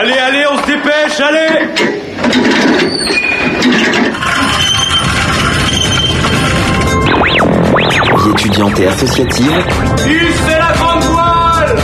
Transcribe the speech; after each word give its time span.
Allez, 0.00 0.12
allez, 0.12 0.44
on 0.48 0.56
se 0.58 0.66
dépêche, 0.66 1.18
allez. 1.18 1.74
Vie 8.16 8.30
étudiante 8.30 8.78
et 8.78 8.86
associative, 8.86 9.64
c'est 9.96 10.56
la 10.56 10.72
grande 10.76 11.02
voile. 11.02 11.76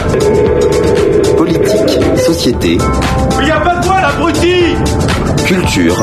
Politique, 1.36 2.20
société, 2.24 2.78
Il 3.40 3.48
y 3.48 3.50
a 3.50 3.58
pas 3.58 3.74
de 3.78 3.84
voile, 3.84 4.04
abruti. 4.04 4.76
Culture. 5.44 5.96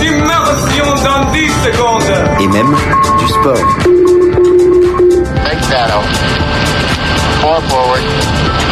Immersion 0.00 0.86
dans 1.04 1.32
10 1.32 1.50
secondes. 1.64 2.14
Et 2.40 2.46
même 2.46 2.76
du 3.18 3.26
sport. 3.26 3.56
Four 7.42 7.62
forward. 7.62 7.62
Four 7.62 7.62
forward. 7.68 8.45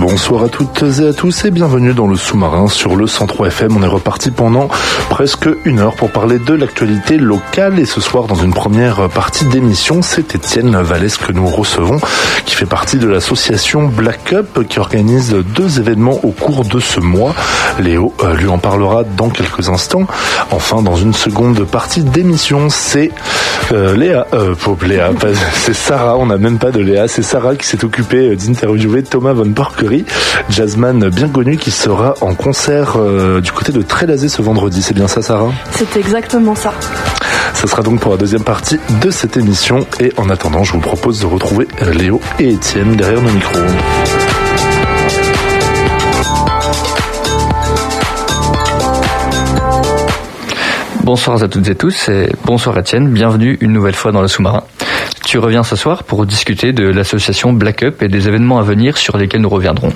Bonsoir 0.00 0.44
à 0.44 0.48
toutes 0.48 0.84
et 1.00 1.08
à 1.08 1.12
tous 1.12 1.44
et 1.44 1.50
bienvenue 1.50 1.92
dans 1.92 2.06
le 2.06 2.14
sous-marin 2.14 2.68
sur 2.68 2.94
le 2.94 3.08
103 3.08 3.48
FM. 3.48 3.76
On 3.76 3.82
est 3.82 3.88
reparti 3.88 4.30
pendant 4.30 4.68
presque 5.10 5.48
une 5.64 5.80
heure 5.80 5.96
pour 5.96 6.12
parler 6.12 6.38
de 6.38 6.54
l'actualité 6.54 7.16
locale 7.16 7.80
et 7.80 7.84
ce 7.84 8.00
soir 8.00 8.28
dans 8.28 8.36
une 8.36 8.54
première 8.54 9.08
partie 9.08 9.44
d'émission, 9.46 10.00
c'est 10.02 10.36
Étienne 10.36 10.76
Vallès 10.82 11.16
que 11.16 11.32
nous 11.32 11.48
recevons 11.48 11.98
qui 12.46 12.54
fait 12.54 12.64
partie 12.64 12.98
de 12.98 13.08
l'association 13.08 13.88
Black 13.88 14.32
Up 14.32 14.66
qui 14.68 14.78
organise 14.78 15.34
deux 15.54 15.80
événements 15.80 16.20
au 16.22 16.30
cours 16.30 16.64
de 16.64 16.78
ce 16.78 17.00
mois. 17.00 17.34
Léo 17.80 18.14
euh, 18.22 18.34
lui 18.36 18.46
en 18.48 18.58
parlera 18.58 19.02
dans 19.02 19.30
quelques 19.30 19.68
instants. 19.68 20.06
Enfin, 20.50 20.82
dans 20.82 20.96
une 20.96 21.12
seconde 21.12 21.64
partie 21.66 22.02
d'émission, 22.02 22.68
c'est 22.70 23.10
euh, 23.72 23.96
Léa, 23.96 24.26
euh, 24.32 24.54
Léa, 24.82 25.10
c'est 25.52 25.74
Sarah, 25.74 26.16
on 26.16 26.26
n'a 26.26 26.38
même 26.38 26.58
pas 26.58 26.70
de 26.70 26.80
Léa, 26.80 27.08
c'est 27.08 27.22
Sarah 27.22 27.56
qui 27.56 27.66
s'est 27.66 27.84
occupée 27.84 28.36
d'interviewer 28.36 29.02
Thomas 29.02 29.32
Von 29.32 29.52
Jazzman 30.50 31.08
bien 31.08 31.28
connu 31.28 31.56
qui 31.56 31.70
sera 31.70 32.14
en 32.20 32.34
concert 32.34 32.96
euh, 32.96 33.40
du 33.40 33.52
côté 33.52 33.72
de 33.72 33.82
Trélazé 33.82 34.28
ce 34.28 34.42
vendredi. 34.42 34.82
C'est 34.82 34.94
bien 34.94 35.08
ça, 35.08 35.22
Sarah? 35.22 35.50
C'est 35.70 35.96
exactement 35.96 36.54
ça. 36.54 36.72
Ça 37.54 37.66
sera 37.66 37.82
donc 37.82 38.00
pour 38.00 38.12
la 38.12 38.18
deuxième 38.18 38.44
partie 38.44 38.78
de 39.02 39.10
cette 39.10 39.36
émission. 39.36 39.86
Et 40.00 40.12
en 40.16 40.30
attendant, 40.30 40.64
je 40.64 40.72
vous 40.72 40.80
propose 40.80 41.20
de 41.20 41.26
retrouver 41.26 41.66
euh, 41.82 41.92
Léo 41.92 42.20
et 42.38 42.50
Étienne 42.50 42.96
derrière 42.96 43.22
nos 43.22 43.30
micros. 43.30 43.58
Bonsoir 51.02 51.42
à 51.42 51.48
toutes 51.48 51.68
et 51.68 51.74
tous 51.74 52.10
et 52.10 52.30
bonsoir 52.44 52.76
Étienne, 52.76 53.08
bienvenue 53.08 53.56
une 53.62 53.72
nouvelle 53.72 53.94
fois 53.94 54.12
dans 54.12 54.20
le 54.20 54.28
sous-marin. 54.28 54.62
Tu 55.30 55.36
reviens 55.38 55.62
ce 55.62 55.76
soir 55.76 56.04
pour 56.04 56.24
discuter 56.24 56.72
de 56.72 56.88
l'association 56.88 57.52
Black 57.52 57.82
Up 57.82 58.02
et 58.02 58.08
des 58.08 58.28
événements 58.28 58.58
à 58.60 58.62
venir 58.62 58.96
sur 58.96 59.18
lesquels 59.18 59.42
nous 59.42 59.50
reviendrons. 59.50 59.92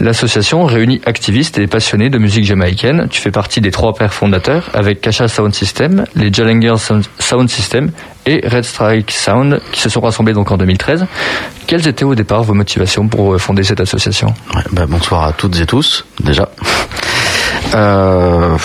L'association 0.00 0.64
réunit 0.64 1.00
activistes 1.06 1.58
et 1.58 1.68
passionnés 1.68 2.10
de 2.10 2.18
musique 2.18 2.42
jamaïcaine. 2.44 3.06
Tu 3.08 3.20
fais 3.20 3.30
partie 3.30 3.60
des 3.60 3.70
trois 3.70 3.92
pères 3.94 4.12
fondateurs 4.12 4.68
avec 4.74 5.00
Kasha 5.00 5.28
Sound 5.28 5.54
System, 5.54 6.06
les 6.16 6.32
Jallinger 6.32 6.74
Sound- 6.76 7.48
System 7.48 7.92
et 8.26 8.40
Red 8.48 8.64
Strike 8.64 9.12
Sound 9.12 9.60
qui 9.70 9.80
se 9.80 9.88
sont 9.90 10.00
rassemblés 10.00 10.32
donc 10.32 10.50
en 10.50 10.56
2013. 10.56 11.06
Quelles 11.68 11.86
étaient 11.86 12.04
au 12.04 12.16
départ 12.16 12.42
vos 12.42 12.54
motivations 12.54 13.06
pour 13.06 13.34
euh, 13.34 13.38
fonder 13.38 13.62
cette 13.62 13.78
association? 13.80 14.34
Bah, 14.72 14.86
bonsoir 14.88 15.22
à 15.22 15.32
toutes 15.34 15.60
et 15.60 15.66
tous, 15.66 16.04
déjà. 16.18 16.48
Euh, 17.74 18.56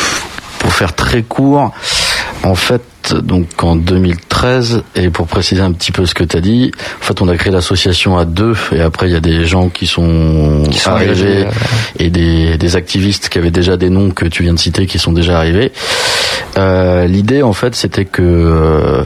pour 0.59 0.71
faire 0.73 0.95
très 0.95 1.23
court, 1.23 1.73
en 2.43 2.55
fait, 2.55 2.81
donc 3.11 3.63
en 3.63 3.75
2013, 3.75 4.83
et 4.95 5.09
pour 5.09 5.27
préciser 5.27 5.61
un 5.61 5.71
petit 5.71 5.91
peu 5.91 6.05
ce 6.05 6.13
que 6.13 6.23
tu 6.23 6.37
as 6.37 6.41
dit, 6.41 6.71
en 7.01 7.03
fait, 7.03 7.21
on 7.21 7.27
a 7.27 7.35
créé 7.35 7.51
l'association 7.51 8.17
à 8.17 8.25
deux, 8.25 8.55
et 8.71 8.81
après, 8.81 9.09
il 9.09 9.13
y 9.13 9.15
a 9.15 9.19
des 9.19 9.45
gens 9.45 9.69
qui 9.69 9.87
sont, 9.87 10.63
Qui 10.69 10.79
sont 10.79 10.91
arrivés, 10.91 11.45
euh, 11.45 11.51
et 11.99 12.09
des, 12.09 12.57
des 12.57 12.75
activistes 12.75 13.29
qui 13.29 13.37
avaient 13.37 13.51
déjà 13.51 13.77
des 13.77 13.89
noms 13.89 14.11
que 14.11 14.25
tu 14.25 14.43
viens 14.43 14.53
de 14.53 14.59
citer 14.59 14.85
qui 14.85 14.99
sont 14.99 15.11
déjà 15.11 15.37
arrivés. 15.37 15.71
Euh, 16.57 17.07
L'idée, 17.07 17.41
en 17.41 17.53
fait, 17.53 17.75
c'était 17.75 18.05
que 18.05 18.21
euh, 18.21 19.03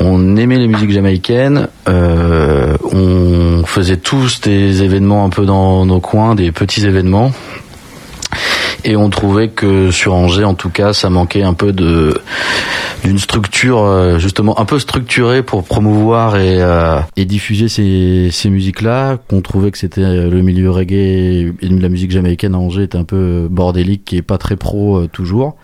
on 0.00 0.36
aimait 0.36 0.58
les 0.58 0.66
musiques 0.66 0.92
jamaïcaines, 0.92 1.68
euh, 1.88 2.76
on 2.92 3.64
faisait 3.64 3.96
tous 3.96 4.40
des 4.40 4.82
événements 4.82 5.24
un 5.24 5.30
peu 5.30 5.46
dans 5.46 5.86
nos 5.86 6.00
coins, 6.00 6.34
des 6.34 6.52
petits 6.52 6.84
événements. 6.84 7.32
Et 8.84 8.96
on 8.96 9.10
trouvait 9.10 9.48
que 9.48 9.90
sur 9.90 10.14
Angers, 10.14 10.44
en 10.44 10.54
tout 10.54 10.70
cas, 10.70 10.92
ça 10.92 11.10
manquait 11.10 11.42
un 11.42 11.54
peu 11.54 11.72
de 11.72 12.20
d'une 13.04 13.18
structure 13.18 13.82
euh, 13.82 14.18
justement 14.18 14.60
un 14.60 14.66
peu 14.66 14.78
structurée 14.78 15.42
pour 15.42 15.64
promouvoir 15.64 16.36
et, 16.36 16.60
euh, 16.60 17.00
et 17.16 17.24
diffuser 17.24 17.68
ces, 17.68 18.28
ces 18.30 18.50
musiques-là. 18.50 19.18
Qu'on 19.28 19.40
trouvait 19.40 19.70
que 19.70 19.78
c'était 19.78 20.02
euh, 20.02 20.30
le 20.30 20.42
milieu 20.42 20.70
reggae 20.70 20.92
et 20.92 21.52
la 21.62 21.88
musique 21.88 22.10
jamaïcaine 22.10 22.54
à 22.54 22.58
Angers 22.58 22.84
était 22.84 22.98
un 22.98 23.04
peu 23.04 23.48
bordélique 23.50 24.12
et 24.12 24.22
pas 24.22 24.38
très 24.38 24.56
pro 24.56 25.06
toujours. 25.06 25.56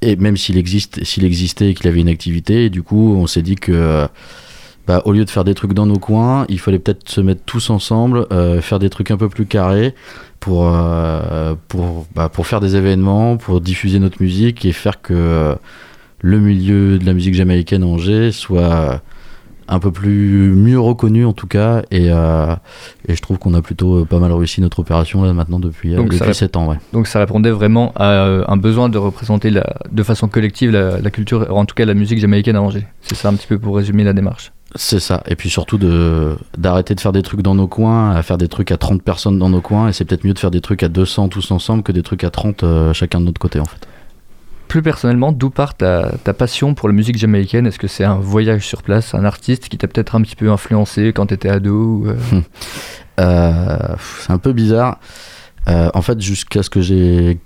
Et 0.00 0.16
même 0.16 0.36
s'il 0.36 0.58
existe, 0.58 1.02
s'il 1.04 1.24
existait 1.24 1.70
et 1.70 1.74
qu'il 1.74 1.88
avait 1.88 2.00
une 2.00 2.08
activité, 2.08 2.70
du 2.70 2.82
coup, 2.82 3.16
on 3.16 3.26
s'est 3.26 3.42
dit 3.42 3.56
que 3.56 4.06
bah, 4.88 5.02
au 5.04 5.12
lieu 5.12 5.24
de 5.24 5.30
faire 5.30 5.44
des 5.44 5.54
trucs 5.54 5.74
dans 5.74 5.86
nos 5.86 5.98
coins, 5.98 6.46
il 6.48 6.58
fallait 6.58 6.78
peut-être 6.80 7.08
se 7.08 7.20
mettre 7.20 7.42
tous 7.44 7.68
ensemble, 7.70 8.26
euh, 8.32 8.60
faire 8.62 8.78
des 8.80 8.88
trucs 8.90 9.10
un 9.12 9.16
peu 9.18 9.28
plus 9.28 9.46
carrés 9.46 9.94
pour 10.40 10.66
euh, 10.66 11.54
pour 11.68 12.06
bah, 12.14 12.28
pour 12.28 12.46
faire 12.46 12.60
des 12.60 12.74
événements, 12.74 13.36
pour 13.36 13.60
diffuser 13.60 13.98
notre 13.98 14.20
musique 14.22 14.64
et 14.64 14.72
faire 14.72 15.00
que 15.02 15.12
euh, 15.14 15.54
le 16.20 16.40
milieu 16.40 16.98
de 16.98 17.04
la 17.06 17.12
musique 17.12 17.34
jamaïcaine 17.34 17.82
à 17.82 17.86
Angers 17.86 18.32
soit 18.32 19.02
un 19.70 19.80
peu 19.80 19.92
plus 19.92 20.50
mieux 20.54 20.80
reconnu 20.80 21.26
en 21.26 21.34
tout 21.34 21.46
cas 21.46 21.82
et 21.90 22.06
euh, 22.10 22.56
et 23.06 23.14
je 23.14 23.20
trouve 23.20 23.38
qu'on 23.38 23.52
a 23.52 23.60
plutôt 23.60 24.06
pas 24.06 24.18
mal 24.18 24.32
réussi 24.32 24.62
notre 24.62 24.78
opération 24.78 25.22
là 25.22 25.34
maintenant 25.34 25.60
depuis 25.60 25.94
Donc, 25.94 26.06
depuis 26.12 26.30
rép- 26.30 26.32
7 26.32 26.56
ans 26.56 26.68
ouais. 26.70 26.76
Donc 26.94 27.06
ça 27.06 27.18
répondait 27.18 27.50
vraiment 27.50 27.92
à 27.94 28.10
euh, 28.24 28.44
un 28.48 28.56
besoin 28.56 28.88
de 28.88 28.96
représenter 28.96 29.50
la, 29.50 29.76
de 29.92 30.02
façon 30.02 30.26
collective 30.28 30.70
la, 30.70 30.98
la 30.98 31.10
culture, 31.10 31.46
en 31.54 31.66
tout 31.66 31.74
cas 31.74 31.84
la 31.84 31.92
musique 31.92 32.18
jamaïcaine 32.18 32.56
à 32.56 32.62
Angers. 32.62 32.86
C'est 33.02 33.16
ça 33.16 33.28
un 33.28 33.34
petit 33.34 33.46
peu 33.46 33.58
pour 33.58 33.76
résumer 33.76 34.04
la 34.04 34.14
démarche. 34.14 34.52
C'est 34.74 35.00
ça. 35.00 35.22
Et 35.26 35.34
puis 35.34 35.48
surtout 35.48 35.78
de 35.78 36.36
d'arrêter 36.56 36.94
de 36.94 37.00
faire 37.00 37.12
des 37.12 37.22
trucs 37.22 37.40
dans 37.40 37.54
nos 37.54 37.68
coins, 37.68 38.10
à 38.10 38.22
faire 38.22 38.36
des 38.36 38.48
trucs 38.48 38.70
à 38.70 38.76
30 38.76 39.02
personnes 39.02 39.38
dans 39.38 39.48
nos 39.48 39.60
coins. 39.60 39.88
Et 39.88 39.92
c'est 39.92 40.04
peut-être 40.04 40.24
mieux 40.24 40.34
de 40.34 40.38
faire 40.38 40.50
des 40.50 40.60
trucs 40.60 40.82
à 40.82 40.88
200 40.88 41.28
tous 41.28 41.50
ensemble 41.50 41.82
que 41.82 41.92
des 41.92 42.02
trucs 42.02 42.22
à 42.24 42.30
30 42.30 42.62
euh, 42.62 42.92
chacun 42.92 43.20
de 43.20 43.26
notre 43.26 43.40
côté 43.40 43.60
en 43.60 43.64
fait. 43.64 43.88
Plus 44.68 44.82
personnellement, 44.82 45.32
d'où 45.32 45.48
part 45.48 45.74
ta, 45.74 46.12
ta 46.22 46.34
passion 46.34 46.74
pour 46.74 46.88
la 46.88 46.94
musique 46.94 47.16
jamaïcaine? 47.16 47.66
Est-ce 47.66 47.78
que 47.78 47.88
c'est 47.88 48.04
un 48.04 48.16
voyage 48.16 48.66
sur 48.66 48.82
place, 48.82 49.14
un 49.14 49.24
artiste 49.24 49.70
qui 49.70 49.78
t'a 49.78 49.88
peut-être 49.88 50.14
un 50.14 50.20
petit 50.20 50.36
peu 50.36 50.50
influencé 50.50 51.14
quand 51.14 51.26
t'étais 51.26 51.48
ado 51.48 52.04
euh, 52.06 52.16
Euh, 53.20 53.96
c'est 54.20 54.32
un 54.32 54.38
peu 54.38 54.52
bizarre. 54.52 55.00
En 55.66 56.02
fait, 56.02 56.20
jusqu'à 56.20 56.62
ce 56.62 56.70
que 56.70 56.80
j'ai 56.80 57.40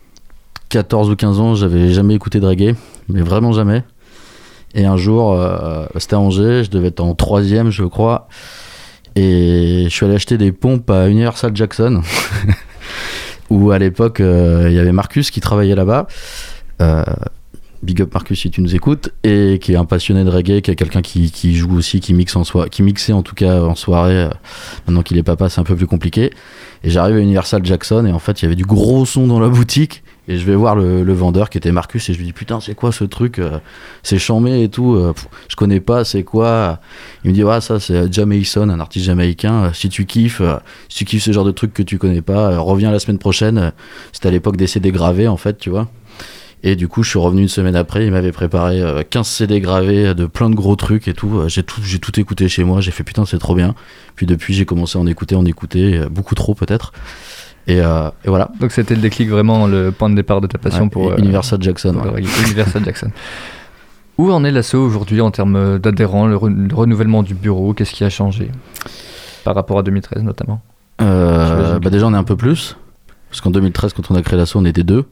14 0.69 1.09
ou 1.09 1.17
15 1.17 1.41
ans, 1.41 1.55
j'avais 1.55 1.89
jamais 1.95 2.15
écouté 2.15 2.41
de 2.41 2.47
reggae, 2.47 2.75
mais 3.09 3.23
vraiment 3.23 3.53
jamais. 3.53 3.83
Et 4.75 4.85
un 4.85 4.97
jour, 4.97 5.33
euh, 5.33 5.87
c'était 5.97 6.15
à 6.15 6.21
Angers, 6.21 6.63
je 6.65 6.71
devais 6.71 6.89
être 6.89 7.01
en 7.01 7.15
troisième, 7.15 7.71
je 7.71 7.85
crois, 7.85 8.29
et 9.17 9.85
je 9.85 9.89
suis 9.91 10.07
allé 10.07 10.15
acheter 10.15 10.39
des 10.39 10.53
pompes 10.53 10.91
à 10.91 11.09
Universal 11.09 11.55
Jackson, 11.55 12.03
où 13.51 13.71
à 13.71 13.79
l'époque, 13.79 14.21
euh, 14.21 14.69
il 14.69 14.75
y 14.75 14.79
avait 14.79 14.93
Marcus 14.93 15.31
qui 15.31 15.41
travaillait 15.41 15.75
là-bas. 15.75 16.07
Euh, 16.81 17.05
Big 17.83 18.01
up 18.01 18.15
Marcus 18.15 18.41
si 18.41 18.51
tu 18.51 18.61
nous 18.61 18.77
écoutes 18.77 19.11
et 19.25 19.59
qui 19.61 19.73
est 19.73 19.77
un 19.77 19.85
passionné 19.85 20.23
de 20.23 20.31
reggae, 20.31 20.61
qui 20.61 20.71
est 20.71 20.77
quelqu'un 20.77 21.03
qui, 21.03 21.55
joue 21.55 21.77
aussi, 21.77 21.99
qui 21.99 22.15
mixe 22.15 22.37
en 22.37 22.45
soi, 22.45 22.69
qui 22.69 22.81
mixait 22.85 23.13
en 23.13 23.23
tout 23.23 23.35
cas 23.35 23.61
en 23.61 23.75
soirée. 23.75 24.29
Maintenant 24.87 25.03
qu'il 25.03 25.19
est 25.19 25.25
papa, 25.25 25.49
c'est 25.49 25.61
un 25.61 25.65
peu 25.65 25.75
plus 25.75 25.89
compliqué. 25.89 26.31
Et 26.85 26.91
j'arrive 26.91 27.17
à 27.17 27.19
Universal 27.19 27.65
Jackson 27.65 28.07
et 28.07 28.13
en 28.13 28.21
fait 28.21 28.41
il 28.41 28.45
y 28.45 28.47
avait 28.47 28.55
du 28.55 28.65
gros 28.65 29.05
son 29.05 29.27
dans 29.27 29.41
la 29.41 29.49
boutique 29.49 30.05
et 30.29 30.39
je 30.39 30.45
vais 30.47 30.55
voir 30.55 30.77
le, 30.77 31.13
vendeur 31.13 31.51
qui 31.51 31.59
était 31.59 31.73
Marcus 31.73 32.09
et 32.09 32.13
je 32.13 32.19
lui 32.19 32.27
dis 32.27 32.33
putain 32.33 32.61
c'est 32.61 32.75
quoi 32.75 32.93
ce 32.93 33.03
truc 33.05 33.39
euh, 33.39 33.59
C'est 34.05 34.19
chambé 34.19 34.63
et 34.63 34.69
tout. 34.69 34.95
euh, 34.95 35.13
je 35.49 35.57
connais 35.57 35.81
pas, 35.81 36.05
c'est 36.05 36.23
quoi 36.23 36.79
Il 37.25 37.31
me 37.31 37.35
dit 37.35 37.43
ouais 37.43 37.61
ça 37.61 37.81
c'est 37.81 38.13
Jamaican, 38.13 38.69
un 38.69 38.81
artiste 38.81 39.07
jamaïcain. 39.07 39.65
euh, 39.65 39.71
Si 39.73 39.89
tu 39.89 40.07
kiffes, 40.07 40.41
euh, 40.41 40.57
si 40.89 40.99
tu 40.99 41.05
kiffes 41.05 41.25
ce 41.25 41.33
genre 41.33 41.45
de 41.45 41.51
truc 41.51 41.75
que 41.75 41.83
tu 41.83 41.99
connais 41.99 42.23
pas, 42.23 42.53
euh, 42.53 42.61
reviens 42.61 42.91
la 42.93 42.99
semaine 43.01 43.19
prochaine. 43.19 43.59
Euh, 43.59 43.71
C'était 44.13 44.29
à 44.29 44.31
l'époque 44.31 44.57
des 44.57 44.67
CD 44.69 44.93
gravés 44.93 45.27
en 45.29 45.37
fait, 45.37 45.59
tu 45.59 45.71
vois. 45.71 45.89
Et 46.65 46.77
du 46.77 46.87
coup, 46.87 47.03
je 47.03 47.11
suis 47.11 47.19
revenu 47.19 47.43
une 47.43 47.49
semaine 47.49 47.75
après. 47.75 48.07
Il 48.07 48.13
m'avait 48.13 48.31
préparé 48.31 48.81
euh, 48.81 49.03
15 49.03 49.27
CD 49.27 49.61
gravés 49.61 50.15
de 50.15 50.27
plein 50.27 50.49
de 50.49 50.55
gros 50.55 50.77
trucs 50.77 51.09
et 51.09 51.13
tout. 51.13 51.41
Euh, 51.41 51.49
J'ai 51.49 51.65
tout, 51.65 51.81
j'ai 51.83 51.99
tout 51.99 52.21
écouté 52.21 52.49
chez 52.49 52.63
moi. 52.63 52.81
J'ai 52.81 52.93
fait 52.93 53.03
putain, 53.03 53.27
c'est 53.27 53.39
trop 53.41 53.57
bien. 53.57 53.75
Puis 54.15 54.27
depuis, 54.27 54.55
j'ai 54.55 54.65
commencé 54.65 54.97
à 54.97 55.01
en 55.01 55.07
écouter, 55.09 55.35
en 55.35 55.45
écouter, 55.45 55.99
euh, 55.99 56.09
beaucoup 56.09 56.37
trop 56.37 56.55
peut-être. 56.55 56.93
Et, 57.67 57.81
euh, 57.81 58.09
et 58.25 58.29
voilà. 58.29 58.51
Donc 58.61 58.73
c'était 58.73 58.95
le 58.95 59.01
déclic, 59.01 59.29
vraiment 59.29 59.67
le 59.67 59.93
point 59.93 60.11
de 60.11 60.15
départ 60.17 60.41
de 60.41 60.47
ta 60.47 60.59
passion 60.59 60.85
Ouais, 60.85 60.91
pour 60.91 61.13
euh, 61.13 61.17
Universal 61.19 61.63
Jackson. 61.63 61.95
pour 61.95 62.13
ouais. 62.13 62.23
Universal 62.47 62.85
Jackson. 62.85 63.11
Où 64.19 64.31
en 64.31 64.45
est 64.45 64.51
l'asso 64.51 64.75
aujourd'hui 64.75 65.21
en 65.21 65.31
termes 65.31 65.79
d'adhérents, 65.79 66.27
le, 66.27 66.37
re- 66.37 66.69
le 66.69 66.75
renouvellement 66.75 67.23
du 67.23 67.35
bureau? 67.35 67.73
Qu'est-ce 67.73 67.93
qui 67.95 68.05
a 68.05 68.11
changé 68.11 68.51
par 69.45 69.55
rapport 69.55 69.79
à 69.79 69.83
2013 69.83 70.23
notamment? 70.23 70.61
Euh, 71.01 71.79
bah 71.79 71.89
déjà, 71.91 72.07
on 72.07 72.13
est 72.15 72.19
un 72.19 72.23
peu 72.25 72.37
plus. 72.37 72.77
Parce 73.31 73.41
qu'en 73.41 73.51
2013, 73.51 73.95
quand 73.95 74.11
on 74.11 74.15
a 74.15 74.23
créé 74.23 74.39
l'assaut, 74.39 74.59
on 74.59 74.65
était 74.67 74.83
deux. 74.85 75.07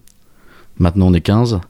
Maintenant, 0.79 1.07
on 1.07 1.15
est 1.15 1.21
15. 1.23 1.61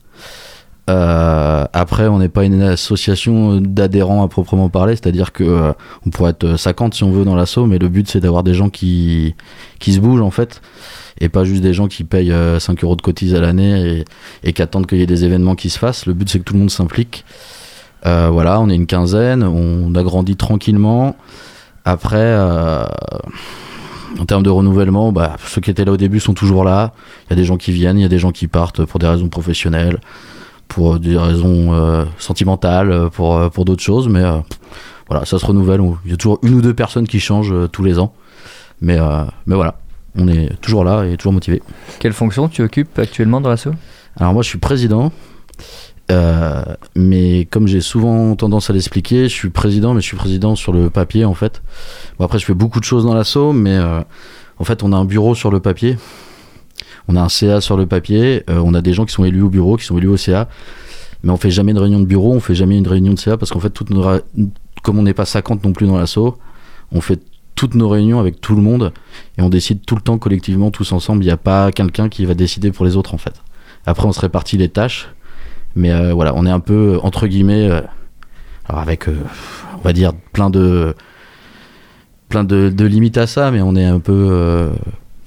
Euh, 0.91 1.65
après, 1.73 2.09
on 2.09 2.19
n'est 2.19 2.29
pas 2.29 2.45
une 2.45 2.63
association 2.63 3.61
d'adhérents 3.61 4.25
à 4.25 4.29
proprement 4.29 4.69
parler, 4.69 4.97
c'est-à-dire 4.97 5.33
que 5.33 5.45
euh, 5.45 5.73
on 6.05 6.11
pourrait 6.11 6.31
être 6.31 6.57
50 6.57 6.95
si 6.95 7.05
on 7.05 7.13
veut 7.13 7.25
dans 7.25 7.37
l'assaut, 7.37 7.67
mais 7.67 7.79
le 7.79 7.89
but 7.89 8.09
c'est 8.09 8.19
d'avoir 8.19 8.43
des 8.43 8.55
gens 8.55 8.71
qui, 8.71 9.37
qui 9.79 9.93
se 9.93 10.01
bougent 10.01 10.23
en 10.23 10.33
fait, 10.33 10.61
et 11.21 11.29
pas 11.29 11.45
juste 11.45 11.63
des 11.63 11.75
gens 11.75 11.87
qui 11.87 12.03
payent 12.03 12.33
euh, 12.33 12.59
5 12.59 12.83
euros 12.83 12.97
de 12.97 13.03
cotise 13.03 13.35
à 13.35 13.41
l'année 13.41 14.05
et, 14.43 14.53
qui 14.53 14.63
attendent 14.63 14.87
qu'il 14.87 14.99
y 14.99 15.03
ait 15.03 15.07
des 15.07 15.25
événements 15.25 15.55
qui 15.55 15.71
se 15.71 15.79
fassent. 15.79 16.07
Le 16.07 16.15
but 16.15 16.29
c'est 16.29 16.41
que 16.41 16.45
tout 16.45 16.55
le 16.55 16.61
monde 16.61 16.71
s'implique. 16.71 17.25
Euh, 18.07 18.31
voilà, 18.33 18.61
on 18.61 18.69
est 18.69 18.75
une 18.75 18.87
quinzaine, 18.87 19.45
on 19.45 19.95
a 19.95 20.03
grandi 20.03 20.37
tranquillement. 20.37 21.17
Après, 21.85 22.19
euh, 22.19 22.85
en 24.19 24.25
termes 24.25 24.43
de 24.43 24.51
renouvellement, 24.51 25.13
bah, 25.13 25.37
ceux 25.47 25.61
qui 25.61 25.71
étaient 25.71 25.85
là 25.85 25.93
au 25.93 25.97
début 25.97 26.19
sont 26.19 26.35
toujours 26.35 26.65
là. 26.65 26.93
Il 27.27 27.31
y 27.31 27.33
a 27.35 27.37
des 27.37 27.45
gens 27.45 27.59
qui 27.59 27.73
viennent, 27.73 27.99
il 27.99 28.03
y 28.03 28.07
a 28.07 28.09
des 28.09 28.19
gens 28.19 28.33
qui 28.33 28.49
partent 28.49 28.85
pour 28.85 28.99
des 28.99 29.07
raisons 29.07 29.29
professionnelles, 29.29 30.01
pour 30.71 31.01
des 31.01 31.19
raisons 31.19 31.75
euh, 31.75 32.05
sentimentales, 32.17 33.11
pour, 33.13 33.37
euh, 33.37 33.49
pour 33.51 33.65
d'autres 33.65 33.83
choses. 33.83 34.09
Mais 34.09 34.23
euh, 34.23 34.39
voilà, 35.09 35.27
ça 35.27 35.39
se 35.39 35.45
renouvelle. 35.45 35.81
Il 36.05 36.11
y 36.13 36.15
a 36.15 36.17
toujours 36.17 36.39
une 36.43 36.55
ou 36.55 36.63
deux 36.63 36.73
personnes 36.73 37.07
qui 37.07 37.21
changent 37.21 37.53
euh, 37.53 37.67
tous 37.67 37.83
les 37.83 37.99
ans. 37.99 38.15
Mais, 38.81 38.99
euh, 38.99 39.25
mais 39.47 39.57
voilà, 39.57 39.79
on 40.17 40.29
est 40.29 40.59
toujours 40.63 40.85
là 40.85 41.05
et 41.05 41.17
toujours 41.17 41.33
motivé. 41.33 41.61
Quelle 41.99 42.13
fonction 42.13 42.49
tu 42.49 42.63
occupes 42.63 42.99
actuellement 42.99 43.41
dans 43.41 43.51
l'assaut 43.51 43.75
Alors 44.17 44.33
moi, 44.33 44.43
je 44.43 44.49
suis 44.49 44.59
président. 44.59 45.13
Euh, 46.13 46.63
mais 46.97 47.47
comme 47.51 47.67
j'ai 47.69 47.81
souvent 47.81 48.35
tendance 48.37 48.71
à 48.71 48.73
l'expliquer, 48.73 49.25
je 49.25 49.35
suis 49.35 49.51
président, 49.51 49.93
mais 49.95 50.01
je 50.01 50.07
suis 50.07 50.17
président 50.17 50.55
sur 50.57 50.73
le 50.73 50.89
papier 50.89 51.25
en 51.25 51.35
fait. 51.35 51.63
Bon, 52.19 52.25
après, 52.25 52.39
je 52.39 52.45
fais 52.45 52.55
beaucoup 52.55 52.81
de 52.81 52.85
choses 52.85 53.05
dans 53.05 53.15
l'assaut, 53.15 53.53
mais 53.53 53.77
euh, 53.77 54.01
en 54.59 54.65
fait, 54.65 54.83
on 54.83 54.93
a 54.93 54.97
un 54.97 55.05
bureau 55.05 55.35
sur 55.35 55.51
le 55.51 55.59
papier. 55.61 55.97
On 57.09 57.17
a 57.17 57.21
un 57.21 57.29
CA 57.29 57.61
sur 57.61 57.77
le 57.77 57.87
papier. 57.87 58.45
euh, 58.51 58.61
on 58.65 58.75
a 58.75 58.81
des 58.81 58.93
gens 58.93 59.05
qui 59.05 59.13
sont 59.13 59.25
élus 59.25 59.43
au 59.43 59.49
bureau, 59.49 59.77
qui 59.77 59.85
sont 59.85 59.99
élus 59.99 60.09
au 60.09 60.17
CA. 60.17 60.49
Mais 61.23 61.31
on 61.31 61.37
fait 61.37 61.51
jamais 61.51 61.73
de 61.75 61.79
réunion 61.79 62.01
de 62.01 62.07
bureau, 62.07 62.33
on 62.33 62.41
fait 62.41 62.55
jamais 62.55 62.79
une 62.79 62.89
réunion 62.89 63.13
de 63.13 63.19
CA 63.19 63.37
parce 63.37 63.51
qu'en 63.51 63.61
fait, 63.61 63.77
comme 64.83 64.99
on 64.99 65.03
n'est 65.03 65.15
pas 65.15 65.27
50 65.27 65.65
non 65.65 65.73
plus 65.73 65.87
dans 65.87 65.99
l'assaut, 65.99 66.39
on 66.93 67.01
fait 67.01 67.21
toutes 67.55 67.75
nos 67.75 67.89
réunions 67.89 68.21
avec 68.21 68.41
tout 68.41 68.55
le 68.55 68.63
monde 68.63 68.93
et 69.37 69.43
on 69.43 69.51
décide 69.51 69.85
tout 69.85 69.95
le 69.97 70.01
temps 70.01 70.17
collectivement, 70.17 70.71
tous 70.71 70.93
ensemble. 70.93 71.23
Il 71.23 71.27
n'y 71.27 71.33
a 71.33 71.37
pas 71.37 71.73
quelqu'un 71.73 72.09
qui 72.09 72.25
va 72.25 72.35
décider 72.35 72.73
pour 72.73 72.87
les 72.87 72.97
autres 72.97 73.13
en 73.13 73.19
fait. 73.19 73.35
Après, 73.87 74.07
on 74.07 74.13
se 74.13 74.21
répartit 74.21 74.57
les 74.57 74.69
tâches. 74.69 75.09
Mais 75.77 75.93
euh, 75.93 76.13
voilà, 76.13 76.33
on 76.35 76.47
est 76.47 76.51
un 76.51 76.61
peu, 76.61 76.95
euh, 76.95 77.01
entre 77.03 77.27
guillemets, 77.27 77.71
avec, 78.69 79.09
on 79.09 79.81
va 79.83 79.93
dire, 79.93 80.13
plein 80.33 80.51
de, 80.51 80.95
plein 82.29 82.45
de, 82.45 82.85
limites 82.85 83.19
à 83.19 83.27
ça, 83.27 83.51
mais 83.51 83.61
on 83.61 83.77
est 83.77 83.85
un 83.85 84.01
peu 84.01 84.71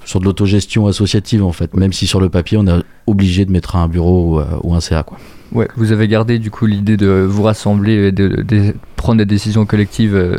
sur 0.04 0.20
de 0.20 0.24
l'autogestion 0.24 0.86
associative 0.86 1.44
en 1.44 1.52
fait, 1.52 1.74
même 1.74 1.92
si 1.92 2.06
sur 2.06 2.20
le 2.20 2.28
papier, 2.28 2.58
on 2.58 2.66
est 2.66 2.82
obligé 3.06 3.44
de 3.44 3.50
mettre 3.52 3.76
un 3.76 3.88
bureau 3.88 4.34
ou, 4.36 4.40
euh, 4.40 4.44
ou 4.62 4.74
un 4.74 4.80
CA. 4.80 5.02
Quoi. 5.02 5.18
Ouais, 5.52 5.68
vous 5.76 5.92
avez 5.92 6.08
gardé 6.08 6.38
du 6.38 6.50
coup 6.50 6.66
l'idée 6.66 6.96
de 6.96 7.26
vous 7.28 7.42
rassembler 7.42 8.08
et 8.08 8.12
de, 8.12 8.42
de 8.42 8.74
prendre 8.96 9.18
des 9.18 9.26
décisions 9.26 9.66
collectives 9.66 10.14
euh, 10.16 10.36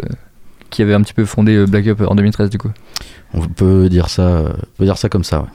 qui 0.69 0.81
avaient 0.81 0.93
un 0.93 1.01
petit 1.01 1.13
peu 1.13 1.25
fondé 1.25 1.55
euh, 1.55 1.65
Black 1.65 1.87
Up 1.87 2.01
en 2.07 2.15
2013 2.15 2.49
du 2.49 2.57
coup? 2.57 2.71
On 3.33 3.41
peut 3.47 3.89
dire 3.89 4.09
ça, 4.09 4.43
on 4.53 4.77
peut 4.77 4.85
dire 4.85 4.97
ça 4.97 5.09
comme 5.09 5.23
ça. 5.23 5.41
ouais. 5.41 5.47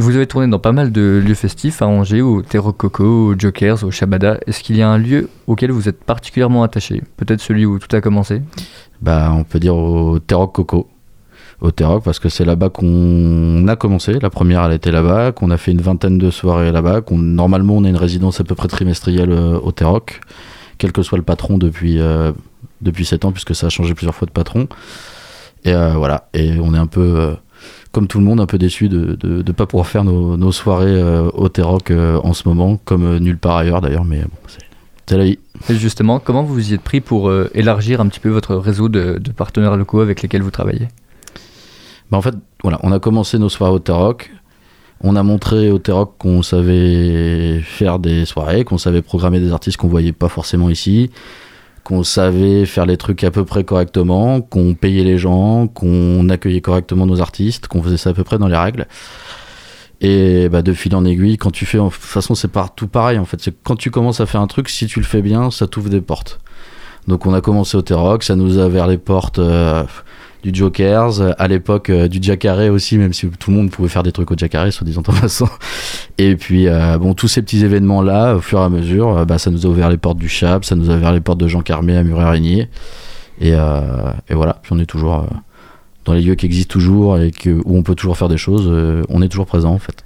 Vous 0.00 0.14
avez 0.14 0.28
tourné 0.28 0.46
dans 0.46 0.60
pas 0.60 0.70
mal 0.70 0.92
de 0.92 1.20
lieux 1.26 1.34
festifs 1.34 1.82
à 1.82 1.88
Angers, 1.88 2.22
au 2.22 2.40
Terro 2.40 2.72
Coco, 2.72 3.04
au 3.04 3.34
Jokers, 3.36 3.82
au 3.82 3.90
Shabada. 3.90 4.38
Est-ce 4.46 4.62
qu'il 4.62 4.76
y 4.76 4.82
a 4.82 4.88
un 4.88 4.96
lieu 4.96 5.28
auquel 5.48 5.72
vous 5.72 5.88
êtes 5.88 6.04
particulièrement 6.04 6.62
attaché? 6.62 7.02
Peut-être 7.16 7.40
celui 7.40 7.66
où 7.66 7.80
tout 7.80 7.94
a 7.96 8.00
commencé? 8.00 8.40
Bah, 9.02 9.32
on 9.34 9.42
peut 9.42 9.58
dire 9.58 9.74
au 9.74 10.20
Terroc 10.20 10.52
Coco. 10.54 10.86
Au 11.60 11.72
Terroc, 11.72 12.04
parce 12.04 12.20
que 12.20 12.28
c'est 12.28 12.44
là-bas 12.44 12.68
qu'on 12.68 13.66
a 13.66 13.74
commencé. 13.74 14.20
La 14.20 14.30
première, 14.30 14.62
elle 14.64 14.74
était 14.74 14.92
là-bas, 14.92 15.32
qu'on 15.32 15.50
a 15.50 15.56
fait 15.56 15.72
une 15.72 15.80
vingtaine 15.80 16.16
de 16.16 16.30
soirées 16.30 16.70
là-bas. 16.70 17.00
Qu'on, 17.00 17.18
normalement, 17.18 17.74
on 17.76 17.84
a 17.84 17.88
une 17.88 17.96
résidence 17.96 18.38
à 18.40 18.44
peu 18.44 18.54
près 18.54 18.68
trimestrielle 18.68 19.32
euh, 19.32 19.58
au 19.58 19.72
Terroc, 19.72 20.20
quel 20.78 20.92
que 20.92 21.02
soit 21.02 21.18
le 21.18 21.24
patron 21.24 21.58
depuis, 21.58 21.98
euh, 21.98 22.30
depuis 22.80 23.04
7 23.04 23.24
ans, 23.24 23.32
puisque 23.32 23.56
ça 23.56 23.66
a 23.66 23.70
changé 23.70 23.94
plusieurs 23.94 24.14
fois 24.14 24.26
de 24.26 24.30
patron. 24.30 24.68
Et 25.64 25.74
euh, 25.74 25.94
voilà. 25.94 26.28
Et 26.32 26.52
on 26.60 26.74
est 26.74 26.78
un 26.78 26.86
peu, 26.86 27.34
comme 27.90 28.06
tout 28.06 28.18
le 28.18 28.24
monde, 28.24 28.38
un 28.38 28.46
peu 28.46 28.58
déçu 28.58 28.88
de 28.88 29.18
ne 29.24 29.52
pas 29.52 29.66
pouvoir 29.66 29.88
faire 29.88 30.04
nos, 30.04 30.36
nos 30.36 30.52
soirées 30.52 31.02
au 31.02 31.48
euh, 31.58 32.20
en 32.22 32.34
ce 32.34 32.48
moment, 32.48 32.78
comme 32.84 33.18
nulle 33.18 33.38
part 33.38 33.56
ailleurs 33.56 33.80
d'ailleurs, 33.80 34.04
mais 34.04 34.20
bon, 34.20 34.38
c'est. 34.46 34.62
Et 35.10 35.38
justement, 35.70 36.20
comment 36.20 36.44
vous 36.44 36.52
vous 36.52 36.70
y 36.70 36.74
êtes 36.74 36.82
pris 36.82 37.00
pour 37.00 37.32
élargir 37.54 38.02
un 38.02 38.06
petit 38.08 38.20
peu 38.20 38.28
votre 38.28 38.54
réseau 38.56 38.90
de 38.90 39.18
partenaires 39.34 39.74
locaux 39.74 40.00
avec 40.00 40.20
lesquels 40.20 40.42
vous 40.42 40.50
travaillez? 40.50 40.88
Bah, 42.10 42.18
en 42.18 42.22
fait, 42.22 42.34
voilà, 42.62 42.78
on 42.82 42.92
a 42.92 42.98
commencé 42.98 43.38
nos 43.38 43.48
soirées 43.48 43.72
au 43.72 43.78
T-Rock. 43.78 44.30
On 45.00 45.14
a 45.14 45.22
montré 45.22 45.70
au 45.70 45.78
T-Rock 45.78 46.14
qu'on 46.18 46.42
savait 46.42 47.60
faire 47.62 47.98
des 47.98 48.24
soirées, 48.24 48.64
qu'on 48.64 48.78
savait 48.78 49.02
programmer 49.02 49.38
des 49.38 49.52
artistes 49.52 49.76
qu'on 49.76 49.88
voyait 49.88 50.12
pas 50.12 50.28
forcément 50.28 50.70
ici, 50.70 51.10
qu'on 51.84 52.02
savait 52.02 52.66
faire 52.66 52.84
les 52.84 52.96
trucs 52.96 53.22
à 53.22 53.30
peu 53.30 53.44
près 53.44 53.62
correctement, 53.62 54.40
qu'on 54.40 54.74
payait 54.74 55.04
les 55.04 55.18
gens, 55.18 55.68
qu'on 55.68 56.28
accueillait 56.28 56.60
correctement 56.60 57.06
nos 57.06 57.20
artistes, 57.20 57.68
qu'on 57.68 57.82
faisait 57.82 57.96
ça 57.96 58.10
à 58.10 58.12
peu 58.12 58.24
près 58.24 58.38
dans 58.38 58.48
les 58.48 58.56
règles. 58.56 58.88
Et 60.00 60.48
bah, 60.48 60.62
de 60.62 60.72
fil 60.72 60.94
en 60.96 61.04
aiguille, 61.04 61.38
quand 61.38 61.50
tu 61.50 61.66
fais, 61.66 61.78
de 61.78 61.84
toute 61.84 61.94
façon, 61.94 62.34
c'est 62.34 62.48
partout 62.48 62.88
pareil 62.88 63.18
en 63.18 63.24
fait. 63.24 63.40
C'est 63.40 63.54
quand 63.62 63.76
tu 63.76 63.90
commences 63.90 64.20
à 64.20 64.26
faire 64.26 64.40
un 64.40 64.46
truc, 64.46 64.68
si 64.68 64.86
tu 64.86 64.98
le 64.98 65.06
fais 65.06 65.22
bien, 65.22 65.50
ça 65.50 65.66
t'ouvre 65.66 65.90
des 65.90 66.00
portes. 66.00 66.40
Donc 67.06 67.26
on 67.26 67.34
a 67.34 67.40
commencé 67.40 67.76
au 67.76 67.82
T-Rock, 67.82 68.22
ça 68.22 68.36
nous 68.36 68.58
a 68.58 68.66
ouvert 68.66 68.86
les 68.86 68.98
portes 68.98 69.38
euh, 69.38 69.84
du 70.42 70.54
Jokers, 70.54 71.20
euh, 71.20 71.32
à 71.38 71.48
l'époque 71.48 71.90
euh, 71.90 72.08
du 72.08 72.18
Jacare 72.22 72.70
aussi, 72.70 72.96
même 72.96 73.12
si 73.12 73.28
tout 73.28 73.50
le 73.50 73.56
monde 73.56 73.70
pouvait 73.70 73.88
faire 73.88 74.02
des 74.02 74.12
trucs 74.12 74.30
au 74.30 74.36
Jacare, 74.36 74.72
soit 74.72 74.86
disant 74.86 75.02
en 75.06 75.12
passant. 75.12 75.48
Et 76.18 76.36
puis, 76.36 76.68
euh, 76.68 76.98
bon, 76.98 77.14
tous 77.14 77.28
ces 77.28 77.42
petits 77.42 77.64
événements-là, 77.64 78.36
au 78.36 78.40
fur 78.40 78.60
et 78.60 78.64
à 78.64 78.68
mesure, 78.68 79.26
bah, 79.26 79.38
ça 79.38 79.50
nous 79.50 79.66
a 79.66 79.68
ouvert 79.68 79.88
les 79.88 79.96
portes 79.96 80.18
du 80.18 80.28
Chap, 80.28 80.64
ça 80.64 80.76
nous 80.76 80.90
a 80.90 80.96
ouvert 80.96 81.12
les 81.12 81.20
portes 81.20 81.38
de 81.38 81.48
Jean 81.48 81.62
Carmé 81.62 81.96
à 81.96 82.02
Muret-Arigné. 82.02 82.68
Et, 83.40 83.50
et 83.50 84.34
voilà, 84.34 84.58
puis 84.62 84.72
on 84.72 84.80
est 84.80 84.86
toujours 84.86 85.24
dans 86.04 86.12
les 86.12 86.22
lieux 86.22 86.34
qui 86.34 86.46
existent 86.46 86.72
toujours 86.72 87.18
et 87.18 87.30
où 87.46 87.76
on 87.76 87.84
peut 87.84 87.94
toujours 87.94 88.16
faire 88.16 88.28
des 88.28 88.36
choses, 88.36 88.68
on 89.08 89.22
est 89.22 89.28
toujours 89.28 89.46
présent 89.46 89.72
en 89.72 89.78
fait. 89.78 90.04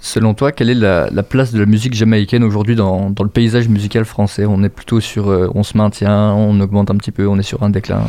Selon 0.00 0.32
toi, 0.32 0.52
quelle 0.52 0.70
est 0.70 0.74
la, 0.74 1.10
la 1.10 1.24
place 1.24 1.52
de 1.52 1.58
la 1.58 1.66
musique 1.66 1.94
jamaïcaine 1.94 2.44
aujourd'hui 2.44 2.76
dans, 2.76 3.12
le 3.18 3.28
paysage 3.28 3.68
musical 3.68 4.04
français? 4.04 4.46
On 4.46 4.62
est 4.62 4.68
plutôt 4.68 5.00
sur 5.00 5.26
on 5.26 5.64
se 5.64 5.76
maintient, 5.76 6.32
on 6.34 6.60
augmente 6.60 6.88
un 6.92 6.96
petit 6.96 7.10
peu, 7.10 7.26
on 7.26 7.36
est 7.36 7.42
sur 7.42 7.64
un 7.64 7.70
déclin? 7.70 8.02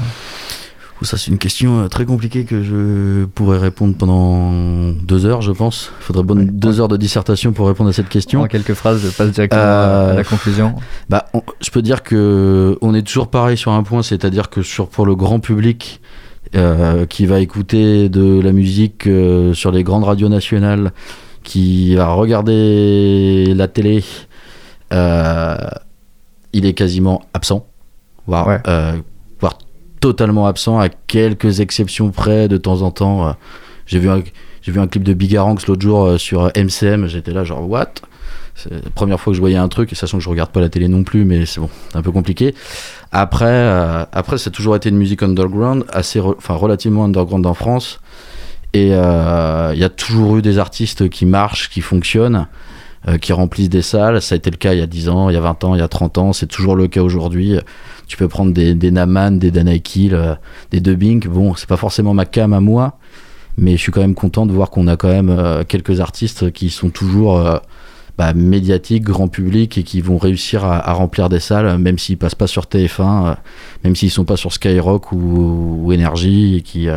Ça, 1.01 1.17
c'est 1.17 1.31
une 1.31 1.37
question 1.37 1.79
euh, 1.79 1.87
très 1.87 2.03
compliquée 2.05 2.43
que 2.43 2.61
je 2.61 3.23
pourrais 3.25 3.57
répondre 3.57 3.95
pendant 3.95 4.91
deux 5.01 5.25
heures, 5.25 5.41
je 5.41 5.53
pense. 5.53 5.91
Il 6.01 6.03
faudrait 6.03 6.23
bonne 6.23 6.45
deux 6.45 6.81
heures 6.81 6.89
de 6.89 6.97
dissertation 6.97 7.53
pour 7.53 7.67
répondre 7.67 7.89
à 7.89 7.93
cette 7.93 8.09
question. 8.09 8.41
En 8.41 8.47
quelques 8.47 8.73
phrases, 8.73 9.01
je 9.01 9.07
passe 9.09 9.31
directement 9.31 9.61
Euh, 9.63 10.11
à 10.11 10.15
la 10.15 10.23
conclusion. 10.25 10.75
Bah, 11.09 11.27
on- 11.33 11.41
je 11.61 11.69
peux 11.71 11.81
dire 11.81 12.03
que 12.03 12.77
on 12.81 12.93
est 12.93 13.01
toujours 13.03 13.29
pareil 13.29 13.55
sur 13.55 13.71
un 13.71 13.81
point, 13.83 14.03
c'est-à-dire 14.03 14.49
que 14.49 14.61
sur 14.61 14.89
pour 14.89 15.05
le 15.05 15.15
grand 15.15 15.39
public 15.39 16.01
euh, 16.55 17.05
qui 17.05 17.25
va 17.25 17.39
écouter 17.39 18.09
de 18.09 18.41
la 18.41 18.51
musique 18.51 19.07
euh, 19.07 19.53
sur 19.53 19.71
les 19.71 19.83
grandes 19.83 20.03
radios 20.03 20.29
nationales, 20.29 20.91
qui 21.43 21.95
va 21.95 22.07
regarder 22.13 23.53
la 23.55 23.67
télé, 23.69 24.03
euh, 24.91 25.55
il 26.51 26.65
est 26.65 26.73
quasiment 26.73 27.21
absent, 27.33 27.65
Ouais. 28.27 28.35
euh, 28.67 28.91
voire 28.91 28.95
totalement 29.99 30.47
absent, 30.47 30.79
à 30.79 30.89
quelques 30.89 31.59
exceptions 31.59 32.11
près 32.11 32.47
de 32.47 32.57
temps 32.57 32.81
en 32.81 32.91
temps. 32.91 33.27
euh, 33.27 33.31
j'ai 33.85 33.99
vu 33.99 34.09
un 34.79 34.87
clip 34.87 35.03
de 35.03 35.13
Bigaranx 35.13 35.67
l'autre 35.67 35.81
jour 35.81 36.05
euh, 36.05 36.17
sur 36.17 36.51
MCM, 36.55 37.07
j'étais 37.07 37.31
là 37.31 37.43
genre 37.43 37.67
what? 37.67 37.93
C'est 38.55 38.71
la 38.71 38.89
première 38.93 39.19
fois 39.21 39.31
que 39.31 39.35
je 39.35 39.39
voyais 39.39 39.55
un 39.55 39.69
truc, 39.69 39.91
sachant 39.93 40.17
que 40.17 40.23
je 40.23 40.29
regarde 40.29 40.51
pas 40.51 40.59
la 40.59 40.67
télé 40.67 40.89
non 40.89 41.03
plus, 41.03 41.23
mais 41.23 41.45
c'est 41.45 41.61
bon, 41.61 41.69
c'est 41.89 41.97
un 41.97 42.01
peu 42.01 42.11
compliqué. 42.11 42.53
Après, 43.11 43.45
euh, 43.47 44.05
après, 44.11 44.37
ça 44.37 44.49
a 44.49 44.51
toujours 44.51 44.75
été 44.75 44.89
une 44.89 44.97
musique 44.97 45.23
underground, 45.23 45.85
assez, 45.89 46.19
enfin 46.19 46.55
relativement 46.55 47.05
underground 47.05 47.45
en 47.45 47.53
France, 47.53 48.01
et 48.73 48.89
euh, 48.91 49.71
il 49.73 49.79
y 49.79 49.83
a 49.85 49.89
toujours 49.89 50.37
eu 50.37 50.41
des 50.41 50.57
artistes 50.57 51.09
qui 51.09 51.25
marchent, 51.25 51.69
qui 51.69 51.79
fonctionnent, 51.81 52.47
euh, 53.07 53.17
qui 53.17 53.31
remplissent 53.31 53.69
des 53.69 53.81
salles. 53.81 54.21
Ça 54.21 54.35
a 54.35 54.37
été 54.37 54.51
le 54.51 54.57
cas 54.57 54.73
il 54.73 54.79
y 54.79 54.83
a 54.83 54.87
10 54.87 55.07
ans, 55.07 55.29
il 55.29 55.33
y 55.33 55.37
a 55.37 55.41
20 55.41 55.63
ans, 55.63 55.75
il 55.75 55.79
y 55.79 55.83
a 55.83 55.87
30 55.87 56.17
ans, 56.17 56.33
c'est 56.33 56.47
toujours 56.47 56.75
le 56.75 56.87
cas 56.87 57.01
aujourd'hui. 57.01 57.57
Tu 58.09 58.17
peux 58.17 58.27
prendre 58.27 58.51
des, 58.51 58.91
Naman, 58.91 59.37
des 59.37 59.51
Danaikil, 59.51 60.15
euh, 60.15 60.35
des 60.71 60.81
Dubbing. 60.81 61.25
Bon, 61.27 61.55
c'est 61.55 61.69
pas 61.69 61.77
forcément 61.77 62.13
ma 62.13 62.25
cam 62.25 62.53
à 62.53 62.59
moi, 62.59 62.97
mais 63.57 63.77
je 63.77 63.81
suis 63.81 63.91
quand 63.91 64.01
même 64.01 64.15
content 64.15 64.45
de 64.47 64.51
voir 64.51 64.71
qu'on 64.71 64.87
a 64.87 64.97
quand 64.97 65.07
même 65.07 65.29
euh, 65.29 65.63
quelques 65.63 66.01
artistes 66.01 66.51
qui 66.51 66.71
sont 66.71 66.89
toujours 66.89 67.37
euh, 67.37 67.57
bah, 68.17 68.33
médiatiques, 68.33 69.03
grand 69.03 69.27
public 69.27 69.77
et 69.77 69.83
qui 69.83 70.01
vont 70.01 70.17
réussir 70.17 70.65
à, 70.65 70.91
remplir 70.91 71.29
des 71.29 71.39
salles, 71.39 71.77
même 71.77 71.99
s'ils 71.99 72.17
passent 72.17 72.35
pas 72.35 72.47
sur 72.47 72.63
TF1, 72.63 73.27
euh, 73.27 73.35
même 73.83 73.95
s'ils 73.95 74.11
sont 74.11 74.25
pas 74.25 74.37
sur 74.37 74.51
Skyrock 74.51 75.11
ou, 75.11 75.83
ou 75.85 75.93
Energy 75.93 76.57
et 76.57 76.61
qui 76.61 76.87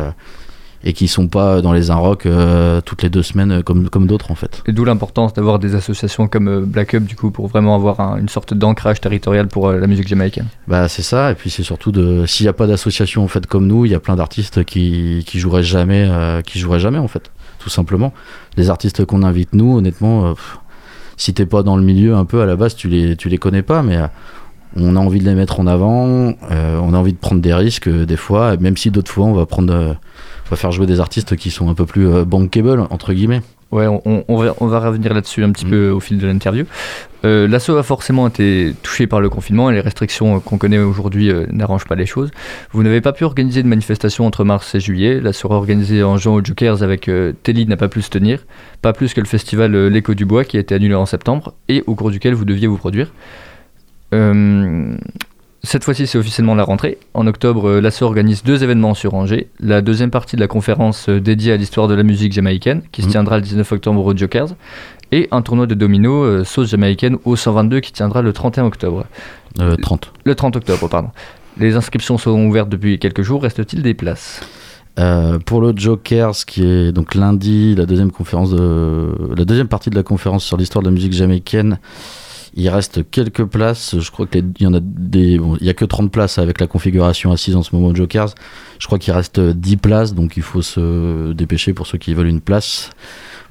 et 0.85 0.93
qui 0.93 1.07
sont 1.07 1.27
pas 1.27 1.61
dans 1.61 1.71
les 1.71 1.91
Inrock 1.91 2.25
euh, 2.25 2.81
toutes 2.81 3.03
les 3.03 3.09
deux 3.09 3.23
semaines 3.23 3.51
euh, 3.51 3.61
comme 3.61 3.89
comme 3.89 4.05
d'autres 4.07 4.31
en 4.31 4.35
fait. 4.35 4.61
Et 4.67 4.71
d'où 4.73 4.83
l'importance 4.85 5.33
d'avoir 5.33 5.59
des 5.59 5.75
associations 5.75 6.27
comme 6.27 6.47
euh, 6.47 6.61
Black 6.65 6.93
Up, 6.95 7.03
du 7.03 7.15
coup, 7.15 7.31
pour 7.31 7.47
vraiment 7.47 7.75
avoir 7.75 7.99
un- 7.99 8.17
une 8.17 8.29
sorte 8.29 8.53
d'ancrage 8.53 8.99
territorial 9.01 9.47
pour 9.47 9.69
euh, 9.69 9.77
la 9.79 9.87
musique 9.87 10.07
jamaïcaine. 10.07 10.47
Bah 10.67 10.87
c'est 10.89 11.01
ça 11.01 11.31
et 11.31 11.35
puis 11.35 11.49
c'est 11.49 11.63
surtout 11.63 11.91
de 11.91 12.25
s'il 12.25 12.45
n'y 12.45 12.49
a 12.49 12.53
pas 12.53 12.67
d'association 12.67 13.23
en 13.23 13.27
fait 13.27 13.47
comme 13.47 13.67
nous, 13.67 13.85
il 13.85 13.91
y 13.91 13.95
a 13.95 13.99
plein 13.99 14.15
d'artistes 14.15 14.63
qui 14.65 15.23
qui 15.25 15.39
joueraient 15.39 15.63
jamais 15.63 16.05
euh, 16.09 16.41
qui 16.41 16.59
joueraient 16.59 16.79
jamais 16.79 16.99
en 16.99 17.07
fait, 17.07 17.31
tout 17.59 17.69
simplement. 17.69 18.13
Les 18.57 18.69
artistes 18.69 19.05
qu'on 19.05 19.23
invite 19.23 19.53
nous 19.53 19.77
honnêtement 19.77 20.33
pff, 20.33 20.57
si 21.15 21.33
t'es 21.33 21.45
pas 21.45 21.63
dans 21.63 21.77
le 21.77 21.83
milieu 21.83 22.15
un 22.15 22.25
peu 22.25 22.41
à 22.41 22.45
la 22.45 22.55
base, 22.55 22.75
tu 22.75 22.87
les, 22.89 23.15
tu 23.15 23.29
les 23.29 23.37
connais 23.37 23.61
pas, 23.61 23.83
mais 23.83 23.99
on 24.75 24.95
a 24.95 24.99
envie 24.99 25.19
de 25.19 25.25
les 25.25 25.35
mettre 25.35 25.59
en 25.59 25.67
avant, 25.67 26.33
on 26.49 26.93
a 26.93 26.97
envie 26.97 27.13
de 27.13 27.17
prendre 27.19 27.39
des 27.41 27.53
risques 27.53 27.87
des 27.87 28.17
fois, 28.17 28.57
même 28.57 28.75
si 28.75 28.89
d'autres 28.89 29.11
fois 29.11 29.25
on 29.25 29.33
va 29.33 29.45
prendre, 29.45 29.95
va 30.49 30.55
faire 30.57 30.71
jouer 30.71 30.85
des 30.85 30.99
artistes 30.99 31.35
qui 31.35 31.49
sont 31.51 31.69
un 31.69 31.73
peu 31.73 31.85
plus 31.85 32.07
euh, 32.07 32.25
bankable 32.25 32.81
entre 32.89 33.13
guillemets. 33.13 33.41
Ouais, 33.71 33.87
on, 33.87 34.03
on- 34.05 34.23
on 34.27 34.37
va, 34.37 34.53
on 34.59 34.67
va 34.67 34.79
revenir 34.79 35.15
là-dessus 35.15 35.43
un 35.43 35.51
petit 35.51 35.65
Mm. 35.65 35.69
peu 35.71 35.89
au 35.89 35.99
fil 35.99 36.19
de 36.19 36.27
l'interview. 36.27 36.65
Euh, 37.25 37.47
L'assaut 37.47 37.75
a 37.77 37.81
forcément 37.81 38.27
été 38.27 38.75
touché 38.83 39.07
par 39.07 39.19
le 39.19 39.29
confinement 39.29 39.71
et 39.71 39.73
les 39.73 39.79
restrictions 39.79 40.35
euh, 40.35 40.39
qu'on 40.39 40.59
connaît 40.59 40.77
aujourd'hui 40.77 41.31
euh, 41.31 41.47
n'arrangent 41.51 41.85
pas 41.87 41.95
les 41.95 42.05
choses. 42.05 42.29
Vous 42.71 42.83
n'avez 42.83 43.01
pas 43.01 43.13
pu 43.13 43.23
organiser 43.23 43.63
de 43.63 43.67
manifestation 43.67 44.27
entre 44.27 44.43
mars 44.43 44.75
et 44.75 44.79
juillet. 44.79 45.19
L'assaut 45.19 45.49
organisé 45.49 46.03
en 46.03 46.17
juin 46.17 46.33
au 46.33 46.45
Jokers 46.45 46.83
avec 46.83 47.07
euh, 47.09 47.33
Telly 47.41 47.65
n'a 47.65 47.77
pas 47.77 47.87
pu 47.87 48.03
se 48.03 48.09
tenir. 48.11 48.45
Pas 48.83 48.93
plus 48.93 49.15
que 49.15 49.21
le 49.21 49.25
festival 49.27 49.71
L'écho 49.87 50.13
du 50.13 50.25
bois 50.25 50.43
qui 50.43 50.57
a 50.57 50.59
été 50.59 50.75
annulé 50.75 50.93
en 50.93 51.07
septembre 51.07 51.53
et 51.67 51.83
au 51.87 51.95
cours 51.95 52.11
duquel 52.11 52.35
vous 52.35 52.45
deviez 52.45 52.67
vous 52.67 52.77
produire. 52.77 53.11
Cette 55.65 55.85
fois-ci, 55.85 56.07
c'est 56.07 56.17
officiellement 56.17 56.55
la 56.55 56.63
rentrée. 56.65 56.97
En 57.13 57.25
octobre, 57.25 57.69
euh, 57.69 57.79
l'ASSO 57.81 58.05
organise 58.05 58.43
deux 58.43 58.63
événements 58.63 58.93
sur 58.93 59.13
Angers. 59.13 59.47
La 59.61 59.81
deuxième 59.81 60.11
partie 60.11 60.35
de 60.35 60.41
la 60.41 60.47
conférence 60.49 61.07
euh, 61.07 61.21
dédiée 61.21 61.53
à 61.53 61.57
l'histoire 61.57 61.87
de 61.87 61.93
la 61.93 62.03
musique 62.03 62.33
jamaïcaine, 62.33 62.81
qui 62.91 63.01
se 63.01 63.07
Mhm. 63.07 63.11
tiendra 63.13 63.35
le 63.37 63.43
19 63.43 63.71
octobre 63.71 64.05
au 64.05 64.15
Jokers, 64.15 64.49
et 65.13 65.29
un 65.31 65.41
tournoi 65.41 65.65
de 65.65 65.73
domino 65.73 66.23
euh, 66.23 66.43
sauce 66.43 66.69
jamaïcaine 66.69 67.17
au 67.23 67.37
122 67.37 67.79
qui 67.79 67.93
tiendra 67.93 68.21
le 68.21 68.33
31 68.33 68.65
octobre. 68.65 69.05
Euh, 69.61 69.77
30. 69.77 70.11
Le 70.25 70.35
30 70.35 70.57
octobre, 70.57 70.89
pardon. 70.89 71.09
Les 71.57 71.75
inscriptions 71.75 72.17
sont 72.17 72.31
ouvertes 72.45 72.69
depuis 72.69 72.99
quelques 72.99 73.21
jours. 73.21 73.43
Reste-t-il 73.43 73.81
des 73.83 73.93
places? 73.93 74.41
Euh, 74.99 75.39
pour 75.39 75.61
le 75.61 75.73
Jokers, 75.75 76.35
qui 76.45 76.65
est 76.65 76.91
donc 76.91 77.15
lundi, 77.15 77.73
la 77.75 77.85
deuxième 77.85 78.11
conférence 78.11 78.51
de, 78.51 79.11
la 79.35 79.45
deuxième 79.45 79.67
partie 79.69 79.89
de 79.89 79.95
la 79.95 80.03
conférence 80.03 80.43
sur 80.43 80.57
l'histoire 80.57 80.83
de 80.83 80.89
la 80.89 80.93
musique 80.93 81.13
jamaïcaine, 81.13 81.79
il 82.55 82.69
reste 82.69 83.09
quelques 83.09 83.45
places. 83.45 83.99
Je 83.99 84.11
crois 84.11 84.27
qu'il 84.27 84.53
y 84.59 84.67
en 84.67 84.73
a 84.73 84.79
des, 84.81 85.39
il 85.59 85.65
y 85.65 85.69
a 85.69 85.73
que 85.73 85.85
30 85.85 86.11
places 86.11 86.37
avec 86.37 86.59
la 86.59 86.67
configuration 86.67 87.31
assise 87.31 87.55
en 87.55 87.63
ce 87.63 87.75
moment 87.75 87.89
au 87.89 87.95
Jokers. 87.95 88.29
Je 88.79 88.85
crois 88.85 88.99
qu'il 88.99 89.13
reste 89.13 89.39
10 89.39 89.77
places, 89.77 90.13
donc 90.13 90.37
il 90.37 90.43
faut 90.43 90.61
se 90.61 91.33
dépêcher 91.33 91.73
pour 91.73 91.87
ceux 91.87 91.97
qui 91.97 92.13
veulent 92.13 92.27
une 92.27 92.41
place. 92.41 92.91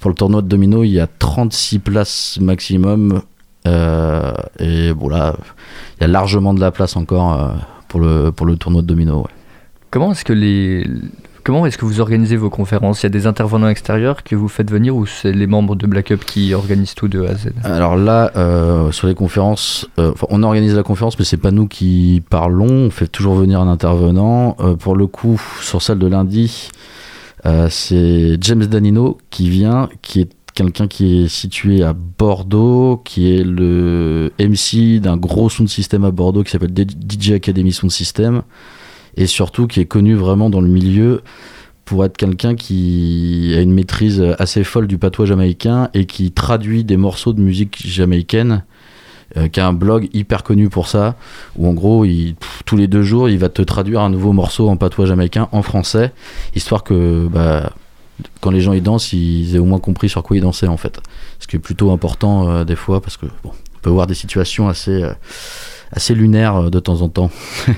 Pour 0.00 0.10
le 0.10 0.16
tournoi 0.16 0.42
de 0.42 0.48
domino, 0.48 0.84
il 0.84 0.90
y 0.90 1.00
a 1.00 1.06
36 1.06 1.78
places 1.78 2.38
maximum. 2.40 3.22
Euh, 3.66 4.32
et 4.58 4.92
bon 4.92 5.08
là, 5.08 5.36
il 5.98 6.02
y 6.02 6.04
a 6.04 6.08
largement 6.08 6.54
de 6.54 6.60
la 6.60 6.72
place 6.72 6.96
encore 6.96 7.40
euh, 7.40 7.48
pour 7.88 8.00
le, 8.00 8.32
pour 8.32 8.46
le 8.46 8.56
tournoi 8.56 8.82
de 8.82 8.86
domino. 8.86 9.26
Comment 9.90 10.12
est-ce 10.12 10.24
que 10.24 10.32
les 10.32 10.86
Comment 11.44 11.66
est-ce 11.66 11.76
que 11.76 11.84
vous 11.84 12.00
organisez 12.00 12.36
vos 12.36 12.50
conférences? 12.50 13.02
Il 13.02 13.06
y 13.06 13.06
a 13.06 13.10
des 13.10 13.26
intervenants 13.26 13.68
extérieurs 13.68 14.22
que 14.22 14.36
vous 14.36 14.46
faites 14.46 14.70
venir 14.70 14.94
ou 14.94 15.06
c'est 15.06 15.32
les 15.32 15.48
membres 15.48 15.74
de 15.74 15.88
Black 15.88 16.12
Up 16.12 16.24
qui 16.24 16.54
organisent 16.54 16.94
tout 16.94 17.08
de 17.08 17.24
A 17.24 17.30
à 17.30 17.34
Z? 17.34 17.48
Alors 17.64 17.96
là, 17.96 18.30
euh, 18.36 18.92
sur 18.92 19.08
les 19.08 19.14
conférences, 19.14 19.88
euh, 19.98 20.12
on 20.28 20.44
organise 20.44 20.76
la 20.76 20.84
conférence, 20.84 21.18
mais 21.18 21.24
c'est 21.24 21.36
pas 21.36 21.50
nous 21.50 21.66
qui 21.66 22.22
parlons. 22.30 22.70
On 22.86 22.90
fait 22.90 23.08
toujours 23.08 23.34
venir 23.34 23.60
un 23.60 23.66
intervenant. 23.66 24.56
Euh, 24.60 24.76
pour 24.76 24.94
le 24.94 25.08
coup, 25.08 25.40
sur 25.60 25.82
celle 25.82 25.98
de 25.98 26.06
lundi, 26.06 26.70
c'est 27.70 28.38
James 28.40 28.66
Danino 28.66 29.18
qui 29.30 29.50
vient, 29.50 29.88
qui 30.00 30.20
est 30.20 30.30
quelqu'un 30.54 30.86
qui 30.86 31.24
est 31.24 31.28
situé 31.28 31.82
à 31.82 31.92
Bordeaux, 31.92 33.00
qui 33.04 33.34
est 33.34 33.42
le 33.42 34.32
MC 34.38 35.00
d'un 35.00 35.16
gros 35.16 35.48
sound 35.50 35.68
system 35.68 36.04
à 36.04 36.12
Bordeaux 36.12 36.44
qui 36.44 36.52
s'appelle 36.52 36.72
DJ 36.72 37.32
Academy 37.32 37.72
Sound 37.72 37.90
System, 37.90 38.42
et 39.16 39.26
surtout 39.26 39.66
qui 39.66 39.80
est 39.80 39.86
connu 39.86 40.14
vraiment 40.14 40.50
dans 40.50 40.60
le 40.60 40.68
milieu 40.68 41.22
pour 41.84 42.04
être 42.04 42.16
quelqu'un 42.16 42.54
qui 42.54 43.52
a 43.56 43.60
une 43.60 43.72
maîtrise 43.72 44.22
assez 44.38 44.64
folle 44.64 44.86
du 44.86 44.98
patois 44.98 45.26
jamaïcain 45.26 45.90
et 45.94 46.06
qui 46.06 46.30
traduit 46.32 46.84
des 46.84 46.96
morceaux 46.96 47.32
de 47.32 47.40
musique 47.40 47.86
jamaïcaine, 47.86 48.64
euh, 49.36 49.48
qui 49.48 49.60
a 49.60 49.66
un 49.66 49.72
blog 49.72 50.08
hyper 50.12 50.42
connu 50.42 50.68
pour 50.68 50.88
ça, 50.88 51.16
où 51.56 51.66
en 51.66 51.74
gros, 51.74 52.06
tous 52.64 52.76
les 52.76 52.86
deux 52.86 53.02
jours, 53.02 53.28
il 53.28 53.38
va 53.38 53.48
te 53.48 53.62
traduire 53.62 54.00
un 54.00 54.10
nouveau 54.10 54.32
morceau 54.32 54.68
en 54.68 54.76
patois 54.76 55.06
jamaïcain 55.06 55.48
en 55.52 55.62
français, 55.62 56.12
histoire 56.54 56.84
que 56.84 57.26
bah, 57.30 57.72
quand 58.40 58.50
les 58.50 58.60
gens 58.60 58.72
y 58.72 58.80
dansent, 58.80 59.12
ils 59.12 59.56
aient 59.56 59.58
au 59.58 59.64
moins 59.64 59.80
compris 59.80 60.08
sur 60.08 60.22
quoi 60.22 60.36
ils 60.36 60.42
dansaient 60.42 60.68
en 60.68 60.76
fait. 60.76 61.00
Ce 61.40 61.46
qui 61.46 61.56
est 61.56 61.58
plutôt 61.58 61.90
important 61.90 62.48
euh, 62.48 62.64
des 62.64 62.76
fois, 62.76 63.00
parce 63.00 63.16
que 63.16 63.26
bon, 63.42 63.50
on 63.50 63.78
peut 63.82 63.90
avoir 63.90 64.06
des 64.06 64.14
situations 64.14 64.68
assez... 64.68 65.02
euh, 65.02 65.12
assez 65.92 66.14
lunaires 66.14 66.56
euh, 66.56 66.70
de 66.70 66.80
temps 66.80 67.02
en 67.02 67.08
temps. 67.08 67.30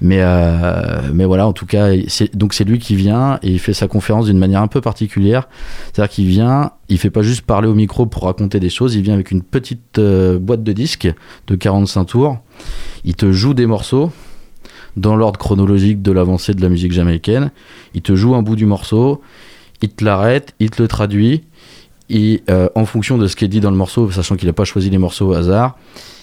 Mais 0.00 0.20
euh, 0.20 1.00
mais 1.12 1.24
voilà 1.24 1.48
en 1.48 1.52
tout 1.52 1.66
cas 1.66 1.88
donc 2.32 2.54
c'est 2.54 2.62
lui 2.62 2.78
qui 2.78 2.94
vient 2.94 3.40
et 3.42 3.50
il 3.50 3.58
fait 3.58 3.72
sa 3.72 3.88
conférence 3.88 4.26
d'une 4.26 4.38
manière 4.38 4.62
un 4.62 4.68
peu 4.68 4.80
particulière. 4.80 5.48
C'est-à-dire 5.86 6.14
qu'il 6.14 6.26
vient 6.26 6.70
il 6.88 6.98
fait 6.98 7.10
pas 7.10 7.22
juste 7.22 7.42
parler 7.42 7.66
au 7.66 7.74
micro 7.74 8.06
pour 8.06 8.22
raconter 8.22 8.60
des 8.60 8.70
choses 8.70 8.94
il 8.94 9.02
vient 9.02 9.14
avec 9.14 9.32
une 9.32 9.42
petite 9.42 9.98
euh, 9.98 10.38
boîte 10.38 10.62
de 10.62 10.72
disques 10.72 11.12
de 11.48 11.54
45 11.56 12.04
tours. 12.04 12.38
Il 13.02 13.16
te 13.16 13.32
joue 13.32 13.54
des 13.54 13.66
morceaux 13.66 14.12
dans 14.96 15.16
l'ordre 15.16 15.38
chronologique 15.40 16.00
de 16.00 16.12
l'avancée 16.12 16.54
de 16.54 16.62
la 16.62 16.68
musique 16.68 16.92
jamaïcaine. 16.92 17.50
Il 17.94 18.02
te 18.02 18.14
joue 18.14 18.36
un 18.36 18.42
bout 18.42 18.54
du 18.54 18.66
morceau 18.66 19.20
il 19.82 19.88
te 19.88 20.04
l'arrête 20.04 20.54
il 20.60 20.70
te 20.70 20.80
le 20.80 20.86
traduit. 20.86 21.42
Et 22.08 22.44
en 22.76 22.86
fonction 22.86 23.18
de 23.18 23.26
ce 23.26 23.34
qui 23.34 23.44
est 23.44 23.48
dit 23.48 23.60
dans 23.60 23.72
le 23.72 23.76
morceau 23.76 24.08
sachant 24.12 24.36
qu'il 24.36 24.46
n'a 24.46 24.52
pas 24.52 24.64
choisi 24.64 24.90
les 24.90 24.98
morceaux 24.98 25.26
au 25.26 25.34
hasard 25.34 25.76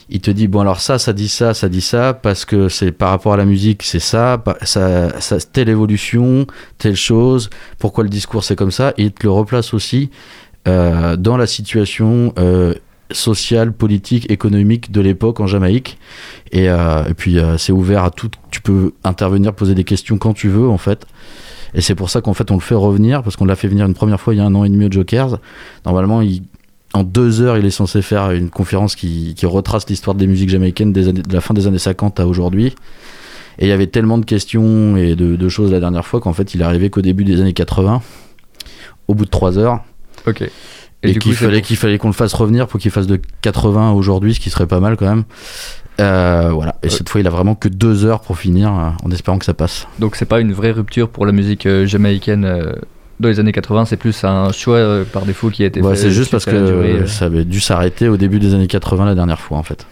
il 0.10 0.22
te 0.22 0.32
dit 0.32 0.48
bon 0.48 0.60
alors 0.60 0.80
ça 0.80 1.00
ça 1.00 1.14
dit 1.14 1.30
ça 1.30 1.54
ça 1.54 1.70
dit 1.70 1.82
ça 1.82 2.14
parce 2.14 2.46
que 2.46 2.70
c'est 2.70 2.92
par 2.92 3.10
rapport 3.10 3.34
à 3.34 3.38
la 3.38 3.46
musique 3.46 3.84
c'est 3.84 4.00
ça, 4.00 4.42
ça, 4.64 5.12
telle 5.52 5.70
évolution 5.70 6.46
telle 6.78 6.96
chose 6.96 7.50
pourquoi 7.80 8.04
le 8.04 8.10
discours 8.10 8.44
c'est 8.44 8.56
comme 8.56 8.72
ça 8.72 8.94
il 8.98 9.12
te 9.12 9.24
le 9.24 9.32
replace 9.32 9.74
aussi 9.74 10.10
euh, 10.68 11.16
dans 11.16 11.38
la 11.38 11.46
situation 11.46 12.34
euh, 12.40 12.74
sociale 13.12 13.72
politique 13.72 14.32
économique 14.32 14.92
de 14.92 15.00
l'époque 15.00 15.40
en 15.40 15.46
Jamaïque. 15.46 16.00
Et, 16.52 16.70
euh, 16.70 17.04
et 17.08 17.14
puis 17.14 17.38
c'est 17.60 17.72
ouvert 17.72 18.04
à 18.04 18.10
tout 18.10 18.32
tu 18.50 18.62
peux 18.62 18.94
intervenir 19.04 19.54
poser 19.54 19.76
des 19.76 19.84
questions 19.84 20.18
quand 20.18 20.34
tu 20.34 20.50
veux 20.50 20.68
en 20.68 20.80
fait. 20.80 21.06
Et 21.76 21.82
c'est 21.82 21.94
pour 21.94 22.10
ça 22.10 22.22
qu'en 22.22 22.34
fait 22.34 22.50
on 22.50 22.56
le 22.56 22.62
fait 22.62 22.74
revenir 22.74 23.22
parce 23.22 23.36
qu'on 23.36 23.46
l'a 23.46 23.56
fait 23.56 23.68
venir 23.68 23.86
une 23.86 23.94
première 23.94 24.20
fois 24.20 24.34
il 24.34 24.38
y 24.38 24.40
a 24.40 24.46
un 24.46 24.56
an 24.56 24.64
et 24.64 24.70
demi 24.70 24.86
au 24.86 24.92
Jokers. 24.92 25.38
Normalement 25.86 26.22
il 26.22 26.42
en 26.96 27.04
deux 27.04 27.42
heures, 27.42 27.58
il 27.58 27.66
est 27.66 27.70
censé 27.72 28.02
faire 28.02 28.32
une 28.32 28.50
conférence 28.50 28.96
qui, 28.96 29.34
qui 29.36 29.46
retrace 29.46 29.88
l'histoire 29.90 30.16
des 30.16 30.28
musiques 30.28 30.50
jamaïcaines 30.50 30.94
des 30.94 31.08
années- 31.08 31.22
de 31.22 31.34
la 31.34 31.42
fin 31.42 31.54
des 31.54 31.68
années 31.68 31.78
50 31.78 32.20
à 32.20 32.28
aujourd'hui. 32.28 32.74
Et 33.60 33.66
il 33.66 33.68
y 33.68 33.72
avait 33.72 33.88
tellement 33.88 34.18
de 34.18 34.26
questions 34.26 34.98
et 34.98 35.16
de, 35.16 35.36
de 35.36 35.50
choses 35.50 35.72
la 35.72 35.80
dernière 35.80 36.06
fois 36.06 36.20
qu'en 36.20 36.34
fait, 36.34 36.54
il 36.56 36.62
est 36.62 36.66
arrivé 36.66 36.90
qu'au 36.90 37.02
début 37.02 37.24
des 37.24 37.40
années 37.42 37.54
80, 37.54 38.02
au 39.08 39.14
bout 39.14 39.26
de 39.26 39.30
trois 39.30 39.58
heures, 39.58 39.82
Ok. 40.28 40.44
et, 41.04 41.16
qu'il 41.20 41.34
fallait 41.36 41.62
qu'il 41.62 41.78
fallait 41.78 41.98
qu'on 41.98 42.08
le 42.10 42.14
fasse 42.14 42.34
revenir 42.34 42.68
pour 42.68 42.80
qu'il 42.80 42.92
fasse 42.92 43.08
de 43.08 43.20
80 43.42 43.90
à 43.92 43.94
aujourd'hui, 43.94 44.34
ce 44.34 44.40
qui 44.40 44.50
serait 44.50 44.68
pas 44.68 44.80
mal 44.80 44.98
quand 44.98 45.06
même. 45.08 45.24
Euh, 46.02 46.50
voilà. 46.54 46.76
Et 46.84 46.88
Ouais. 46.88 46.92
cette 46.92 47.08
fois, 47.08 47.22
il 47.22 47.28
a 47.28 47.30
vraiment 47.30 47.56
que 47.56 47.70
deux 47.70 48.04
heures 48.04 48.20
pour 48.20 48.38
finir, 48.38 48.74
euh, 48.74 48.90
en 49.04 49.12
espérant 49.12 49.38
que 49.38 49.46
ça 49.46 49.54
passe. 49.54 49.88
Donc 50.00 50.18
c'est 50.18 50.26
pas 50.26 50.42
une 50.42 50.52
vraie 50.52 50.72
rupture 50.72 51.08
pour 51.10 51.26
la 51.26 51.32
musique 51.32 51.66
euh, 51.66 51.86
jamaïcaine 51.86 52.44
euh, 52.44 52.74
dans 53.20 53.30
les 53.30 53.40
années 53.40 53.52
80, 53.52 53.86
c'est 53.86 53.98
plus 53.98 54.24
un 54.24 54.52
choix 54.52 54.76
euh, 54.78 55.04
par 55.06 55.24
défaut 55.26 55.50
qui 55.50 55.64
a 55.64 55.68
été 55.68 55.82
Ouais, 55.82 55.96
fait. 55.96 56.02
c'est 56.04 56.12
juste 56.12 56.32
parce 56.32 56.46
que 56.46 56.52
durée, 56.66 56.92
euh. 57.02 57.08
ça 57.08 57.26
avait 57.26 57.46
dû 57.46 57.60
s'arrêter 57.60 58.10
au 58.10 58.18
début 58.18 58.40
des 58.40 58.54
années 58.54 58.68
80 58.68 59.06
la 59.06 59.16
dernière 59.16 59.40
fois, 59.40 59.58
en 59.58 59.64
fait. 59.64 59.86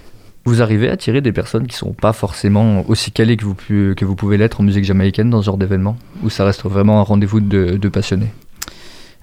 Vous 0.45 0.61
arrivez 0.61 0.89
à 0.89 0.93
attirer 0.93 1.21
des 1.21 1.31
personnes 1.31 1.67
qui 1.67 1.75
sont 1.77 1.93
pas 1.93 2.11
forcément 2.11 2.83
aussi 2.89 3.11
calées 3.11 3.37
que 3.37 3.45
vous, 3.45 3.55
pu- 3.55 3.93
que 3.95 4.03
vous 4.03 4.15
pouvez 4.15 4.37
l'être 4.37 4.59
en 4.59 4.63
musique 4.63 4.83
jamaïcaine 4.83 5.29
dans 5.29 5.39
ce 5.41 5.45
genre 5.45 5.57
d'événement 5.57 5.95
Ou 6.21 6.29
ça 6.29 6.43
reste 6.43 6.63
vraiment 6.63 6.99
un 6.99 7.03
rendez-vous 7.03 7.39
de, 7.39 7.77
de 7.77 7.89
passionnés? 7.89 8.33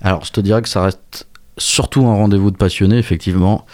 Alors, 0.00 0.24
je 0.24 0.32
te 0.32 0.40
dirais 0.40 0.62
que 0.62 0.68
ça 0.70 0.82
reste 0.82 1.26
surtout 1.58 2.06
un 2.06 2.14
rendez-vous 2.14 2.50
de 2.50 2.56
passionnés, 2.56 2.96
effectivement. 2.96 3.66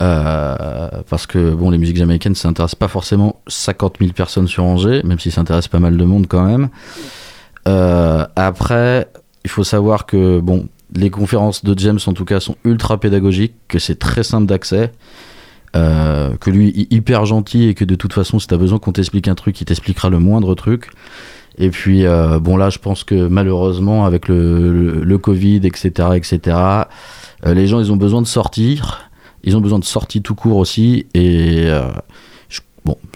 Euh, 0.00 0.88
parce 1.10 1.26
que 1.26 1.50
bon, 1.50 1.68
les 1.68 1.76
musiques 1.76 1.98
jamaïcaines, 1.98 2.34
ça 2.34 2.48
intéresse 2.48 2.74
pas 2.74 2.88
forcément 2.88 3.36
50 3.48 3.96
000 4.00 4.12
personnes 4.12 4.48
sur 4.48 4.64
Angers, 4.64 5.02
même 5.04 5.18
si 5.18 5.30
ça 5.30 5.42
intéresse 5.42 5.68
pas 5.68 5.80
mal 5.80 5.98
de 5.98 6.04
monde 6.06 6.26
quand 6.26 6.42
même. 6.44 6.70
Euh, 7.68 8.24
après, 8.36 9.08
il 9.44 9.50
faut 9.50 9.64
savoir 9.64 10.06
que 10.06 10.40
bon, 10.40 10.68
les 10.94 11.10
conférences 11.10 11.64
de 11.64 11.78
James 11.78 11.98
en 12.06 12.12
tout 12.12 12.24
cas 12.24 12.40
sont 12.40 12.56
ultra 12.64 12.98
pédagogiques, 12.98 13.54
que 13.68 13.78
c'est 13.78 13.98
très 13.98 14.22
simple 14.22 14.46
d'accès, 14.46 14.92
euh, 15.76 16.36
que 16.36 16.50
lui 16.50 16.68
est 16.68 16.92
hyper 16.92 17.26
gentil 17.26 17.68
et 17.68 17.74
que 17.74 17.84
de 17.84 17.94
toute 17.94 18.12
façon, 18.12 18.38
si 18.38 18.46
t'as 18.46 18.56
besoin 18.56 18.78
qu'on 18.78 18.92
t'explique 18.92 19.28
un 19.28 19.34
truc, 19.34 19.60
il 19.60 19.64
t'expliquera 19.64 20.10
le 20.10 20.18
moindre 20.18 20.54
truc. 20.54 20.90
Et 21.58 21.70
puis 21.70 22.06
euh, 22.06 22.38
bon 22.38 22.56
là, 22.56 22.70
je 22.70 22.78
pense 22.78 23.04
que 23.04 23.28
malheureusement 23.28 24.04
avec 24.04 24.28
le, 24.28 25.16
Covid, 25.18 25.60
etc., 25.64 26.10
etc., 26.14 26.56
euh, 27.46 27.54
les 27.54 27.66
gens 27.66 27.80
ils 27.80 27.92
ont 27.92 27.96
besoin 27.96 28.22
de 28.22 28.26
sortir. 28.26 29.10
Ils 29.42 29.56
ont 29.56 29.60
besoin 29.60 29.78
de 29.78 29.84
sorties 29.84 30.22
tout 30.22 30.34
court 30.34 30.58
aussi. 30.58 31.06
Et 31.14 31.66
je, 32.48 32.60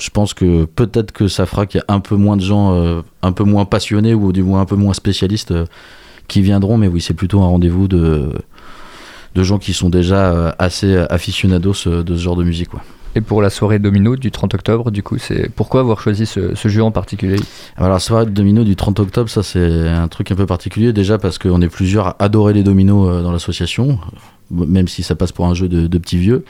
je 0.00 0.10
pense 0.10 0.32
que 0.32 0.64
peut-être 0.64 1.12
que 1.12 1.28
ça 1.28 1.44
fera 1.44 1.66
qu'il 1.66 1.80
y 1.80 1.92
a 1.92 1.94
un 1.94 2.00
peu 2.00 2.16
moins 2.16 2.38
de 2.38 2.42
gens, 2.42 3.02
un 3.20 3.32
peu 3.32 3.44
moins 3.44 3.66
passionnés 3.66 4.14
ou 4.14 4.32
du 4.32 4.42
moins 4.42 4.62
un 4.62 4.64
peu 4.64 4.76
moins 4.76 4.94
spécialistes 4.94 5.52
qui 6.28 6.42
viendront. 6.42 6.76
Mais 6.76 6.88
oui, 6.88 7.00
c'est 7.00 7.14
plutôt 7.14 7.42
un 7.42 7.46
rendez-vous 7.46 7.88
de, 7.88 8.32
de 9.34 9.42
gens 9.42 9.58
qui 9.58 9.72
sont 9.72 9.90
déjà 9.90 10.32
euh, 10.32 10.52
assez 10.58 10.96
aficionados 11.10 11.86
euh, 11.86 12.02
de 12.02 12.16
ce 12.16 12.22
genre 12.22 12.36
de 12.36 12.44
musique. 12.44 12.70
Et 13.16 13.20
pour 13.20 13.42
la 13.42 13.50
soirée 13.50 13.78
domino 13.78 14.16
du 14.16 14.32
30 14.32 14.54
octobre, 14.54 14.90
du 14.90 15.04
coup, 15.04 15.18
c'est 15.18 15.48
pourquoi 15.48 15.80
avoir 15.80 16.00
choisi 16.00 16.26
ce, 16.26 16.56
ce 16.56 16.68
jeu 16.68 16.82
en 16.82 16.90
particulier? 16.90 17.36
Alors, 17.76 17.90
la 17.90 18.00
soirée 18.00 18.26
domino 18.26 18.64
du 18.64 18.74
30 18.74 18.98
octobre, 18.98 19.30
ça 19.30 19.44
c'est 19.44 19.88
un 19.88 20.08
truc 20.08 20.32
un 20.32 20.34
peu 20.34 20.46
particulier. 20.46 20.92
Déjà 20.92 21.16
parce 21.18 21.38
qu'on 21.38 21.62
est 21.62 21.68
plusieurs 21.68 22.08
à 22.08 22.16
adorer 22.18 22.54
les 22.54 22.64
dominos 22.64 23.08
euh, 23.08 23.22
dans 23.22 23.30
l'association, 23.30 23.98
même 24.50 24.88
si 24.88 25.04
ça 25.04 25.14
passe 25.14 25.30
pour 25.30 25.46
un 25.46 25.54
jeu 25.54 25.68
de, 25.68 25.86
de 25.86 25.98
petits 25.98 26.18
vieux. 26.18 26.44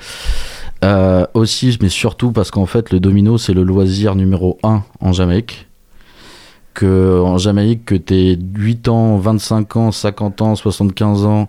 Euh, 0.84 1.26
aussi, 1.34 1.76
mais 1.80 1.88
surtout 1.88 2.32
parce 2.32 2.50
qu'en 2.50 2.66
fait, 2.66 2.90
le 2.90 3.00
domino 3.00 3.38
c'est 3.38 3.54
le 3.54 3.62
loisir 3.62 4.14
numéro 4.14 4.58
1 4.62 4.82
en 5.00 5.12
Jamaïque. 5.12 5.66
Que 6.74 7.20
en 7.20 7.38
Jamaïque, 7.38 7.84
que 7.84 7.94
t'aies 7.94 8.36
8 8.56 8.88
ans, 8.88 9.16
25 9.16 9.76
ans, 9.76 9.92
50 9.92 10.42
ans, 10.42 10.56
75 10.56 11.24
ans, 11.24 11.48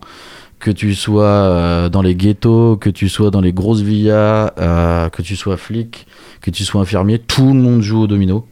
que 0.60 0.72
tu 0.72 0.96
sois 0.96 1.26
euh, 1.26 1.90
dans 1.90 2.02
les 2.02 2.16
ghettos, 2.16 2.78
que 2.78 2.90
tu 2.90 3.10
sois 3.10 3.32
dans 3.32 3.42
les 3.42 3.54
grosses 3.54 3.82
villas, 3.82 4.52
euh, 4.60 5.10
que 5.10 5.22
tu 5.22 5.36
sois 5.36 5.58
flic, 5.58 6.08
que 6.42 6.52
tu 6.52 6.64
sois 6.64 6.82
infirmier, 6.82 7.20
tout 7.20 7.48
le 7.48 7.60
monde 7.60 7.82
joue 7.82 8.02
au 8.02 8.08
domino. 8.08 8.46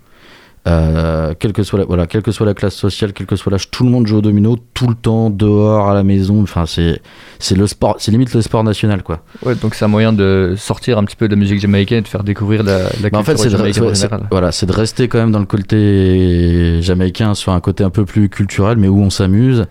Euh, 0.66 1.34
quelle 1.38 1.52
que 1.52 1.62
soit 1.64 1.80
la, 1.80 1.86
voilà, 1.86 2.08
quelle 2.08 2.22
que 2.22 2.32
soit 2.32 2.46
la 2.46 2.54
classe 2.54 2.76
sociale, 2.76 3.12
quel 3.12 3.28
que 3.28 3.36
soit 3.36 3.52
l'âge, 3.52 3.70
tout 3.70 3.84
le 3.84 3.90
monde 3.90 4.08
joue 4.08 4.20
au 4.20 4.22
domino 4.22 4.56
tout 4.74 4.88
le 4.88 4.96
temps, 4.96 5.30
dehors, 5.30 5.90
à 5.90 5.94
la 5.94 6.04
maison. 6.04 6.42
Enfin, 6.42 6.66
c'est 6.66 7.02
c'est 7.40 7.56
le 7.58 7.68
sport, 7.68 7.98
c'est 8.00 8.12
limite 8.12 8.34
le 8.34 8.42
sport 8.42 8.64
national, 8.64 9.04
quoi. 9.04 9.24
Ouais, 9.46 9.56
donc 9.56 9.76
c'est 9.76 9.84
un 9.84 9.90
moyen 9.90 10.14
de 10.14 10.54
sortir 10.58 10.98
un 10.98 11.04
petit 11.04 11.18
peu 11.18 11.28
de 11.28 11.34
la 11.36 11.40
musique 11.40 11.60
jamaïcaine 11.60 11.98
et 11.98 12.02
de 12.02 12.08
faire 12.08 12.24
découvrir 12.24 12.64
la, 12.64 12.78
la 12.78 12.88
culture 12.90 13.10
Bah, 13.12 13.20
en 13.20 13.24
fait, 13.24 13.38
c'est 13.38 13.46
de, 13.46 13.50
jamaïcaine 13.58 13.84
en 13.84 13.90
c'est- 13.94 13.96
général. 14.08 14.28
voilà, 14.32 14.54
c'est 14.54 14.66
de 14.66 14.72
rester 14.72 15.10
quand 15.10 15.18
même 15.18 15.32
dans 15.32 15.40
le 15.40 15.46
côté 15.46 16.82
jamaïcain 16.82 17.34
sur 17.34 17.52
un 17.52 17.60
côté 17.60 17.84
un 17.84 17.90
peu 17.90 18.06
plus 18.06 18.30
culturel, 18.30 18.78
mais 18.78 18.88
où 18.88 19.02
on 19.02 19.10
s'amuse. 19.10 19.66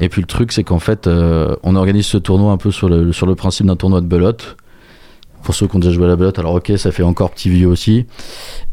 Et 0.00 0.08
puis 0.08 0.22
le 0.22 0.26
truc, 0.26 0.52
c'est 0.52 0.64
qu'en 0.64 0.78
fait, 0.78 1.06
euh, 1.06 1.54
on 1.62 1.76
organise 1.76 2.06
ce 2.06 2.16
tournoi 2.16 2.52
un 2.52 2.56
peu 2.56 2.70
sur 2.70 2.88
le, 2.88 3.12
sur 3.12 3.26
le 3.26 3.34
principe 3.34 3.66
d'un 3.66 3.76
tournoi 3.76 4.00
de 4.00 4.06
belote. 4.06 4.56
Pour 5.42 5.54
ceux 5.54 5.66
qui 5.66 5.76
ont 5.76 5.78
déjà 5.78 5.92
joué 5.92 6.04
à 6.04 6.08
la 6.08 6.16
belote, 6.16 6.38
alors 6.38 6.54
ok, 6.54 6.72
ça 6.76 6.92
fait 6.92 7.02
encore 7.02 7.30
petit 7.30 7.50
vieux 7.50 7.66
aussi. 7.66 8.06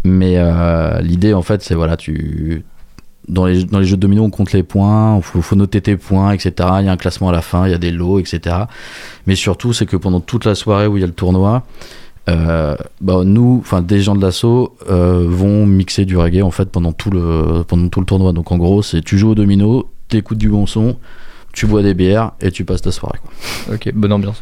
Mais 0.04 0.34
euh, 0.38 1.00
l'idée, 1.02 1.34
en 1.34 1.42
fait, 1.42 1.62
c'est 1.62 1.76
voilà, 1.76 1.98
tu. 1.98 2.66
Dans 3.28 3.46
les, 3.46 3.66
dans 3.66 3.80
les 3.80 3.86
jeux 3.86 3.98
de 3.98 4.02
domino, 4.02 4.24
on 4.24 4.30
compte 4.30 4.54
les 4.54 4.64
points, 4.64 5.18
il 5.18 5.42
faut, 5.42 5.56
noter 5.58 5.82
tes 5.82 5.98
points, 5.98 6.32
etc. 6.32 6.54
Il 6.80 6.86
y 6.86 6.88
a 6.88 6.94
un 6.94 6.98
classement 6.98 7.28
à 7.28 7.34
la 7.34 7.42
fin, 7.42 7.68
il 7.68 7.72
y 7.72 7.74
a 7.74 7.78
des 7.78 7.92
lots, 7.92 8.20
etc. 8.20 8.56
Mais 9.26 9.36
surtout, 9.36 9.74
c'est 9.74 9.86
que 9.86 9.98
pendant 9.98 10.22
toute 10.22 10.46
la 10.46 10.56
soirée 10.56 10.88
où 10.88 10.96
il 10.96 11.02
y 11.02 11.04
a 11.04 11.08
le 11.08 11.14
tournoi, 11.14 11.64
euh, 12.30 12.76
bah, 13.02 13.24
nous, 13.26 13.58
enfin 13.60 13.82
des 13.82 14.00
gens 14.00 14.16
de 14.16 14.22
l'assaut 14.22 14.78
euh, 14.90 15.26
vont 15.28 15.66
mixer 15.66 16.06
du 16.06 16.18
reggae 16.18 16.42
en 16.42 16.52
fait 16.52 16.70
pendant 16.70 16.94
tout 16.94 17.10
le 17.10 17.64
pendant 17.68 17.90
tout 17.90 18.00
le 18.00 18.06
tournoi. 18.06 18.32
Donc 18.32 18.52
en 18.54 18.58
gros, 18.58 18.82
c'est 18.82 19.02
tu 19.02 19.18
joues 19.18 19.32
au 19.32 19.36
domino, 19.36 19.90
t'écoutes 20.08 20.38
du 20.38 20.50
bon 20.50 20.66
son, 20.66 20.98
tu 21.54 21.66
bois 21.66 21.84
des 21.84 21.94
bières 21.94 22.32
et 22.40 22.52
tu 22.52 22.66
passes 22.66 22.82
ta 22.82 22.92
soirée. 22.92 23.20
quoi. 23.22 23.76
Ok, 23.76 23.92
bonne 23.94 24.14
ambiance. 24.14 24.42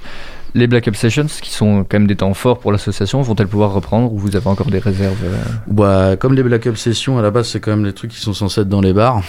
Les 0.55 0.67
Black 0.67 0.87
Up 0.87 0.95
Sessions, 0.95 1.27
qui 1.41 1.51
sont 1.51 1.83
quand 1.83 1.99
même 1.99 2.07
des 2.07 2.15
temps 2.15 2.33
forts 2.33 2.59
pour 2.59 2.71
l'association, 2.71 3.21
vont-elles 3.21 3.47
pouvoir 3.47 3.73
reprendre 3.73 4.11
ou 4.11 4.17
vous 4.17 4.35
avez 4.35 4.47
encore 4.47 4.67
des 4.71 4.79
réserves 4.79 5.17
euh 5.23 5.35
Bah, 5.67 6.15
comme 6.15 6.33
les 6.33 6.43
Black 6.43 6.65
Up 6.65 6.77
Sessions, 6.77 7.19
à 7.19 7.21
la 7.21 7.29
base, 7.29 7.49
c'est 7.49 7.59
quand 7.59 7.71
même 7.71 7.85
les 7.85 7.93
trucs 7.93 8.11
qui 8.11 8.21
sont 8.21 8.33
censés 8.33 8.61
être 8.61 8.69
dans 8.69 8.81
les 8.81 8.93
bars. 8.93 9.21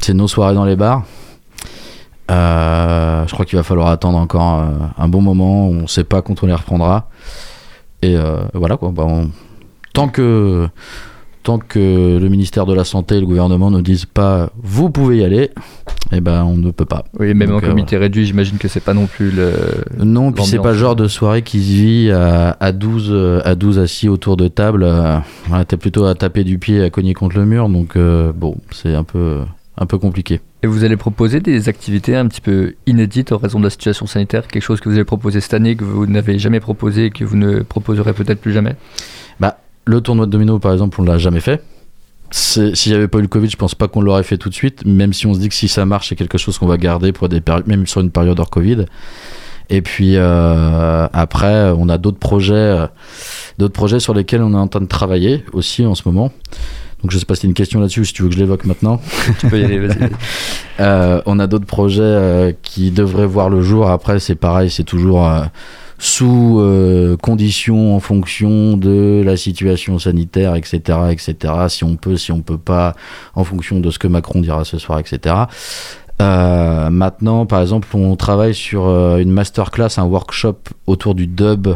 C'est 0.00 0.14
nos 0.14 0.28
soirées 0.28 0.54
dans 0.54 0.64
les 0.64 0.76
bars. 0.76 1.04
Euh, 2.30 3.24
je 3.26 3.32
crois 3.32 3.46
qu'il 3.46 3.56
va 3.56 3.62
falloir 3.62 3.88
attendre 3.88 4.18
encore 4.18 4.58
euh, 4.58 4.64
un 4.98 5.08
bon 5.08 5.22
moment. 5.22 5.68
On 5.68 5.86
sait 5.86 6.04
pas 6.04 6.22
quand 6.22 6.42
on 6.42 6.46
les 6.46 6.54
reprendra. 6.54 7.08
Et 8.02 8.16
voilà 8.52 8.76
quoi. 8.76 8.90
Bah, 8.90 9.06
Tant 9.92 10.08
que 10.08 10.68
tant 11.48 11.58
que 11.58 12.18
le 12.18 12.28
ministère 12.28 12.66
de 12.66 12.74
la 12.74 12.84
santé 12.84 13.14
et 13.16 13.20
le 13.20 13.26
gouvernement 13.26 13.70
ne 13.70 13.80
disent 13.80 14.04
pas 14.04 14.50
vous 14.62 14.90
pouvez 14.90 15.16
y 15.16 15.24
aller, 15.24 15.50
et 16.12 16.20
ben 16.20 16.44
on 16.44 16.58
ne 16.58 16.70
peut 16.72 16.84
pas. 16.84 17.04
Oui, 17.18 17.32
même 17.32 17.48
Donc, 17.48 17.62
en 17.62 17.66
euh, 17.66 17.70
comité 17.70 17.96
réduit, 17.96 18.26
j'imagine 18.26 18.58
que 18.58 18.68
c'est 18.68 18.84
pas 18.84 18.92
non 18.92 19.06
plus 19.06 19.30
le. 19.30 19.52
Non, 19.98 20.30
puis 20.30 20.44
c'est 20.44 20.58
pas 20.58 20.72
le 20.72 20.78
genre 20.78 20.94
de 20.94 21.08
soirée 21.08 21.40
qui 21.40 21.62
se 21.62 21.72
vit 21.72 22.10
à, 22.10 22.54
à 22.60 22.72
12 22.72 23.08
euh, 23.10 23.40
à 23.46 23.54
12 23.54 23.78
assis 23.78 24.10
autour 24.10 24.36
de 24.36 24.48
table. 24.48 24.82
euh, 24.82 25.16
voilà, 25.46 25.64
T'es 25.64 25.78
plutôt 25.78 26.04
à 26.04 26.14
taper 26.14 26.44
du 26.44 26.58
pied, 26.58 26.82
à 26.82 26.90
cogner 26.90 27.14
contre 27.14 27.38
le 27.38 27.46
mur. 27.46 27.70
Donc 27.70 27.96
euh, 27.96 28.30
bon, 28.36 28.58
c'est 28.70 28.94
un 28.94 29.04
peu 29.04 29.38
un 29.78 29.86
peu 29.86 29.96
compliqué. 29.96 30.42
Et 30.62 30.66
vous 30.66 30.84
allez 30.84 30.98
proposer 30.98 31.40
des 31.40 31.70
activités 31.70 32.14
un 32.14 32.26
petit 32.26 32.42
peu 32.42 32.74
inédites 32.84 33.32
en 33.32 33.38
raison 33.38 33.58
de 33.58 33.64
la 33.64 33.70
situation 33.70 34.04
sanitaire, 34.04 34.48
quelque 34.48 34.62
chose 34.62 34.80
que 34.80 34.90
vous 34.90 34.96
allez 34.96 35.04
proposer 35.04 35.40
cette 35.40 35.54
année 35.54 35.76
que 35.76 35.84
vous 35.84 36.06
n'avez 36.06 36.38
jamais 36.38 36.60
proposé 36.60 37.06
et 37.06 37.10
que 37.10 37.24
vous 37.24 37.36
ne 37.38 37.60
proposerez 37.60 38.12
peut-être 38.12 38.42
plus 38.42 38.52
jamais? 38.52 38.76
Le 39.88 40.02
tournoi 40.02 40.26
de 40.26 40.30
domino, 40.30 40.58
par 40.58 40.74
exemple, 40.74 41.00
on 41.00 41.04
l'a 41.04 41.16
jamais 41.16 41.40
fait. 41.40 41.62
S'il 42.30 42.74
n'y 42.88 42.92
avait 42.92 43.08
pas 43.08 43.20
eu 43.20 43.22
le 43.22 43.28
Covid, 43.28 43.48
je 43.48 43.56
pense 43.56 43.74
pas 43.74 43.88
qu'on 43.88 44.02
l'aurait 44.02 44.22
fait 44.22 44.36
tout 44.36 44.50
de 44.50 44.54
suite, 44.54 44.84
même 44.84 45.14
si 45.14 45.26
on 45.26 45.32
se 45.32 45.38
dit 45.38 45.48
que 45.48 45.54
si 45.54 45.66
ça 45.66 45.86
marche, 45.86 46.10
c'est 46.10 46.14
quelque 46.14 46.36
chose 46.36 46.58
qu'on 46.58 46.66
va 46.66 46.76
garder 46.76 47.10
pour 47.10 47.30
des 47.30 47.40
même 47.64 47.86
sur 47.86 48.02
une 48.02 48.10
période 48.10 48.38
hors 48.38 48.50
Covid. 48.50 48.84
Et 49.70 49.80
puis 49.80 50.16
euh, 50.16 51.08
après, 51.10 51.72
on 51.78 51.88
a 51.88 51.96
d'autres 51.96 52.18
projets, 52.18 52.52
euh, 52.54 52.86
d'autres 53.56 53.72
projets 53.72 53.98
sur 53.98 54.12
lesquels 54.12 54.42
on 54.42 54.52
est 54.52 54.58
en 54.58 54.68
train 54.68 54.82
de 54.82 54.86
travailler 54.86 55.42
aussi 55.54 55.86
en 55.86 55.94
ce 55.94 56.02
moment. 56.04 56.32
Donc 57.00 57.10
je 57.10 57.16
sais 57.16 57.24
pas 57.24 57.34
si 57.34 57.42
tu 57.42 57.46
une 57.46 57.54
question 57.54 57.80
là-dessus, 57.80 58.00
ou 58.00 58.04
si 58.04 58.12
tu 58.12 58.24
veux 58.24 58.28
que 58.28 58.34
je 58.34 58.40
l'évoque 58.40 58.66
maintenant. 58.66 59.00
Tu 59.40 59.46
peux 59.48 59.58
y 59.58 59.64
aller, 59.64 59.78
vas-y. 59.78 60.10
Euh, 60.80 61.22
on 61.24 61.38
a 61.38 61.46
d'autres 61.46 61.64
projets 61.64 62.58
qui 62.60 62.90
devraient 62.90 63.26
voir 63.26 63.48
le 63.48 63.62
jour. 63.62 63.88
Après, 63.88 64.20
c'est 64.20 64.34
pareil, 64.34 64.68
c'est 64.68 64.84
toujours 64.84 65.26
sous 65.98 66.60
euh, 66.60 67.16
conditions 67.16 67.96
en 67.96 68.00
fonction 68.00 68.76
de 68.76 69.20
la 69.24 69.36
situation 69.36 69.98
sanitaire, 69.98 70.54
etc., 70.54 70.80
etc. 71.10 71.54
Si 71.68 71.82
on 71.82 71.96
peut, 71.96 72.16
si 72.16 72.30
on 72.30 72.40
peut 72.40 72.58
pas, 72.58 72.94
en 73.34 73.42
fonction 73.42 73.80
de 73.80 73.90
ce 73.90 73.98
que 73.98 74.06
Macron 74.06 74.40
dira 74.40 74.64
ce 74.64 74.78
soir, 74.78 75.00
etc. 75.00 75.34
Euh, 76.22 76.90
maintenant, 76.90 77.46
par 77.46 77.60
exemple, 77.60 77.88
on 77.94 78.14
travaille 78.14 78.54
sur 78.54 78.86
euh, 78.86 79.18
une 79.18 79.30
masterclass, 79.30 79.98
un 79.98 80.04
workshop 80.04 80.58
autour 80.86 81.16
du 81.16 81.26
dub 81.26 81.68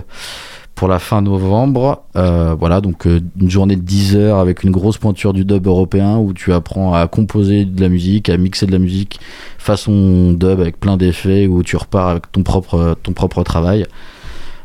pour 0.76 0.88
la 0.88 1.00
fin 1.00 1.20
novembre. 1.20 2.04
Voilà, 2.14 2.80
donc 2.80 3.04
une 3.04 3.50
journée 3.50 3.76
de 3.76 3.82
10 3.82 4.16
heures 4.16 4.38
avec 4.38 4.62
une 4.62 4.70
grosse 4.70 4.98
pointure 4.98 5.32
du 5.32 5.44
dub 5.44 5.66
européen 5.66 6.16
où 6.16 6.32
tu 6.32 6.52
apprends 6.52 6.94
à 6.94 7.06
composer 7.08 7.64
de 7.64 7.80
la 7.80 7.88
musique, 7.88 8.28
à 8.28 8.36
mixer 8.36 8.66
de 8.66 8.72
la 8.72 8.78
musique 8.78 9.20
façon 9.58 10.32
dub 10.32 10.60
avec 10.60 10.80
plein 10.80 10.96
d'effets 10.96 11.46
où 11.46 11.62
tu 11.62 11.76
repars 11.76 12.08
avec 12.08 12.32
ton 12.32 12.42
propre, 12.42 12.96
ton 13.02 13.12
propre 13.12 13.42
travail. 13.42 13.84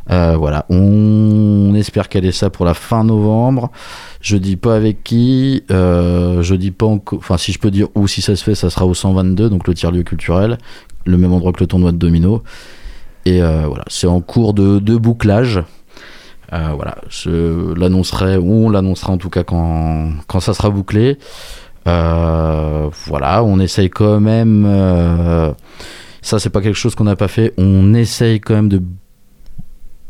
Euh, 0.09 0.37
voilà, 0.37 0.65
on 0.69 1.73
espère 1.75 2.07
caler 2.07 2.31
ça 2.31 2.49
pour 2.49 2.65
la 2.65 2.73
fin 2.73 3.03
novembre. 3.03 3.71
Je 4.21 4.37
dis 4.37 4.55
pas 4.55 4.75
avec 4.75 5.03
qui, 5.03 5.63
euh, 5.71 6.41
je 6.41 6.55
dis 6.55 6.71
pas 6.71 6.85
enfin 6.85 7.37
si 7.37 7.51
je 7.51 7.59
peux 7.59 7.71
dire 7.71 7.87
où 7.95 8.07
si 8.07 8.21
ça 8.21 8.35
se 8.35 8.43
fait, 8.43 8.55
ça 8.55 8.69
sera 8.69 8.85
au 8.85 8.93
122, 8.93 9.49
donc 9.49 9.67
le 9.67 9.73
tiers-lieu 9.73 10.03
culturel, 10.03 10.57
le 11.05 11.17
même 11.17 11.33
endroit 11.33 11.51
que 11.51 11.59
le 11.59 11.67
tournoi 11.67 11.91
de 11.91 11.97
domino. 11.97 12.43
Et 13.25 13.41
euh, 13.41 13.63
voilà, 13.67 13.83
c'est 13.87 14.07
en 14.07 14.21
cours 14.21 14.53
de, 14.53 14.79
de 14.79 14.95
bouclage. 14.95 15.61
Voilà, 16.49 16.95
je 17.09 17.73
l'annoncerai, 17.77 18.37
on 18.37 18.69
l'annoncera 18.69 19.11
en 19.11 19.17
tout 19.17 19.29
cas 19.29 19.43
quand, 19.43 20.11
quand 20.27 20.39
ça 20.39 20.53
sera 20.53 20.69
bouclé. 20.69 21.17
Voilà, 21.85 23.43
on 23.43 23.59
essaye 23.59 23.89
quand 23.89 24.21
même. 24.21 24.65
ça, 26.21 26.39
c'est 26.39 26.49
pas 26.49 26.61
quelque 26.61 26.77
chose 26.77 26.95
qu'on 26.95 27.03
n'a 27.03 27.17
pas 27.17 27.27
fait. 27.27 27.53
On 27.57 27.93
essaye 27.93 28.39
quand 28.39 28.53
même 28.53 28.69
de 28.69 28.81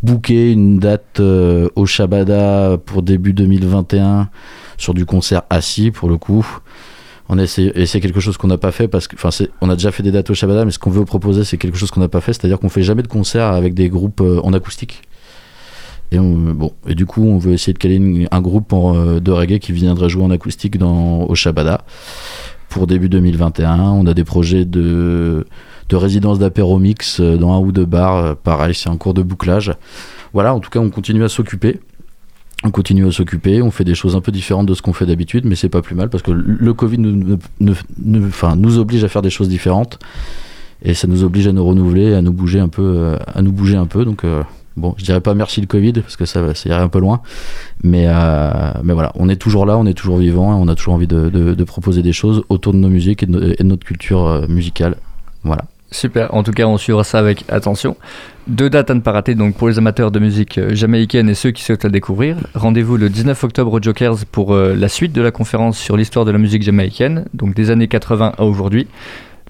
booker 0.03 0.51
une 0.51 0.79
date 0.79 1.19
euh, 1.19 1.69
au 1.75 1.85
Shabada 1.85 2.77
pour 2.85 3.01
début 3.01 3.33
2021 3.33 4.29
sur 4.77 4.93
du 4.93 5.05
concert 5.05 5.43
assis 5.49 5.91
pour 5.91 6.09
le 6.09 6.17
coup. 6.17 6.45
On 7.29 7.37
essaie, 7.37 7.71
et 7.75 7.85
c'est 7.85 7.99
quelque 7.99 8.21
chose 8.21 8.37
qu'on 8.37 8.47
n'a 8.47 8.57
pas 8.57 8.71
fait 8.71 8.87
parce 8.87 9.07
que, 9.07 9.15
enfin, 9.15 9.29
on 9.59 9.69
a 9.69 9.75
déjà 9.75 9.91
fait 9.91 10.01
des 10.01 10.11
dates 10.11 10.29
au 10.29 10.33
Shabada, 10.33 10.63
mais 10.63 10.71
ce 10.71 10.79
qu'on 10.79 10.91
veut 10.91 11.03
proposer, 11.03 11.43
c'est 11.43 11.57
quelque 11.57 11.77
chose 11.77 11.91
qu'on 11.91 11.99
n'a 11.99 12.07
pas 12.07 12.21
fait, 12.21 12.31
c'est-à-dire 12.31 12.57
qu'on 12.57 12.69
fait 12.69 12.83
jamais 12.83 13.03
de 13.03 13.09
concert 13.09 13.47
avec 13.47 13.73
des 13.73 13.89
groupes 13.89 14.21
euh, 14.21 14.39
en 14.43 14.53
acoustique. 14.53 15.01
Et 16.11 16.19
on, 16.19 16.35
bon, 16.35 16.71
et 16.87 16.95
du 16.95 17.05
coup, 17.05 17.27
on 17.27 17.37
veut 17.37 17.51
essayer 17.51 17.73
de 17.73 17.79
caler 17.79 18.27
un 18.31 18.41
groupe 18.41 18.71
en, 18.71 18.95
euh, 18.95 19.19
de 19.19 19.31
reggae 19.31 19.59
qui 19.59 19.73
viendrait 19.73 20.07
jouer 20.07 20.23
en 20.23 20.31
acoustique 20.31 20.77
dans, 20.77 21.23
au 21.23 21.35
Shabada 21.35 21.81
pour 22.69 22.87
début 22.87 23.09
2021. 23.09 23.77
On 23.77 24.05
a 24.05 24.13
des 24.13 24.23
projets 24.23 24.63
de, 24.63 25.45
de 25.89 25.95
résidence 25.95 26.39
d'apéro 26.39 26.79
mix 26.79 27.19
euh, 27.19 27.37
dans 27.37 27.53
un 27.53 27.59
ou 27.59 27.71
deux 27.71 27.85
bars. 27.85 28.17
euh, 28.17 28.33
Pareil, 28.35 28.75
c'est 28.75 28.89
en 28.89 28.97
cours 28.97 29.13
de 29.13 29.21
bouclage. 29.21 29.73
Voilà, 30.33 30.53
en 30.53 30.59
tout 30.59 30.69
cas, 30.69 30.79
on 30.79 30.89
continue 30.89 31.23
à 31.23 31.29
s'occuper. 31.29 31.79
On 32.63 32.71
continue 32.71 33.07
à 33.07 33.11
s'occuper, 33.11 33.61
on 33.61 33.69
fait 33.69 33.83
des 33.83 33.93
choses 33.93 34.15
un 34.15 34.21
peu 34.21 34.31
différentes 34.31 34.65
de 34.65 34.73
ce 34.73 34.81
qu'on 34.81 34.91
fait 34.91 35.05
d'habitude, 35.05 35.45
mais 35.45 35.55
c'est 35.55 35.69
pas 35.69 35.83
plus 35.83 35.93
mal 35.93 36.09
parce 36.09 36.23
que 36.23 36.31
le 36.31 36.73
Covid 36.73 36.97
nous, 36.97 38.79
oblige 38.79 39.03
à 39.03 39.07
faire 39.07 39.21
des 39.21 39.29
choses 39.29 39.47
différentes 39.47 39.99
et 40.81 40.95
ça 40.95 41.07
nous 41.07 41.23
oblige 41.23 41.47
à 41.47 41.51
nous 41.51 41.63
renouveler, 41.63 42.15
à 42.15 42.23
nous 42.23 42.33
bouger 42.33 42.59
un 42.59 42.67
peu, 42.67 42.81
euh, 42.81 43.17
à 43.27 43.43
nous 43.43 43.51
bouger 43.51 43.75
un 43.75 43.85
peu. 43.85 44.05
Donc 44.05 44.25
bon, 44.75 44.95
je 44.97 45.05
dirais 45.05 45.21
pas 45.21 45.35
merci 45.35 45.61
le 45.61 45.67
Covid 45.67 45.93
parce 45.93 46.17
que 46.17 46.25
ça, 46.25 46.41
irait 46.65 46.81
un 46.81 46.87
peu 46.87 46.99
loin, 46.99 47.21
mais 47.83 48.05
voilà, 48.05 49.11
on 49.13 49.29
est 49.29 49.35
toujours 49.35 49.67
là, 49.67 49.77
on 49.77 49.85
est 49.85 49.93
toujours 49.93 50.17
vivant, 50.17 50.51
et 50.51 50.59
on 50.59 50.67
a 50.67 50.73
toujours 50.73 50.95
envie 50.95 51.05
de, 51.05 51.63
proposer 51.63 52.01
des 52.01 52.13
choses 52.13 52.43
autour 52.49 52.73
de 52.73 52.79
nos 52.79 52.89
musiques 52.89 53.21
et 53.21 53.27
de, 53.27 53.55
notre 53.63 53.85
culture 53.85 54.45
musicale. 54.49 54.95
Voilà. 55.43 55.65
Super, 55.91 56.33
en 56.33 56.43
tout 56.43 56.51
cas 56.51 56.65
on 56.65 56.77
suivra 56.77 57.03
ça 57.03 57.19
avec 57.19 57.45
attention. 57.49 57.95
Deux 58.47 58.69
dates 58.69 58.91
à 58.91 58.93
ne 58.93 58.99
pas 58.99 59.11
rater 59.11 59.35
donc 59.35 59.55
pour 59.55 59.69
les 59.69 59.77
amateurs 59.77 60.11
de 60.11 60.19
musique 60.19 60.57
euh, 60.57 60.75
jamaïcaine 60.75 61.29
et 61.29 61.33
ceux 61.33 61.51
qui 61.51 61.63
souhaitent 61.63 61.85
la 61.85 61.89
découvrir. 61.89 62.37
Rendez-vous 62.55 62.97
le 62.97 63.09
19 63.09 63.41
octobre 63.43 63.73
au 63.73 63.81
Jokers 63.81 64.25
pour 64.31 64.53
euh, 64.53 64.75
la 64.75 64.89
suite 64.89 65.13
de 65.13 65.21
la 65.21 65.31
conférence 65.31 65.77
sur 65.77 65.95
l'histoire 65.95 66.25
de 66.25 66.31
la 66.31 66.37
musique 66.37 66.63
jamaïcaine, 66.63 67.25
donc 67.33 67.55
des 67.55 67.71
années 67.71 67.87
80 67.87 68.33
à 68.37 68.43
aujourd'hui. 68.43 68.87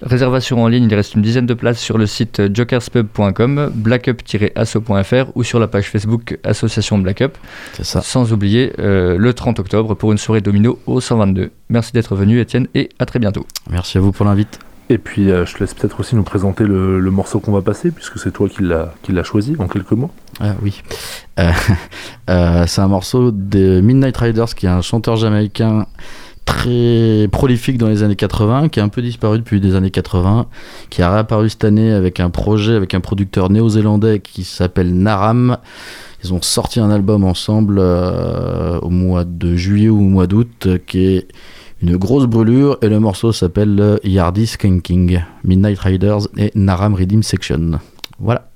Réservation 0.01 0.61
en 0.61 0.67
ligne, 0.67 0.87
il 0.89 0.93
reste 0.93 1.15
une 1.15 1.23
dizaine 1.23 1.47
de 1.47 1.55
places 1.55 1.79
sur 1.79 1.97
le 1.97 2.05
site 2.05 2.55
jokerspub.com, 2.55 3.71
blackup-asso.fr 3.73 5.31
ou 5.35 5.43
sur 5.43 5.59
la 5.59 5.67
page 5.67 5.89
Facebook 5.89 6.37
Association 6.43 6.99
Blackup. 6.99 7.31
C'est 7.73 7.85
ça. 7.85 8.01
Sans 8.01 8.31
oublier 8.31 8.73
euh, 8.77 9.17
le 9.17 9.33
30 9.33 9.59
octobre 9.59 9.95
pour 9.95 10.11
une 10.11 10.19
soirée 10.19 10.41
domino 10.41 10.79
au 10.85 11.01
122. 11.01 11.49
Merci 11.69 11.93
d'être 11.93 12.15
venu 12.15 12.39
Étienne 12.39 12.67
et 12.75 12.89
à 12.99 13.07
très 13.07 13.17
bientôt. 13.17 13.47
Merci 13.71 13.97
à 13.97 14.01
vous 14.01 14.11
pour 14.11 14.25
l'invite. 14.25 14.59
Et 14.89 14.97
puis 14.97 15.31
euh, 15.31 15.45
je 15.45 15.53
te 15.53 15.59
laisse 15.59 15.73
peut-être 15.73 15.99
aussi 15.99 16.15
nous 16.15 16.23
présenter 16.23 16.63
le, 16.63 17.11
morceau 17.11 17.39
qu'on 17.39 17.51
va 17.51 17.61
passer, 17.61 17.91
puisque 17.91 18.19
c'est 18.19 18.31
toi 18.31 18.47
qui 18.47 18.63
l'as 18.63 19.23
choisi 19.23 19.55
en 19.59 19.67
quelques 19.67 19.91
mots. 19.91 20.11
Ah 20.39 20.55
oui. 20.61 20.81
Euh, 21.39 21.51
euh, 22.29 22.63
c'est 22.67 22.81
un 22.81 22.87
morceau 22.87 23.31
de 23.31 23.81
Midnight 23.81 24.15
Riders, 24.15 24.55
qui 24.55 24.65
est 24.65 24.69
un 24.69 24.81
chanteur 24.81 25.17
jamaïcain 25.17 25.87
très 26.45 27.27
prolifique 27.29 27.77
dans 27.77 27.89
les 27.89 28.03
années 28.03 28.15
80, 28.15 28.69
qui 28.69 28.79
a 28.79 28.83
un 28.83 28.87
peu 28.87 29.01
disparu 29.01 29.39
depuis 29.39 29.59
les 29.59 29.75
années 29.75 29.91
80, 29.91 30.45
qui 30.89 31.01
a 31.01 31.11
réapparu 31.11 31.49
cette 31.49 31.65
année 31.65 31.91
avec 31.91 32.21
un 32.21 32.29
projet 32.29 32.73
avec 32.73 32.93
un 32.93 33.01
producteur 33.01 33.49
néo-zélandais 33.49 34.19
qui 34.19 34.45
s'appelle 34.45 34.93
Naram. 34.95 35.57
Ils 36.23 36.33
ont 36.33 36.41
sorti 36.41 36.79
un 36.79 36.89
album 36.89 37.25
ensemble 37.25 37.79
au 37.79 38.89
mois 38.89 39.25
de 39.25 39.55
juillet 39.55 39.89
ou 39.89 39.99
au 39.99 40.09
mois 40.09 40.27
d'août, 40.27 40.67
qui 40.87 41.05
est 41.05 41.27
une 41.81 41.97
grosse 41.97 42.25
brûlure, 42.25 42.77
et 42.81 42.89
le 42.89 42.99
morceau 42.99 43.31
s'appelle 43.31 43.79
euh, 43.79 43.97
Yardy 44.03 44.47
Skanking, 44.47 45.21
Midnight 45.43 45.79
Riders 45.79 46.27
et 46.37 46.51
Naram 46.55 46.93
Redeem 46.93 47.23
Section. 47.23 47.79
Voilà. 48.19 48.49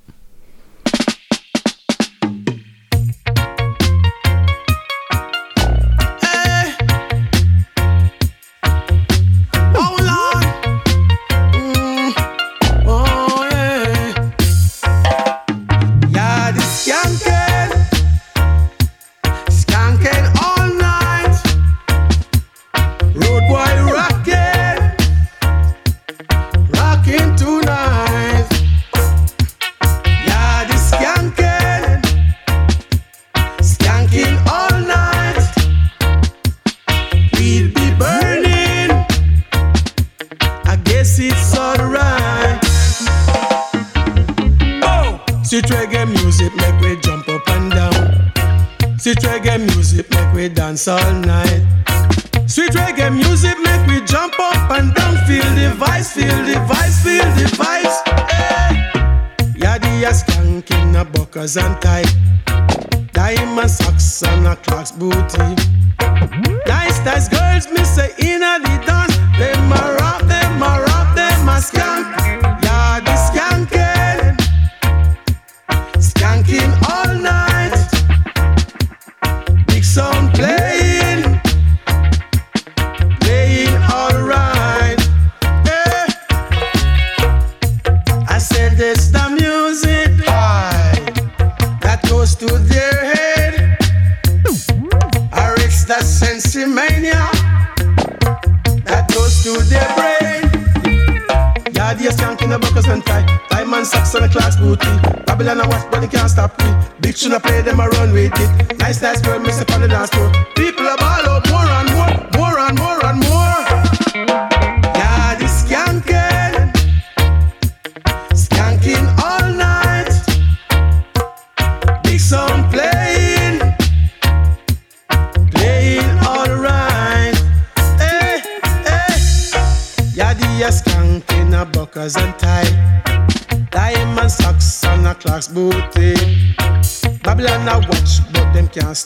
Should've 107.32 107.44
played 107.44 107.64
them 107.64 107.80
a 107.80 107.91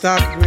stop 0.07 0.46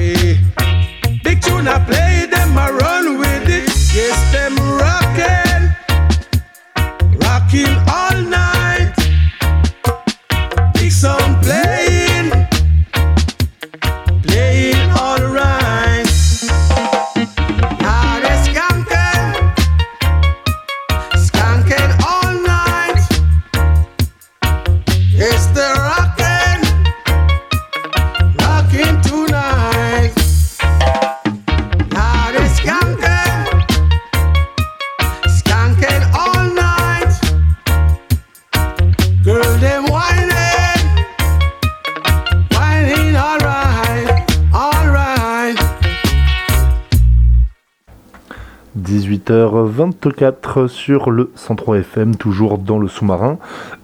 18h24 49.80 50.68
sur 50.68 51.10
le 51.10 51.32
103 51.36 51.78
FM, 51.80 52.16
toujours 52.18 52.58
dans 52.58 52.80
le 52.80 52.90
sous-marin. 52.90 53.38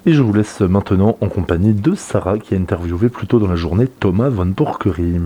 Et 0.05 0.11
je 0.11 0.21
vous 0.21 0.33
laisse 0.33 0.59
maintenant 0.59 1.17
en 1.21 1.29
compagnie 1.29 1.73
de 1.73 1.95
Sarah 1.95 2.37
qui 2.37 2.53
a 2.53 2.57
interviewé 2.57 3.07
plus 3.07 3.27
tôt 3.27 3.39
dans 3.39 3.47
la 3.47 3.55
journée 3.55 3.87
Thomas 3.87 4.29
Von 4.29 4.51
Porquerie. 4.51 5.19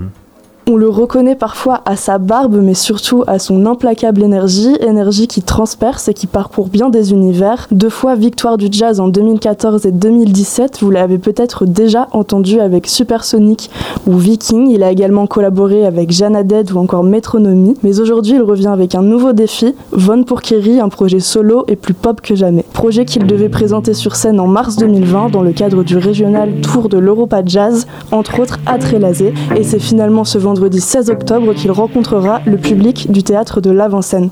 On 0.71 0.75
le 0.75 0.87
reconnaît 0.87 1.33
parfois 1.33 1.81
à 1.85 1.95
sa 1.95 2.19
barbe, 2.19 2.59
mais 2.61 2.75
surtout 2.75 3.23
à 3.25 3.39
son 3.39 3.65
implacable 3.65 4.21
énergie, 4.21 4.75
énergie 4.81 5.25
qui 5.25 5.41
transperce 5.41 6.09
et 6.09 6.13
qui 6.13 6.27
parcourt 6.27 6.67
bien 6.67 6.89
des 6.89 7.11
univers. 7.11 7.65
Deux 7.71 7.89
fois 7.89 8.13
victoire 8.13 8.55
du 8.55 8.67
jazz 8.71 8.99
en 8.99 9.07
2014 9.07 9.87
et 9.87 9.91
2017, 9.91 10.77
vous 10.81 10.91
l'avez 10.91 11.17
peut-être 11.17 11.65
déjà 11.65 12.07
entendu 12.11 12.59
avec 12.59 12.85
Supersonic 12.85 13.71
ou 14.05 14.15
Viking. 14.15 14.69
Il 14.69 14.83
a 14.83 14.91
également 14.91 15.25
collaboré 15.25 15.87
avec 15.87 16.11
Jana 16.11 16.43
ou 16.43 16.77
encore 16.77 17.03
Metronomy. 17.03 17.73
Mais 17.81 17.99
aujourd'hui, 17.99 18.35
il 18.35 18.43
revient 18.43 18.67
avec 18.67 18.93
un 18.93 19.01
nouveau 19.01 19.33
défi, 19.33 19.73
Von 19.91 20.21
Porquerie, 20.21 20.79
un 20.79 20.89
projet 20.89 21.19
solo 21.19 21.65
et 21.67 21.77
plus 21.77 21.95
pop 21.95 22.21
que 22.21 22.35
jamais. 22.35 22.63
Projet 22.73 23.05
qu'il 23.05 23.25
devait 23.25 23.49
présenter 23.49 23.95
sur 23.95 24.15
scène 24.15 24.39
en 24.39 24.45
mars 24.45 24.75
2020 24.75 25.31
dans 25.31 25.41
le 25.41 25.51
cadre 25.51 25.81
du 25.81 25.97
régional 25.97 26.61
Tour 26.61 26.89
de 26.89 26.99
l'Europa 26.99 27.41
Jazz, 27.43 27.87
entre 28.11 28.39
autres 28.39 28.59
à 28.67 28.77
Trélazé. 28.77 29.33
Et 29.55 29.63
c'est 29.63 29.79
finalement 29.79 30.23
ce 30.23 30.37
vendredi 30.37 30.58
16 30.79 31.09
octobre 31.09 31.53
qu'il 31.53 31.71
rencontrera 31.71 32.41
le 32.45 32.57
public 32.57 33.11
du 33.11 33.23
théâtre 33.23 33.61
de 33.61 33.71
l'Avant-Scène. 33.71 34.29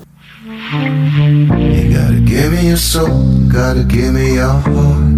You 0.73 1.89
gotta 1.89 2.19
give 2.25 2.51
me 2.51 2.67
your 2.67 2.77
soul, 2.77 3.07
you 3.07 3.49
gotta 3.49 3.83
give 3.83 4.11
me 4.11 4.33
your 4.35 4.47
heart. 4.47 5.17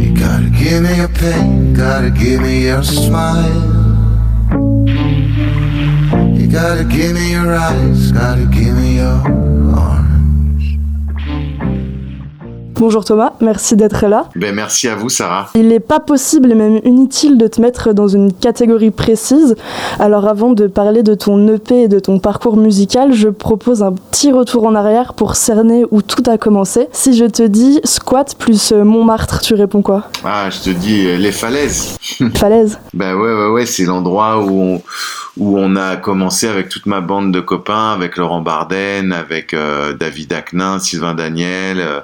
You 0.00 0.12
gotta 0.14 0.50
give 0.58 0.82
me 0.82 0.96
your 0.96 1.08
pain, 1.08 1.72
gotta 1.72 2.10
give 2.10 2.40
me 2.40 2.64
your 2.64 2.82
smile. 2.82 3.44
You 6.34 6.48
gotta 6.48 6.84
give 6.84 7.12
me 7.14 7.32
your 7.32 7.54
eyes, 7.54 8.12
gotta 8.12 8.46
give 8.50 8.74
me 8.74 8.96
your 8.96 9.22
arms. 9.76 10.76
Bonjour 12.74 13.04
Thomas, 13.04 13.32
merci 13.40 13.76
d'être 13.76 14.06
là. 14.06 14.28
Ben, 14.36 14.54
merci 14.54 14.88
à 14.88 14.94
vous 14.96 15.08
Sarah. 15.08 15.48
Il 15.54 15.68
n'est 15.68 15.80
pas 15.80 16.00
possible 16.00 16.50
et 16.52 16.54
même 16.54 16.80
inutile 16.84 17.38
de 17.38 17.46
te 17.46 17.60
mettre 17.60 17.92
dans 17.92 18.08
une 18.08 18.32
catégorie 18.32 18.90
précise. 18.90 19.56
Alors 19.98 20.26
avant 20.28 20.52
de 20.52 20.66
parler 20.66 21.02
de 21.02 21.14
ton 21.14 21.46
EP 21.48 21.82
et 21.82 21.88
de 21.88 21.98
ton 21.98 22.18
parcours 22.18 22.56
musical, 22.56 23.12
je 23.12 23.28
propose 23.28 23.82
un 23.82 23.92
petit 23.92 24.32
retour 24.32 24.66
en 24.66 24.74
arrière 24.74 25.14
pour 25.14 25.36
cerner 25.36 25.84
où 25.90 26.02
tout 26.02 26.22
a 26.30 26.38
commencé. 26.38 26.88
Si 26.92 27.16
je 27.16 27.24
te 27.24 27.42
dis 27.42 27.80
squat 27.84 28.34
plus 28.38 28.72
euh, 28.72 28.84
Montmartre, 28.84 29.40
tu 29.40 29.54
réponds 29.54 29.82
quoi? 29.82 30.08
Ah, 30.24 30.48
je 30.50 30.60
te 30.60 30.70
dis 30.70 31.06
euh, 31.06 31.16
les 31.16 31.32
falaises. 31.32 31.96
Falaises 32.34 32.78
Ben 32.94 33.14
ouais, 33.14 33.32
ouais, 33.34 33.48
ouais, 33.50 33.66
c'est 33.66 33.84
l'endroit 33.84 34.38
où 34.44 34.60
on, 34.60 34.82
où 35.36 35.58
on 35.58 35.76
a 35.76 35.96
commencé 35.96 36.48
avec 36.48 36.68
toute 36.68 36.86
ma 36.86 37.00
bande 37.00 37.32
de 37.32 37.40
copains, 37.40 37.92
avec 37.92 38.16
Laurent 38.16 38.40
Barden, 38.40 39.12
avec 39.12 39.52
euh, 39.54 39.92
David 39.94 40.32
Aknin, 40.32 40.78
Sylvain 40.78 41.14
Daniel. 41.14 41.78
euh, 41.80 42.00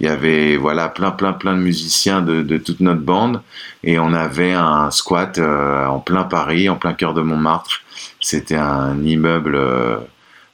Il 0.00 0.06
y 0.06 0.08
avait 0.08 0.56
voilà 0.56 0.69
plein, 0.94 1.10
plein, 1.10 1.32
plein 1.32 1.54
de 1.54 1.60
musiciens 1.60 2.20
de, 2.20 2.58
toute 2.58 2.80
notre 2.80 3.00
bande, 3.00 3.40
et 3.84 3.98
on 3.98 4.12
avait 4.12 4.52
un 4.52 4.90
squat 4.90 5.38
euh, 5.38 5.86
en 5.86 5.98
plein 5.98 6.24
Paris, 6.24 6.68
en 6.68 6.76
plein 6.76 6.94
cœur 6.94 7.14
de 7.14 7.22
Montmartre. 7.22 7.80
C'était 8.20 8.56
un 8.56 9.02
immeuble 9.02 9.54
euh, 9.56 9.96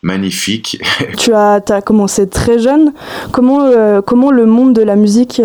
magnifique. 0.02 0.80
Tu 1.18 1.32
as, 1.32 1.60
commencé 1.84 2.28
très 2.28 2.58
jeune. 2.58 2.92
Comment, 3.32 3.62
euh, 3.62 4.00
comment 4.02 4.30
le 4.30 4.46
monde 4.46 4.72
de 4.72 4.82
la 4.82 4.96
musique 4.96 5.40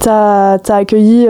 t'a, 0.00 0.58
accueilli 0.68 1.28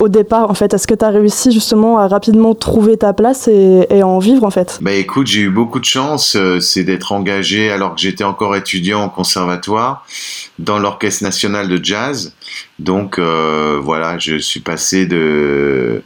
au 0.00 0.08
départ 0.08 0.50
en 0.50 0.54
fait 0.54 0.74
Est-ce 0.74 0.86
que 0.86 0.94
tu 0.94 1.04
as 1.04 1.10
réussi 1.10 1.52
justement 1.52 1.98
à 1.98 2.08
rapidement 2.08 2.54
trouver 2.54 2.96
ta 2.96 3.12
place 3.12 3.48
et, 3.48 4.02
en 4.02 4.18
vivre 4.18 4.44
en 4.44 4.50
fait 4.50 4.78
Bah 4.80 4.92
écoute, 4.92 5.26
j'ai 5.26 5.42
eu 5.42 5.50
beaucoup 5.50 5.80
de 5.80 5.84
chance, 5.84 6.36
euh, 6.36 6.60
c'est 6.60 6.84
d'être 6.84 7.12
engagé 7.12 7.70
alors 7.70 7.94
que 7.94 8.00
j'étais 8.00 8.24
encore 8.24 8.56
étudiant 8.56 9.06
au 9.06 9.10
conservatoire 9.10 10.06
dans 10.58 10.78
l'orchestre 10.78 11.24
national 11.24 11.68
de 11.68 11.82
jazz. 11.82 12.34
Donc 12.78 13.18
euh, 13.18 13.78
voilà, 13.82 14.18
je 14.18 14.36
suis 14.36 14.60
passé 14.60 15.06
de, 15.06 16.02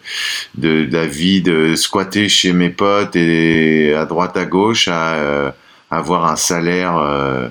de, 0.56 0.88
la 0.90 1.06
vie 1.06 1.42
de 1.42 1.74
squatter 1.74 2.28
chez 2.28 2.52
mes 2.52 2.70
potes 2.70 3.16
et 3.16 3.94
à 3.94 4.04
droite 4.04 4.36
à 4.36 4.44
gauche 4.44 4.88
à 4.88 5.14
euh, 5.14 5.50
avoir 5.90 6.26
un 6.26 6.36
salaire 6.36 7.50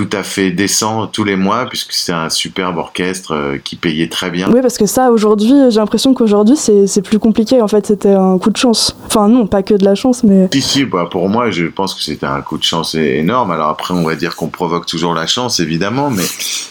tout 0.00 0.16
à 0.16 0.22
fait 0.22 0.50
décent 0.50 1.06
tous 1.08 1.24
les 1.24 1.36
mois 1.36 1.66
puisque 1.66 1.92
c'est 1.92 2.12
un 2.12 2.30
superbe 2.30 2.78
orchestre 2.78 3.34
euh, 3.34 3.58
qui 3.62 3.76
payait 3.76 4.08
très 4.08 4.30
bien. 4.30 4.48
Oui, 4.50 4.60
parce 4.62 4.78
que 4.78 4.86
ça, 4.86 5.10
aujourd'hui, 5.10 5.52
j'ai 5.68 5.78
l'impression 5.78 6.14
qu'aujourd'hui, 6.14 6.56
c'est, 6.56 7.02
plus 7.02 7.18
compliqué. 7.18 7.60
En 7.60 7.68
fait, 7.68 7.86
c'était 7.86 8.14
un 8.14 8.38
coup 8.38 8.48
de 8.50 8.56
chance. 8.56 8.96
Enfin, 9.06 9.28
non, 9.28 9.46
pas 9.46 9.62
que 9.62 9.74
de 9.74 9.84
la 9.84 9.94
chance, 9.94 10.24
mais. 10.24 10.48
Si, 10.54 10.62
si, 10.62 10.84
bah, 10.86 11.06
pour 11.10 11.28
moi, 11.28 11.50
je 11.50 11.66
pense 11.66 11.94
que 11.94 12.02
c'était 12.02 12.24
un 12.26 12.40
coup 12.40 12.56
de 12.56 12.62
chance 12.62 12.94
énorme. 12.94 13.50
Alors 13.50 13.68
après, 13.68 13.92
on 13.92 14.02
va 14.04 14.14
dire 14.16 14.36
qu'on 14.36 14.48
provoque 14.48 14.86
toujours 14.86 15.12
la 15.12 15.26
chance, 15.26 15.60
évidemment, 15.60 16.08
mais, 16.10 16.24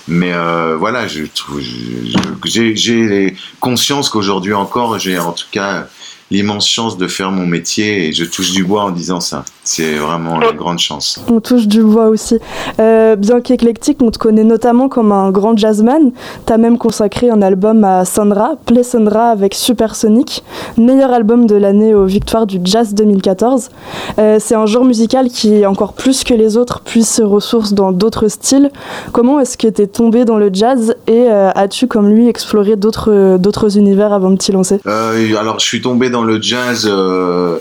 mais 0.08 0.34
euh, 0.34 0.76
voilà, 0.80 1.08
je 1.08 1.24
trouve, 1.26 1.60
je- 1.60 2.10
je- 2.12 2.18
j'ai, 2.46 2.76
j'ai 2.76 3.36
conscience 3.60 4.10
qu'aujourd'hui 4.10 4.54
encore, 4.54 4.98
j'ai 4.98 5.20
en 5.20 5.34
tout 5.34 5.46
cas 5.52 5.88
l'immense 6.32 6.68
chance 6.68 6.98
de 6.98 7.08
faire 7.08 7.32
mon 7.32 7.46
métier 7.46 8.08
et 8.08 8.14
je 8.14 8.24
touche 8.24 8.52
du 8.52 8.64
bois 8.64 8.84
en 8.84 8.92
disant 8.92 9.20
ça. 9.20 9.46
C'est 9.64 9.96
vraiment 9.96 10.42
une 10.42 10.58
grande 10.58 10.80
chance. 10.80 11.24
On 11.30 11.40
touche 11.40 11.68
du 11.68 11.84
bois 11.84 12.08
aussi. 12.08 12.40
Euh, 12.80 13.16
bien 13.16 13.40
qu'éclectique, 13.40 13.98
on 14.02 14.10
te 14.10 14.18
connaît 14.18 14.44
notamment 14.44 14.90
comme 14.90 15.12
un 15.12 15.32
grand 15.32 15.56
jazzman. 15.56 16.12
T'as 16.46 16.58
même 16.58 16.78
consacré 16.78 17.30
un 17.30 17.42
album 17.42 17.84
à 17.84 18.06
Sandra, 18.06 18.54
Play 18.66 18.84
Sandra 18.84 19.30
avec 19.30 19.54
Supersonic, 19.54 20.44
meilleur 20.78 21.12
album 21.12 21.46
de 21.46 21.56
l'année 21.56 21.94
aux 21.94 22.06
victoires 22.06 22.48
du 22.48 22.60
Jazz 22.64 22.96
2014. 22.96 23.70
Euh, 24.18 24.38
c'est 24.40 24.56
un 24.56 24.66
genre 24.66 24.86
musical 24.86 25.30
qui, 25.30 25.66
encore 25.66 25.94
plus 25.94 26.24
que 26.24 26.34
les 26.34 26.58
autres, 26.58 26.82
puise 26.82 27.08
ses 27.08 27.24
ressources 27.24 27.74
dans 27.74 27.92
d'autres 27.92 28.28
styles. 28.28 28.72
Comment 29.12 29.40
est-ce 29.40 29.58
que 29.58 29.68
t'es 29.68 29.88
tombé 29.88 30.26
dans 30.26 30.38
le 30.38 30.50
jazz 30.52 30.96
et 31.08 31.28
euh, 31.30 31.52
as-tu, 31.54 31.88
comme 31.88 32.10
lui, 32.10 32.28
exploré 32.28 32.76
d'autres 32.76 33.38
d'autres 33.38 33.78
univers 33.78 34.14
avant 34.14 34.32
de 34.32 34.38
t'y 34.38 34.52
lancer? 34.52 34.80
Alors, 34.86 35.60
je 35.60 35.66
suis 35.66 35.82
tombé 35.82 36.10
dans 36.10 36.19
le 36.24 36.42
jazz. 36.42 36.88
euh, 36.92 37.60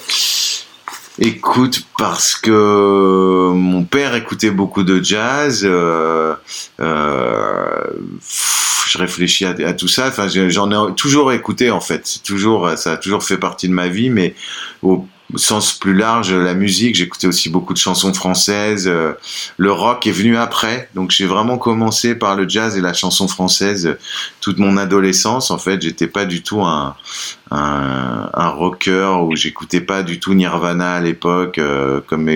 Écoute, 1.20 1.84
parce 1.98 2.36
que 2.36 3.50
mon 3.52 3.82
père 3.82 4.14
écoutait 4.14 4.52
beaucoup 4.52 4.84
de 4.84 5.02
jazz. 5.02 5.62
euh, 5.64 6.34
euh, 6.80 7.84
je 8.86 8.98
réfléchis 8.98 9.44
à, 9.44 9.72
tout 9.72 9.88
ça. 9.88 10.12
J'en 10.48 10.90
ai 10.90 10.94
toujours 10.94 11.32
écouté 11.32 11.70
en 11.72 11.80
fait. 11.80 12.20
Toujours, 12.24 12.70
ça 12.76 12.92
a 12.92 12.96
toujours 12.96 13.24
fait 13.24 13.36
partie 13.36 13.68
de 13.68 13.74
ma 13.74 13.88
vie, 13.88 14.10
mais 14.10 14.34
au 14.82 15.06
sens 15.36 15.74
plus 15.74 15.94
large, 15.94 16.32
la 16.32 16.54
musique. 16.54 16.94
J'écoutais 16.94 17.26
aussi 17.26 17.48
beaucoup 17.50 17.72
de 17.74 17.78
chansons 17.78 18.14
françaises. 18.14 18.86
euh, 18.88 19.12
le 19.58 19.70
rock 19.72 20.06
est 20.06 20.10
venu 20.12 20.36
après, 20.36 20.88
donc 20.94 21.10
j'ai 21.10 21.26
vraiment 21.26 21.58
commencé 21.58 22.14
par 22.14 22.34
le 22.36 22.48
jazz 22.48 22.76
et 22.76 22.80
la 22.80 22.94
chanson 22.94 23.28
française 23.28 23.86
euh, 23.86 23.98
toute 24.40 24.58
mon 24.58 24.76
adolescence. 24.76 25.50
En 25.50 25.58
fait, 25.58 25.82
j'étais 25.82 26.06
pas 26.06 26.24
du 26.24 26.42
tout 26.42 26.62
un 26.62 26.94
un, 27.50 28.28
un 28.34 28.48
rocker 28.50 29.22
où 29.24 29.34
j'écoutais 29.34 29.80
pas 29.80 30.02
du 30.02 30.20
tout 30.20 30.34
Nirvana 30.34 30.92
à 30.96 31.00
l'époque 31.00 31.56
euh, 31.58 32.00
comme 32.06 32.28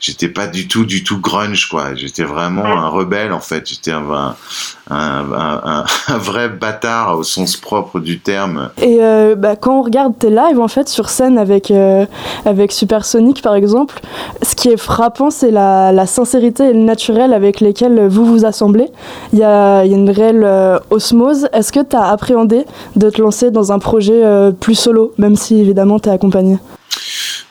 j'étais 0.00 0.28
pas 0.28 0.46
du 0.46 0.68
tout 0.68 0.84
du 0.84 1.02
tout 1.02 1.18
grunge 1.18 1.66
quoi 1.70 1.94
j'étais 1.94 2.24
vraiment 2.24 2.66
un 2.66 2.88
rebelle 2.88 3.32
en 3.32 3.40
fait 3.40 3.66
j'étais 3.66 3.92
un, 3.92 4.04
un, 4.90 4.96
un, 4.96 5.60
un- 5.64 5.84
un 6.08 6.18
vrai 6.18 6.50
bâtard 6.50 7.16
au 7.16 7.22
sens 7.22 7.56
propre 7.56 8.00
du 8.00 8.18
terme 8.20 8.68
Et 8.82 8.98
euh, 9.00 9.34
bah, 9.34 9.56
quand 9.56 9.78
on 9.78 9.82
regarde 9.82 10.18
tes 10.18 10.28
lives 10.28 10.60
en 10.60 10.68
fait 10.68 10.90
sur 10.90 11.08
scène 11.08 11.38
avec, 11.38 11.70
euh, 11.70 12.04
avec 12.44 12.72
Supersonic 12.72 13.42
par 13.42 13.54
exemple, 13.54 14.00
ce 14.42 14.54
qui 14.54 14.68
est 14.68 14.76
frappant 14.76 15.30
c'est 15.30 15.50
la, 15.50 16.06
sincérité 16.06 16.64
et 16.64 16.72
le 16.72 16.80
naturel 16.80 17.32
avec 17.32 17.60
lesquels 17.60 18.06
vous 18.08 18.26
vous 18.26 18.44
assemblez. 18.44 18.88
Il 19.32 19.38
y 19.38 19.42
a, 19.42 19.84
une 19.84 20.10
réelle 20.10 20.44
euh, 20.44 20.78
osmose. 20.90 21.48
Est-ce 21.52 21.72
que 21.72 21.80
tu 21.80 21.96
as 21.96 22.06
appréhendé 22.06 22.64
de 22.96 23.10
te 23.10 23.20
lancer 23.20 23.50
dans 23.50 23.72
un 23.72 23.78
projet 23.78 24.24
euh, 24.24 24.50
plus 24.50 24.74
solo, 24.74 25.12
même 25.18 25.36
si 25.36 25.60
évidemment 25.60 25.98
tu 25.98 26.08
es 26.08 26.12
accompagné? 26.12 26.58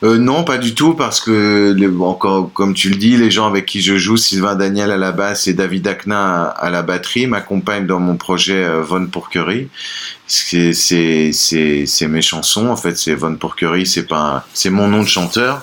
Euh, 0.02 0.18
non, 0.18 0.44
pas 0.44 0.58
du 0.58 0.74
tout, 0.74 0.94
parce 0.94 1.20
que 1.20 1.76
encore 2.00 2.50
comme 2.52 2.74
tu 2.74 2.90
le 2.90 2.96
dis, 2.96 3.16
les 3.16 3.30
gens 3.30 3.46
avec 3.46 3.64
qui 3.64 3.80
je 3.80 3.96
joue, 3.96 4.16
Sylvain 4.16 4.54
Daniel 4.54 4.90
à 4.90 4.96
la 4.96 5.12
basse 5.12 5.46
et 5.46 5.54
David 5.54 5.86
Akna 5.86 6.42
à, 6.42 6.66
à 6.66 6.70
la 6.70 6.82
batterie, 6.82 7.26
m'accompagnent 7.26 7.86
dans 7.86 8.00
mon 8.00 8.16
projet 8.16 8.66
Von 8.82 9.06
Pourquerie. 9.06 9.68
C'est 10.34 12.08
mes 12.08 12.22
chansons 12.22 12.68
en 12.68 12.76
fait. 12.76 12.96
C'est 12.96 13.14
Von 13.14 13.36
Pourquerie, 13.36 13.86
c'est 13.86 14.06
pas 14.06 14.44
c'est 14.52 14.70
mon 14.70 14.88
nom 14.88 15.02
de 15.02 15.08
chanteur. 15.08 15.62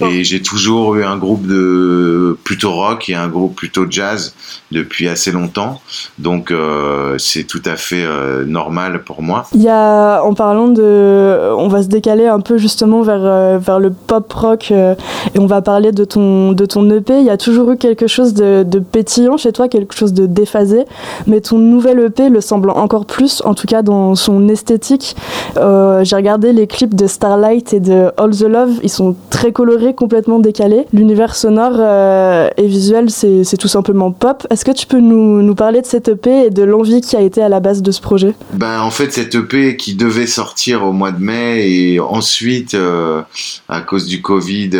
Et 0.00 0.24
j'ai 0.24 0.42
toujours 0.42 0.96
eu 0.96 1.04
un 1.04 1.16
groupe 1.16 1.46
de 1.46 2.36
plutôt 2.44 2.72
rock 2.72 3.08
et 3.08 3.14
un 3.14 3.28
groupe 3.28 3.54
plutôt 3.54 3.86
jazz 3.88 4.34
depuis 4.72 5.08
assez 5.08 5.30
longtemps. 5.32 5.80
Donc 6.18 6.50
euh, 6.50 7.16
c'est 7.18 7.44
tout 7.44 7.62
à 7.64 7.76
fait 7.76 8.04
euh, 8.04 8.44
normal 8.44 9.04
pour 9.04 9.22
moi. 9.22 9.44
Il 9.54 9.62
y 9.62 9.68
a, 9.68 10.20
en 10.22 10.34
parlant 10.34 10.68
de. 10.68 11.52
On 11.56 11.68
va 11.68 11.82
se 11.82 11.88
décaler 11.88 12.26
un 12.26 12.40
peu 12.40 12.58
justement 12.58 13.02
vers, 13.02 13.24
euh, 13.24 13.58
vers 13.58 13.80
le 13.80 13.90
pop 13.90 14.32
rock 14.32 14.68
euh, 14.70 14.94
et 15.34 15.38
on 15.38 15.46
va 15.46 15.62
parler 15.62 15.92
de 15.92 16.04
ton, 16.04 16.52
de 16.52 16.66
ton 16.66 16.88
EP. 16.90 17.18
Il 17.18 17.24
y 17.24 17.30
a 17.30 17.36
toujours 17.36 17.70
eu 17.72 17.76
quelque 17.76 18.06
chose 18.06 18.34
de, 18.34 18.64
de 18.66 18.78
pétillant 18.78 19.36
chez 19.36 19.52
toi, 19.52 19.68
quelque 19.68 19.94
chose 19.94 20.12
de 20.12 20.26
déphasé, 20.26 20.84
mais 21.26 21.40
ton 21.40 21.58
nouvel 21.58 22.00
EP 22.00 22.28
le 22.28 22.40
semble 22.40 22.70
encore 22.70 23.06
plus, 23.06 23.42
en 23.44 23.54
tout 23.54 23.66
cas 23.66 23.82
dans 23.82 24.07
son 24.14 24.48
esthétique. 24.48 25.16
Euh, 25.56 26.04
J'ai 26.04 26.16
regardé 26.16 26.52
les 26.52 26.66
clips 26.66 26.94
de 26.94 27.06
Starlight 27.06 27.72
et 27.72 27.80
de 27.80 28.10
All 28.16 28.30
the 28.30 28.42
Love, 28.42 28.80
ils 28.82 28.90
sont 28.90 29.16
très 29.30 29.52
colorés, 29.52 29.94
complètement 29.94 30.38
décalés. 30.38 30.86
L'univers 30.92 31.34
sonore 31.34 31.76
euh, 31.78 32.48
et 32.56 32.66
visuel, 32.66 33.10
c'est 33.10 33.56
tout 33.58 33.68
simplement 33.68 34.12
pop. 34.12 34.46
Est-ce 34.50 34.64
que 34.64 34.70
tu 34.70 34.86
peux 34.86 35.00
nous, 35.00 35.54
parler 35.54 35.80
de 35.80 35.86
cet 35.86 36.08
EP 36.08 36.46
et 36.46 36.50
de 36.50 36.62
l'envie 36.62 37.00
qui 37.00 37.16
a 37.16 37.20
été 37.20 37.42
à 37.42 37.48
la 37.48 37.60
base 37.60 37.82
de 37.82 37.90
ce 37.90 38.00
projet? 38.00 38.34
Ben 38.52 38.80
en 38.80 38.90
fait 38.90 39.12
cette 39.12 39.34
EP 39.34 39.76
qui 39.76 39.94
devait 39.94 40.26
sortir 40.26 40.84
au 40.84 40.92
mois 40.92 41.10
de 41.10 41.20
mai 41.20 41.68
et 41.68 42.00
ensuite 42.00 42.74
euh, 42.74 43.22
à 43.68 43.80
cause 43.80 44.06
du 44.06 44.22
Covid 44.22 44.70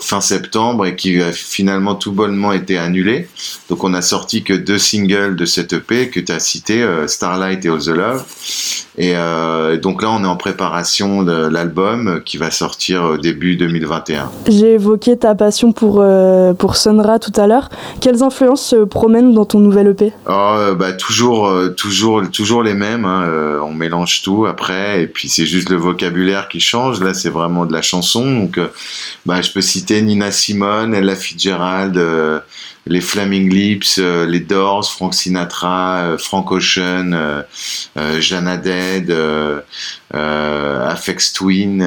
fin 0.00 0.20
septembre 0.20 0.86
et 0.86 0.94
qui 0.94 1.20
a 1.20 1.32
finalement 1.32 1.94
tout 1.94 2.12
bonnement 2.12 2.52
été 2.52 2.78
annulé. 2.78 3.28
Donc 3.68 3.82
on 3.84 3.94
a 3.94 4.02
sorti 4.02 4.42
que 4.42 4.52
deux 4.52 4.78
singles 4.78 5.36
de 5.36 5.44
cette 5.44 5.72
EP 5.72 6.08
que 6.08 6.20
tu 6.20 6.32
as 6.32 6.38
cité 6.38 6.86
Starlight 7.06 7.64
et 7.64 7.68
All 7.68 7.80
the 7.80 7.88
Love. 7.88 8.11
Et 8.98 9.14
euh, 9.16 9.78
donc 9.78 10.02
là 10.02 10.10
on 10.10 10.22
est 10.22 10.26
en 10.26 10.36
préparation 10.36 11.22
de 11.22 11.32
l'album 11.32 12.20
qui 12.26 12.36
va 12.36 12.50
sortir 12.50 13.02
au 13.04 13.16
début 13.16 13.56
2021. 13.56 14.30
J'ai 14.48 14.74
évoqué 14.74 15.16
ta 15.16 15.34
passion 15.34 15.72
pour, 15.72 16.00
euh, 16.02 16.52
pour 16.52 16.76
Sonra 16.76 17.18
tout 17.18 17.32
à 17.40 17.46
l'heure. 17.46 17.70
Quelles 18.02 18.22
influences 18.22 18.66
se 18.66 18.84
promènent 18.84 19.32
dans 19.32 19.46
ton 19.46 19.60
nouvel 19.60 19.88
EP 19.88 20.12
Oh, 20.28 20.30
euh, 20.32 20.74
bah 20.74 20.92
toujours, 20.92 21.48
euh, 21.48 21.70
toujours, 21.70 22.22
toujours 22.30 22.62
les 22.62 22.74
mêmes. 22.74 23.06
hein, 23.06 23.22
euh, 23.24 23.60
on 23.60 23.72
mélange 23.72 24.20
tout 24.22 24.44
après, 24.46 25.02
et 25.02 25.06
puis 25.06 25.28
c'est 25.30 25.46
juste 25.46 25.70
le 25.70 25.76
vocabulaire 25.76 26.48
qui 26.48 26.60
change. 26.60 27.00
Là, 27.00 27.14
c'est 27.14 27.30
vraiment 27.30 27.64
de 27.64 27.72
la 27.72 27.82
chanson. 27.82 28.40
Donc, 28.40 28.58
euh, 28.58 28.68
bah, 29.24 29.40
je 29.40 29.50
peux 29.52 29.60
citer 29.62 30.02
Nina 30.02 30.30
Simone, 30.30 30.94
Ella 30.94 31.16
Fitzgerald, 31.16 31.96
euh, 31.96 32.40
les 32.86 33.00
Flaming 33.00 33.48
Lips, 33.48 33.98
euh, 33.98 34.26
les 34.26 34.40
Doors, 34.40 34.84
Frank 34.90 35.14
Sinatra, 35.14 35.98
euh, 35.98 36.18
Frank 36.18 36.50
Ocean, 36.50 37.12
euh, 37.12 37.42
euh, 37.96 38.20
Jana 38.20 38.56
Dead, 38.56 39.08
euh, 39.10 39.60
Afex 40.14 41.32
Twin, 41.32 41.82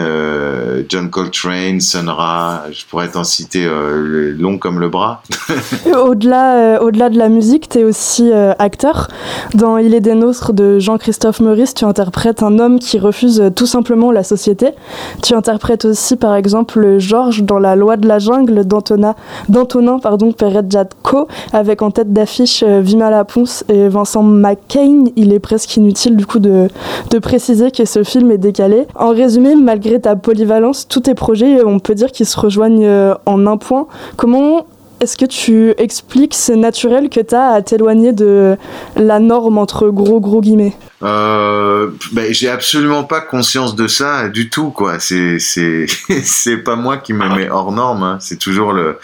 John 0.90 1.12
Coltrane, 1.12 1.80
Sun 1.80 2.10
Ra. 2.10 2.64
Je 2.72 2.84
pourrais 2.86 3.10
t'en 3.10 3.24
citer 3.24 3.68
long 3.68 4.58
comme 4.58 4.80
le 4.80 4.90
bras. 4.90 5.22
Au-delà, 5.86 6.82
au-delà 6.82 7.10
de 7.10 7.20
la 7.20 7.30
musique, 7.30 7.70
tu 7.70 7.80
es 7.80 7.84
aussi 7.84 8.32
acteur. 8.58 9.10
Dans 9.54 9.78
Il 9.78 9.94
est 9.94 10.00
des 10.00 10.16
nôtres 10.16 10.54
de 10.54 10.80
Jean-Christophe 10.80 11.40
Maurice, 11.40 11.76
tu 11.76 11.86
interprètes 11.86 12.42
un 12.42 12.58
homme 12.58 12.80
qui 12.80 12.98
refuse 12.98 13.52
tout 13.56 13.68
simplement 13.68 14.12
la 14.12 14.24
société. 14.24 14.72
Tu 15.22 15.36
interprètes 15.36 15.86
aussi, 15.86 16.16
par 16.16 16.34
exemple, 16.36 16.98
Georges 16.98 17.44
dans 17.44 17.60
La 17.60 17.76
loi 17.76 17.96
de 17.96 18.08
la 18.08 18.18
jungle 18.18 18.66
d'Antonin 18.66 19.14
pardon, 20.02 20.32
Avec 21.54 21.82
en 21.82 21.92
tête 21.92 22.14
d'affiche 22.14 22.64
euh, 22.64 22.82
Vima 22.82 23.10
Laponce 23.10 23.64
et 23.70 23.88
Vincent 23.88 24.24
McCain. 24.24 25.06
Il 25.16 25.34
est 25.34 25.40
presque 25.40 25.76
inutile 25.78 26.16
du 26.16 26.26
coup 26.26 26.40
de, 26.40 26.68
de 27.10 27.20
préciser 27.20 27.72
que 27.72 27.86
ce 27.86 28.04
film 28.04 28.32
est 28.32 28.38
décalé. 28.38 28.88
En 28.96 29.10
résumé, 29.10 29.56
malgré 29.56 30.00
ta 30.00 30.16
polyvalence, 30.16 30.88
tous 30.88 31.02
tes 31.02 31.16
projets, 31.16 31.64
on 31.64 31.80
peut 31.80 31.96
dire 31.96 32.12
qu'ils 32.12 32.26
se 32.26 32.40
rejoignent 32.40 32.86
euh, 32.86 33.14
en 33.26 33.48
un 33.48 33.58
point. 33.58 33.88
Comment 34.18 34.66
est-ce 35.02 35.18
que 35.18 35.26
tu 35.26 35.74
expliques 35.78 36.34
ce 36.34 36.54
naturel 36.54 37.10
que 37.10 37.20
tu 37.20 37.36
as 37.36 37.50
à 37.50 37.62
t'éloigner 37.62 38.14
de 38.14 38.58
la 38.96 39.20
norme 39.20 39.58
entre 39.58 39.90
gros 39.90 40.20
gros 40.20 40.42
guillemets? 40.42 40.74
Euh, 41.04 41.90
ben, 42.14 42.34
j'ai 42.34 42.50
absolument 42.50 43.04
pas 43.04 43.20
conscience 43.20 43.76
de 43.76 43.86
ça 43.88 44.30
du 44.30 44.50
tout 44.50 44.70
quoi. 44.72 44.98
C'est 45.00 45.40
c'est 45.40 45.86
c'est 46.24 46.58
pas 46.58 46.76
moi 46.78 46.98
qui 46.98 47.12
me 47.12 47.28
mets 47.36 47.50
hors 47.50 47.72
norme. 47.74 48.04
hein. 48.04 48.18
C'est 48.22 48.40
toujours 48.40 48.72
le 48.72 48.98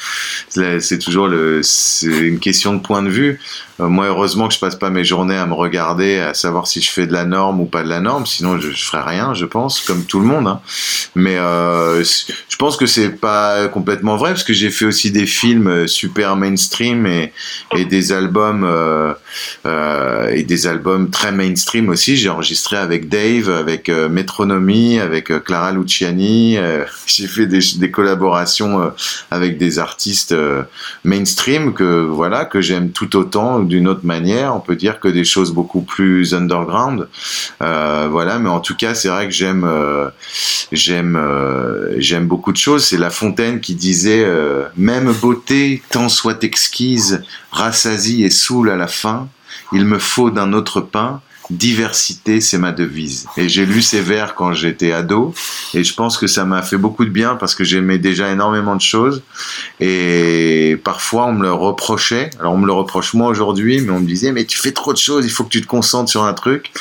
c'est 0.50 1.00
toujours 1.00 1.28
le 1.28 1.62
c'est 1.64 2.08
une 2.08 2.40
question 2.40 2.74
de 2.76 2.80
point 2.80 3.04
de 3.04 3.10
vue. 3.10 3.40
Euh, 3.82 3.88
moi 3.90 4.06
heureusement 4.08 4.48
que 4.48 4.54
je 4.54 4.60
passe 4.60 4.76
pas 4.76 4.90
mes 4.90 5.04
journées 5.04 5.36
à 5.36 5.46
me 5.46 5.54
regarder 5.54 6.20
à 6.20 6.34
savoir 6.34 6.66
si 6.68 6.82
je 6.82 6.90
fais 6.90 7.08
de 7.08 7.14
la 7.14 7.26
norme 7.26 7.60
ou 7.60 7.66
pas 7.66 7.84
de 7.84 7.90
la 7.90 8.00
norme. 8.00 8.26
Sinon 8.26 8.58
je, 8.60 8.72
je 8.72 8.86
ferais 8.86 9.04
rien 9.04 9.34
je 9.34 9.46
pense 9.46 9.82
comme 9.82 10.06
tout 10.06 10.22
le 10.22 10.26
monde. 10.26 10.48
hein. 10.48 10.62
Mais 11.16 11.36
euh, 11.38 12.04
je 12.04 12.56
pense 12.56 12.78
que 12.78 12.86
c'est 12.86 13.10
pas 13.10 13.68
complètement 13.68 14.16
vrai 14.16 14.30
parce 14.32 14.46
que 14.46 14.54
j'ai 14.54 14.70
fait 14.72 14.86
aussi 14.86 15.12
des 15.12 15.26
films 15.26 15.88
super 15.90 16.38
mainstream 16.38 17.06
et 17.06 17.34
des 17.86 18.14
albums 18.14 18.66
et 19.66 20.44
des 20.44 20.68
albums 20.68 21.10
très 21.10 21.34
mainstream 21.34 21.81
aussi. 21.90 22.18
J'ai 22.18 22.30
enregistré 22.30 22.78
avec 22.78 23.10
Dave, 23.10 23.50
avec 23.50 23.90
euh, 23.90 24.10
Metronomy, 24.10 25.00
avec 25.00 25.32
euh, 25.32 25.40
Clara 25.40 25.72
Luciani. 25.72 26.58
euh, 26.58 26.86
j'ai 27.06 27.28
fait 27.28 27.46
des, 27.46 27.92
collaborations 27.92 28.82
euh, 28.82 28.90
avec 29.30 29.58
des 29.58 29.80
artistes 29.80 30.36
mainstream 31.04 31.74
que 31.74 32.02
voilà 32.02 32.46
que 32.46 32.62
j'aime 32.62 32.92
tout 32.92 33.16
autant 33.16 33.60
d'une 33.60 33.88
autre 33.88 34.06
manière. 34.06 34.56
On 34.56 34.60
peut 34.60 34.76
dire 34.76 35.00
que 35.00 35.08
des 35.08 35.24
choses 35.24 35.52
beaucoup 35.52 35.82
plus 35.82 36.34
underground. 36.34 37.08
Voilà, 37.60 38.40
mais 38.40 38.50
en 38.50 38.60
tout 38.60 38.76
cas, 38.76 38.94
c'est 38.94 39.10
vrai 39.10 39.28
que 39.28 39.34
j'aime 39.34 39.68
j'aime 40.72 41.20
j'aime 41.98 42.28
beaucoup 42.28 42.52
de 42.52 42.58
choses. 42.58 42.86
C'est 42.86 42.98
La 42.98 43.10
Fontaine 43.10 43.60
qui 43.60 43.76
disait 43.76 44.26
même 44.78 45.12
beauté 45.12 45.82
tant 45.90 46.10
soit 46.10 46.44
exquise, 46.44 47.24
rassasie 47.52 48.24
et 48.24 48.30
saoule 48.30 48.70
à 48.70 48.76
la 48.76 48.88
fin. 48.88 49.28
Il 49.74 49.86
me 49.86 50.00
faut 50.00 50.32
d'un 50.32 50.54
autre 50.54 50.82
pain. 50.82 51.22
Diversité, 51.52 52.40
c'est 52.40 52.58
ma 52.58 52.72
devise. 52.72 53.28
Et 53.36 53.50
j'ai 53.50 53.66
lu 53.66 53.82
ces 53.82 54.00
vers 54.00 54.36
quand 54.36 54.54
j'étais 54.54 54.94
ado, 54.94 55.34
et 55.74 55.84
je 55.84 55.94
pense 55.94 56.18
que 56.18 56.26
ça 56.26 56.46
m'a 56.46 56.62
fait 56.62 56.78
beaucoup 56.78 57.04
de 57.04 57.10
bien 57.10 57.36
parce 57.36 57.56
que 57.56 57.66
j'aimais 57.66 57.98
déjà 57.98 58.32
énormément 58.32 58.76
de 58.76 58.82
choses. 58.82 59.22
Et 59.82 60.80
parfois, 60.84 61.26
on 61.26 61.34
me 61.34 61.44
le 61.44 61.52
reprochait. 61.52 62.30
Alors, 62.40 62.54
on 62.54 62.58
me 62.58 62.66
le 62.66 62.72
reproche 62.72 63.14
moi 63.14 63.28
aujourd'hui, 63.28 63.82
mais 63.82 63.92
on 63.92 64.00
me 64.00 64.08
disait, 64.08 64.32
mais 64.32 64.46
tu 64.46 64.58
fais 64.58 64.72
trop 64.72 64.94
de 64.94 64.98
choses, 64.98 65.26
il 65.26 65.30
faut 65.30 65.44
que 65.44 65.50
tu 65.50 65.62
te 65.62 65.68
concentres 65.68 66.10
sur 66.10 66.24
un 66.24 66.34
truc. 66.34 66.72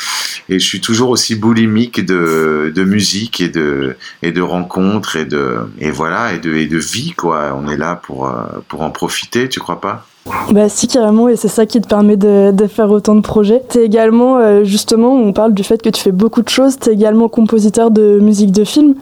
Et 0.48 0.60
je 0.60 0.64
suis 0.64 0.80
toujours 0.80 1.10
aussi 1.10 1.34
boulimique 1.34 2.06
de, 2.06 2.72
de 2.72 2.84
musique 2.84 3.40
et 3.40 3.48
de, 3.48 3.96
et 4.22 4.30
de 4.30 4.40
rencontres 4.40 5.16
et 5.16 5.24
de, 5.24 5.56
et 5.80 5.90
voilà, 5.90 6.32
et 6.32 6.38
de, 6.38 6.54
et 6.54 6.66
de 6.66 6.78
vie, 6.78 7.12
quoi. 7.12 7.56
On 7.56 7.68
est 7.68 7.76
là 7.76 7.96
pour, 7.96 8.28
euh, 8.28 8.44
pour 8.68 8.82
en 8.82 8.90
profiter, 8.90 9.48
tu 9.48 9.58
crois 9.58 9.80
pas? 9.80 10.06
Bah 10.52 10.68
si 10.68 10.86
carrément 10.86 11.28
et 11.28 11.36
c'est 11.36 11.48
ça 11.48 11.64
qui 11.64 11.80
te 11.80 11.88
permet 11.88 12.16
de, 12.16 12.52
faire 12.68 12.90
autant 12.90 13.14
de 13.14 13.22
projets. 13.22 13.62
T'es 13.68 13.84
également 13.84 14.36
euh, 14.36 14.64
justement 14.64 15.14
on 15.14 15.32
parle 15.32 15.54
du 15.54 15.64
fait 15.64 15.80
que 15.80 15.88
tu 15.88 16.00
fais 16.00 16.12
beaucoup 16.12 16.42
de 16.42 16.48
choses. 16.48 16.76
T'es 16.76 16.92
également 16.92 17.28
compositeur 17.28 17.90
de 17.90 18.18
musique 18.20 18.52
de 18.52 18.64
film. 18.64 18.94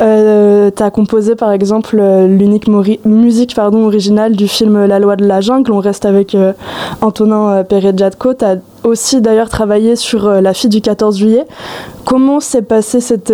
Euh, 0.00 0.70
T'as 0.70 0.90
composé 0.90 1.34
par 1.34 1.52
exemple 1.52 1.98
euh, 1.98 2.26
l'unique 2.26 2.68
musique 3.04 3.54
pardon 3.54 3.84
originale 3.86 4.36
du 4.36 4.46
film 4.46 4.84
La 4.86 4.98
loi 4.98 5.16
de 5.16 5.26
la 5.26 5.40
jungle. 5.40 5.72
On 5.72 5.80
reste 5.80 6.04
avec 6.04 6.34
euh, 6.34 6.52
Antonin 7.00 7.48
euh, 7.50 7.64
Perret-Jadco. 7.64 8.34
T'as 8.34 8.56
aussi 8.84 9.20
d'ailleurs 9.20 9.48
travaillé 9.48 9.96
sur 9.96 10.28
La 10.28 10.54
fille 10.54 10.70
du 10.70 10.80
14 10.80 11.18
juillet. 11.18 11.44
Comment 12.04 12.40
s'est 12.40 12.62
passée 12.62 13.00
cette 13.00 13.32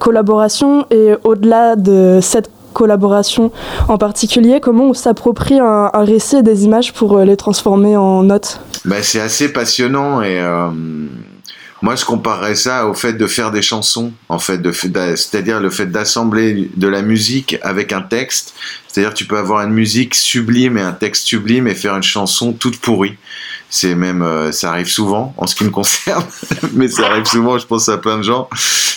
collaboration 0.00 0.86
et 0.90 1.12
au-delà 1.22 1.76
de 1.76 2.18
cette 2.20 2.50
collaboration 2.78 3.50
en 3.88 3.98
particulier, 3.98 4.60
comment 4.60 4.90
on 4.90 4.94
s'approprie 4.94 5.58
un, 5.58 5.90
récit 5.94 6.36
et 6.36 6.42
des 6.42 6.64
images 6.64 6.92
pour 6.92 7.18
euh, 7.18 7.24
les 7.24 7.36
transformer 7.36 7.96
en 7.96 8.22
notes? 8.22 8.60
Ben, 8.84 9.02
c'est 9.02 9.20
assez 9.20 9.52
passionnant 9.52 10.22
et 10.22 10.38
euh, 10.38 10.68
moi 11.82 11.96
je 11.96 12.04
comparerais 12.04 12.54
ça 12.54 12.86
au 12.86 12.94
fait 12.94 13.14
de 13.14 13.26
faire 13.26 13.50
des 13.50 13.62
chansons, 13.62 14.12
en 14.28 14.38
fait, 14.38 14.60
c'est-à-dire 14.72 15.60
le 15.60 15.70
fait 15.70 15.86
d'assembler 15.86 16.70
de 16.76 16.88
la 16.88 17.02
musique 17.02 17.58
avec 17.62 17.92
un 17.92 18.02
texte. 18.02 18.54
C'est-à-dire 18.86 19.12
tu 19.12 19.24
peux 19.24 19.38
avoir 19.38 19.66
une 19.66 19.74
musique 19.74 20.14
sublime 20.14 20.78
et 20.78 20.82
un 20.82 20.92
texte 20.92 21.26
sublime 21.26 21.66
et 21.66 21.74
faire 21.74 21.96
une 21.96 22.02
chanson 22.02 22.52
toute 22.52 22.78
pourrie. 22.78 23.16
C'est 23.70 23.94
même, 23.94 24.22
euh, 24.22 24.50
ça 24.52 24.70
arrive 24.70 24.88
souvent 24.88 25.34
en 25.36 25.46
ce 25.46 25.54
qui 25.54 25.64
me 25.64 25.70
concerne, 25.70 26.24
mais 26.72 26.88
ça 26.88 27.06
arrive 27.06 27.26
souvent, 27.26 27.58
je 27.58 27.66
pense 27.66 27.88
à 27.88 27.98
plein 27.98 28.18
de 28.18 28.22
gens. 28.22 28.48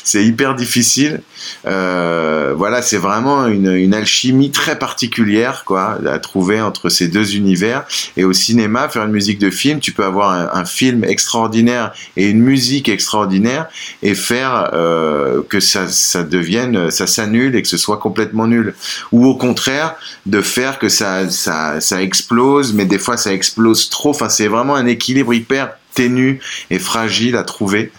C'est 0.04 0.26
hyper 0.26 0.56
difficile. 0.56 1.22
Euh, 1.68 2.54
voilà, 2.58 2.82
c'est 2.82 2.98
vraiment 2.98 3.48
une, 3.48 3.94
alchimie 3.94 4.52
très 4.52 4.80
particulière, 4.80 5.64
quoi, 5.66 6.00
à 6.06 6.20
trouver 6.20 6.62
entre 6.62 6.90
ces 6.90 7.08
deux 7.08 7.36
univers. 7.36 7.86
Et 8.18 8.24
au 8.24 8.34
cinéma, 8.34 8.90
faire 8.90 9.06
une 9.06 9.12
musique 9.12 9.40
de 9.40 9.50
film, 9.50 9.80
tu 9.80 9.92
peux 9.92 10.04
avoir 10.04 10.32
un, 10.32 10.50
un 10.54 10.66
film 10.66 11.04
extraordinaire 11.04 11.94
et 12.18 12.30
une 12.30 12.42
musique 12.42 12.90
extraordinaire 12.90 13.68
et 14.02 14.16
faire 14.16 14.72
euh, 14.74 15.42
que 15.48 15.60
ça, 15.60 15.88
ça 15.88 16.24
devienne, 16.24 16.90
ça 16.90 17.08
s'annule 17.08 17.56
et 17.56 17.62
que 17.62 17.68
ce 17.68 17.78
soit 17.78 17.98
complètement 17.98 18.48
nul. 18.48 18.74
Ou 19.12 19.26
au 19.26 19.36
contraire, 19.36 19.96
de 20.26 20.42
faire 20.42 20.80
que 20.80 20.90
ça, 20.90 21.30
ça, 21.30 21.82
ça 21.82 22.02
explose, 22.02 22.74
mais 22.74 22.86
des 22.86 23.00
fois 23.00 23.18
ça 23.18 23.34
explose 23.34 23.90
trop. 23.90 24.12
Enfin, 24.12 24.30
c'est 24.30 24.48
vraiment 24.48 24.61
un 24.70 24.86
équilibre 24.86 25.34
hyper 25.34 25.72
ténu 25.94 26.40
et 26.70 26.80
fragile 26.80 27.36
à 27.36 27.44
trouver. 27.44 27.92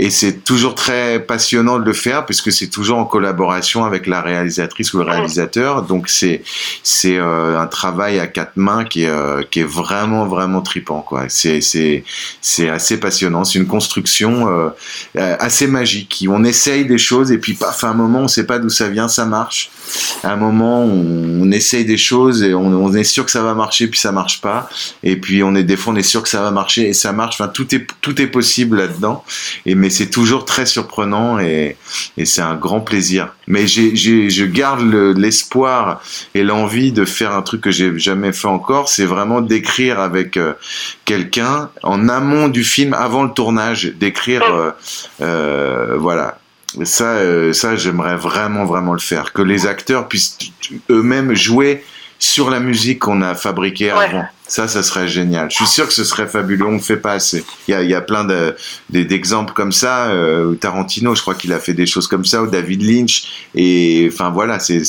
Et 0.00 0.10
c'est 0.10 0.42
toujours 0.42 0.74
très 0.74 1.20
passionnant 1.20 1.78
de 1.78 1.84
le 1.84 1.92
faire 1.92 2.26
puisque 2.26 2.50
c'est 2.50 2.66
toujours 2.66 2.98
en 2.98 3.04
collaboration 3.04 3.84
avec 3.84 4.08
la 4.08 4.20
réalisatrice 4.22 4.92
ou 4.92 4.98
le 4.98 5.04
réalisateur. 5.04 5.82
Donc 5.82 6.08
c'est 6.08 6.42
c'est 6.82 7.16
euh, 7.16 7.60
un 7.60 7.68
travail 7.68 8.18
à 8.18 8.26
quatre 8.26 8.56
mains 8.56 8.84
qui 8.84 9.04
est 9.04 9.08
euh, 9.08 9.42
qui 9.48 9.60
est 9.60 9.68
vraiment 9.68 10.26
vraiment 10.26 10.62
tripant 10.62 11.00
quoi. 11.00 11.26
C'est 11.28 11.60
c'est 11.60 12.02
c'est 12.40 12.68
assez 12.68 12.98
passionnant. 12.98 13.44
C'est 13.44 13.60
une 13.60 13.68
construction 13.68 14.48
euh, 14.48 14.70
euh, 15.16 15.36
assez 15.38 15.68
magique. 15.68 16.26
On 16.28 16.42
essaye 16.42 16.86
des 16.86 16.98
choses 16.98 17.30
et 17.30 17.38
puis 17.38 17.54
paf 17.54 17.84
à 17.84 17.90
un 17.90 17.94
moment 17.94 18.20
on 18.22 18.28
sait 18.28 18.46
pas 18.46 18.58
d'où 18.58 18.70
ça 18.70 18.88
vient, 18.88 19.06
ça 19.06 19.26
marche. 19.26 19.70
À 20.24 20.32
un 20.32 20.36
moment 20.36 20.82
on, 20.82 21.42
on 21.42 21.50
essaye 21.52 21.84
des 21.84 21.98
choses 21.98 22.42
et 22.42 22.52
on, 22.52 22.66
on 22.66 22.92
est 22.94 23.04
sûr 23.04 23.24
que 23.24 23.30
ça 23.30 23.44
va 23.44 23.54
marcher 23.54 23.86
puis 23.86 24.00
ça 24.00 24.10
marche 24.10 24.40
pas. 24.40 24.68
Et 25.04 25.14
puis 25.14 25.44
on 25.44 25.54
est 25.54 25.62
des 25.62 25.76
fois 25.76 25.92
on 25.92 25.96
est 25.96 26.02
sûr 26.02 26.24
que 26.24 26.28
ça 26.28 26.42
va 26.42 26.50
marcher 26.50 26.88
et 26.88 26.94
ça 26.94 27.12
marche. 27.12 27.36
Enfin 27.40 27.48
tout 27.48 27.72
est 27.72 27.86
tout 28.00 28.20
est 28.20 28.26
possible 28.26 28.78
là-dedans. 28.78 29.24
Et 29.66 29.83
mais 29.84 29.90
c'est 29.90 30.08
toujours 30.08 30.46
très 30.46 30.64
surprenant 30.64 31.38
et, 31.38 31.76
et 32.16 32.24
c'est 32.24 32.40
un 32.40 32.54
grand 32.54 32.80
plaisir. 32.80 33.34
Mais 33.46 33.66
je 33.66 34.44
garde 34.46 34.80
le- 34.80 35.12
l'espoir 35.12 36.00
et 36.34 36.42
l'envie 36.42 36.90
de 36.90 37.04
faire 37.04 37.32
un 37.32 37.42
truc 37.42 37.60
que 37.60 37.70
j'ai 37.70 37.98
jamais 37.98 38.32
fait 38.32 38.48
encore, 38.48 38.88
c'est 38.88 39.04
vraiment 39.04 39.42
d'écrire 39.42 40.00
avec 40.00 40.38
euh, 40.38 40.54
quelqu'un 41.04 41.68
en 41.82 42.08
amont 42.08 42.48
du 42.48 42.64
film, 42.64 42.94
avant 42.94 43.24
le 43.24 43.32
tournage, 43.32 43.92
d'écrire, 43.94 44.42
euh, 44.50 44.70
euh, 45.20 45.96
voilà. 45.98 46.38
Ça, 46.84 47.18
ça, 47.52 47.76
j'aimerais 47.76 48.16
vraiment, 48.16 48.64
vraiment 48.64 48.94
le 48.94 48.98
faire. 49.00 49.34
Que 49.34 49.42
les 49.42 49.66
acteurs 49.66 50.08
puissent 50.08 50.38
eux-mêmes 50.90 51.34
jouer 51.34 51.84
sur 52.18 52.48
la 52.48 52.58
musique 52.58 53.00
qu'on 53.00 53.20
a 53.20 53.34
fabriquée 53.34 53.92
Ouais. 53.92 54.06
avant. 54.06 54.24
Ça, 54.46 54.68
ça 54.68 54.82
serait 54.82 55.08
génial. 55.08 55.50
Je 55.50 55.56
suis 55.56 55.66
sûr 55.66 55.86
que 55.86 55.94
ce 55.94 56.04
serait 56.04 56.26
fabuleux. 56.26 56.66
On 56.66 56.72
ne 56.72 56.78
fait 56.78 56.98
pas 56.98 57.12
assez. 57.12 57.44
Il 57.66 57.70
y 57.70 57.74
a, 57.74 57.82
il 57.82 57.88
y 57.88 57.94
a 57.94 58.02
plein 58.02 58.26
d'exemples 58.90 59.54
comme 59.54 59.72
ça. 59.72 60.08
Euh, 60.08 60.54
Tarantino, 60.54 61.14
je 61.14 61.22
crois 61.22 61.34
qu'il 61.34 61.52
a 61.54 61.58
fait 61.58 61.72
des 61.72 61.86
choses 61.86 62.06
comme 62.06 62.26
ça, 62.26 62.42
ou 62.42 62.46
David 62.46 62.82
Lynch. 62.82 63.48
Et 63.54 64.10
enfin 64.12 64.30
voilà, 64.30 64.58
c'est, 64.58 64.82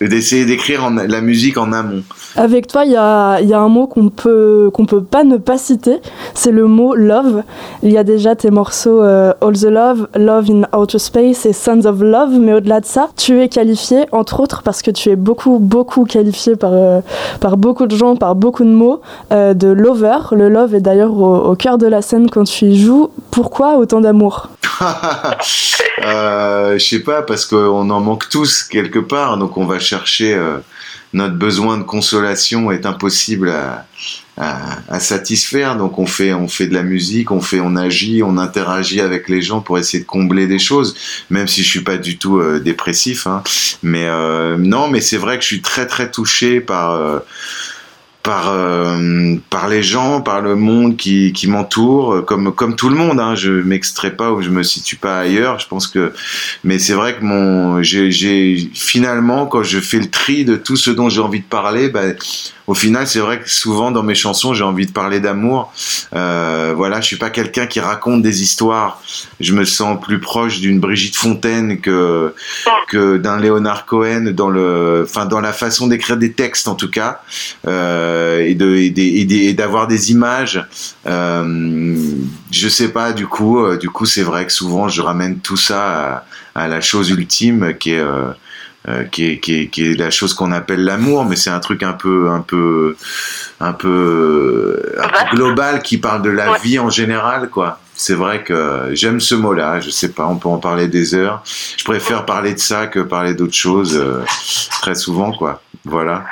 d'essayer 0.00 0.44
d'écrire 0.44 0.90
la 0.90 1.20
musique 1.22 1.56
en 1.56 1.72
amont. 1.72 2.02
Avec 2.36 2.66
toi, 2.66 2.84
il 2.84 2.92
y 2.92 2.96
a, 2.96 3.40
il 3.40 3.48
y 3.48 3.54
a 3.54 3.60
un 3.60 3.68
mot 3.68 3.86
qu'on 3.86 4.10
peut, 4.10 4.70
qu'on 4.74 4.84
peut 4.84 5.02
pas 5.02 5.24
ne 5.24 5.38
pas 5.38 5.56
citer, 5.56 5.96
c'est 6.34 6.52
le 6.52 6.66
mot 6.66 6.94
love. 6.94 7.42
Il 7.82 7.90
y 7.90 7.96
a 7.96 8.04
déjà 8.04 8.36
tes 8.36 8.50
morceaux 8.50 9.02
euh, 9.02 9.32
All 9.40 9.54
the 9.54 9.64
Love, 9.64 10.08
Love 10.14 10.50
in 10.50 10.78
Outer 10.78 10.98
Space 10.98 11.46
et 11.46 11.54
Sons 11.54 11.86
of 11.86 12.02
Love, 12.02 12.38
mais 12.38 12.52
au-delà 12.52 12.80
de 12.80 12.86
ça, 12.86 13.08
tu 13.16 13.40
es 13.40 13.48
qualifié, 13.48 14.04
entre 14.12 14.40
autres 14.40 14.62
parce 14.62 14.82
que 14.82 14.90
tu 14.90 15.08
es 15.08 15.16
beaucoup, 15.16 15.58
beaucoup 15.58 16.04
qualifié 16.04 16.56
par, 16.56 16.72
euh, 16.74 17.00
par 17.40 17.56
beaucoup 17.56 17.86
de 17.86 17.96
gens, 17.96 18.16
par 18.16 18.34
beaucoup 18.34 18.64
de 18.64 18.65
mots, 18.72 19.00
euh, 19.32 19.54
de 19.54 19.68
lover. 19.68 20.18
Le 20.32 20.48
love 20.48 20.74
est 20.74 20.80
d'ailleurs 20.80 21.16
au, 21.16 21.54
cœur 21.56 21.78
de 21.78 21.86
la 21.86 22.02
scène 22.02 22.28
quand 22.30 22.44
tu 22.44 22.66
y 22.66 22.78
joues. 22.78 23.10
Pourquoi 23.30 23.76
autant 23.76 24.00
d'amour 24.00 24.48
Euh, 26.04 26.78
je 26.78 26.84
sais 26.84 27.00
pas, 27.00 27.22
parce 27.22 27.46
qu'on 27.46 27.90
en 27.90 28.00
manque 28.00 28.28
tous 28.28 28.62
quelque 28.62 28.98
part, 28.98 29.38
donc 29.38 29.56
on 29.56 29.64
va 29.64 29.78
chercher 29.78 30.34
euh, 30.34 30.58
notre 31.12 31.34
besoin 31.34 31.78
de 31.78 31.84
consolation 31.84 32.70
est 32.70 32.84
impossible 32.84 33.50
à, 33.50 33.86
satisfaire, 35.00 35.76
donc 35.76 35.98
on 35.98 36.04
fait, 36.04 36.34
on 36.34 36.48
fait 36.48 36.66
de 36.66 36.74
la 36.74 36.82
musique, 36.82 37.30
on 37.30 37.40
fait, 37.40 37.60
on 37.60 37.74
agit, 37.74 38.22
on 38.22 38.36
interagit 38.36 39.00
avec 39.00 39.30
les 39.30 39.40
gens 39.40 39.60
pour 39.60 39.78
essayer 39.78 40.02
de 40.02 40.06
combler 40.06 40.46
des 40.46 40.58
choses, 40.58 40.94
même 41.30 41.48
si 41.48 41.62
je 41.62 41.68
suis 41.70 41.80
pas 41.80 41.96
du 41.96 42.18
tout 42.18 42.38
euh, 42.38 42.60
dépressif, 42.60 43.26
hein. 43.26 43.42
mais 43.82 44.06
non, 44.58 44.88
mais 44.88 45.00
c'est 45.00 45.16
vrai 45.16 45.38
que 45.38 45.42
je 45.42 45.48
suis 45.48 45.62
très 45.62 45.86
très 45.86 46.10
touché 46.10 46.60
par 46.60 47.22
par 48.26 48.50
euh, 48.50 49.36
par 49.50 49.68
les 49.68 49.84
gens, 49.84 50.20
par 50.20 50.40
le 50.40 50.56
monde 50.56 50.96
qui, 50.96 51.32
qui 51.32 51.46
m'entoure, 51.46 52.12
euh, 52.12 52.22
comme 52.22 52.52
comme 52.52 52.74
tout 52.74 52.88
le 52.88 52.96
monde. 52.96 53.20
Hein, 53.20 53.36
je 53.36 53.52
m'extrais 53.52 54.16
pas 54.16 54.32
ou 54.32 54.42
je 54.42 54.50
me 54.50 54.64
situe 54.64 54.96
pas 54.96 55.20
ailleurs. 55.20 55.60
Je 55.60 55.68
pense 55.68 55.86
que, 55.86 56.12
mais 56.64 56.80
c'est 56.80 56.94
vrai 56.94 57.16
que 57.16 57.24
mon, 57.24 57.82
j'ai, 57.82 58.68
finalement 58.74 59.46
quand 59.46 59.62
je 59.62 59.78
fais 59.78 60.00
le 60.00 60.10
tri 60.10 60.44
de 60.44 60.56
tout 60.56 60.76
ce 60.76 60.90
dont 60.90 61.08
j'ai 61.08 61.20
envie 61.20 61.38
de 61.40 61.44
parler, 61.44 61.88
bah, 61.88 62.02
au 62.66 62.74
final, 62.74 63.06
c'est 63.06 63.20
vrai 63.20 63.40
que 63.40 63.48
souvent 63.48 63.92
dans 63.92 64.02
mes 64.02 64.16
chansons, 64.16 64.52
j'ai 64.52 64.64
envie 64.64 64.86
de 64.86 64.92
parler 64.92 65.20
d'amour. 65.20 65.72
Euh, 66.14 66.74
voilà, 66.76 67.00
je 67.00 67.06
suis 67.06 67.16
pas 67.16 67.30
quelqu'un 67.30 67.66
qui 67.66 67.78
raconte 67.78 68.22
des 68.22 68.42
histoires. 68.42 69.00
Je 69.38 69.52
me 69.52 69.64
sens 69.64 70.00
plus 70.00 70.18
proche 70.18 70.58
d'une 70.58 70.80
Brigitte 70.80 71.16
Fontaine 71.16 71.80
que 71.80 72.34
que 72.88 73.18
d'un 73.18 73.38
Léonard 73.38 73.86
Cohen 73.86 74.32
dans 74.32 74.48
le, 74.48 75.04
enfin 75.04 75.26
dans 75.26 75.40
la 75.40 75.52
façon 75.52 75.86
d'écrire 75.86 76.16
des 76.16 76.32
textes 76.32 76.66
en 76.66 76.74
tout 76.74 76.90
cas, 76.90 77.20
euh, 77.66 78.15
et 78.40 78.54
de 78.54 78.76
et 78.76 79.52
d'avoir 79.54 79.86
des 79.86 80.10
images. 80.10 80.64
Euh, 81.06 81.96
je 82.50 82.68
sais 82.68 82.88
pas 82.88 83.12
du 83.12 83.26
coup, 83.26 83.64
euh, 83.64 83.76
du 83.76 83.90
coup 83.90 84.06
c'est 84.06 84.22
vrai 84.22 84.46
que 84.46 84.52
souvent 84.52 84.88
je 84.88 85.02
ramène 85.02 85.38
tout 85.40 85.56
ça 85.56 86.24
à, 86.54 86.64
à 86.64 86.68
la 86.68 86.80
chose 86.80 87.10
ultime 87.10 87.74
qui 87.78 87.92
est 87.92 88.00
euh, 88.00 88.30
euh, 88.88 89.02
qui, 89.02 89.24
est, 89.24 89.40
qui, 89.40 89.62
est, 89.62 89.66
qui 89.66 89.90
est 89.90 89.94
la 89.94 90.10
chose 90.10 90.32
qu'on 90.32 90.52
appelle 90.52 90.84
l'amour, 90.84 91.24
mais 91.24 91.34
c'est 91.34 91.50
un 91.50 91.58
truc 91.58 91.82
un 91.82 91.92
peu, 91.92 92.30
un 92.30 92.40
peu, 92.40 92.96
un 93.58 93.72
peu, 93.72 94.80
un 95.00 95.08
peu 95.08 95.34
global 95.34 95.82
qui 95.82 95.98
parle 95.98 96.22
de 96.22 96.30
la 96.30 96.56
vie 96.58 96.78
en 96.78 96.88
général, 96.88 97.50
quoi. 97.50 97.80
C'est 97.96 98.14
vrai 98.14 98.44
que 98.44 98.90
j'aime 98.92 99.18
ce 99.18 99.34
mot-là. 99.34 99.80
Je 99.80 99.90
sais 99.90 100.10
pas, 100.12 100.28
on 100.28 100.36
peut 100.36 100.48
en 100.48 100.58
parler 100.58 100.86
des 100.86 101.16
heures. 101.16 101.42
Je 101.76 101.82
préfère 101.82 102.26
parler 102.26 102.54
de 102.54 102.60
ça 102.60 102.86
que 102.86 103.00
parler 103.00 103.34
d'autres 103.34 103.54
choses 103.54 103.96
euh, 103.96 104.22
très 104.82 104.94
souvent, 104.94 105.32
quoi. 105.32 105.62
Voilà. 105.84 106.24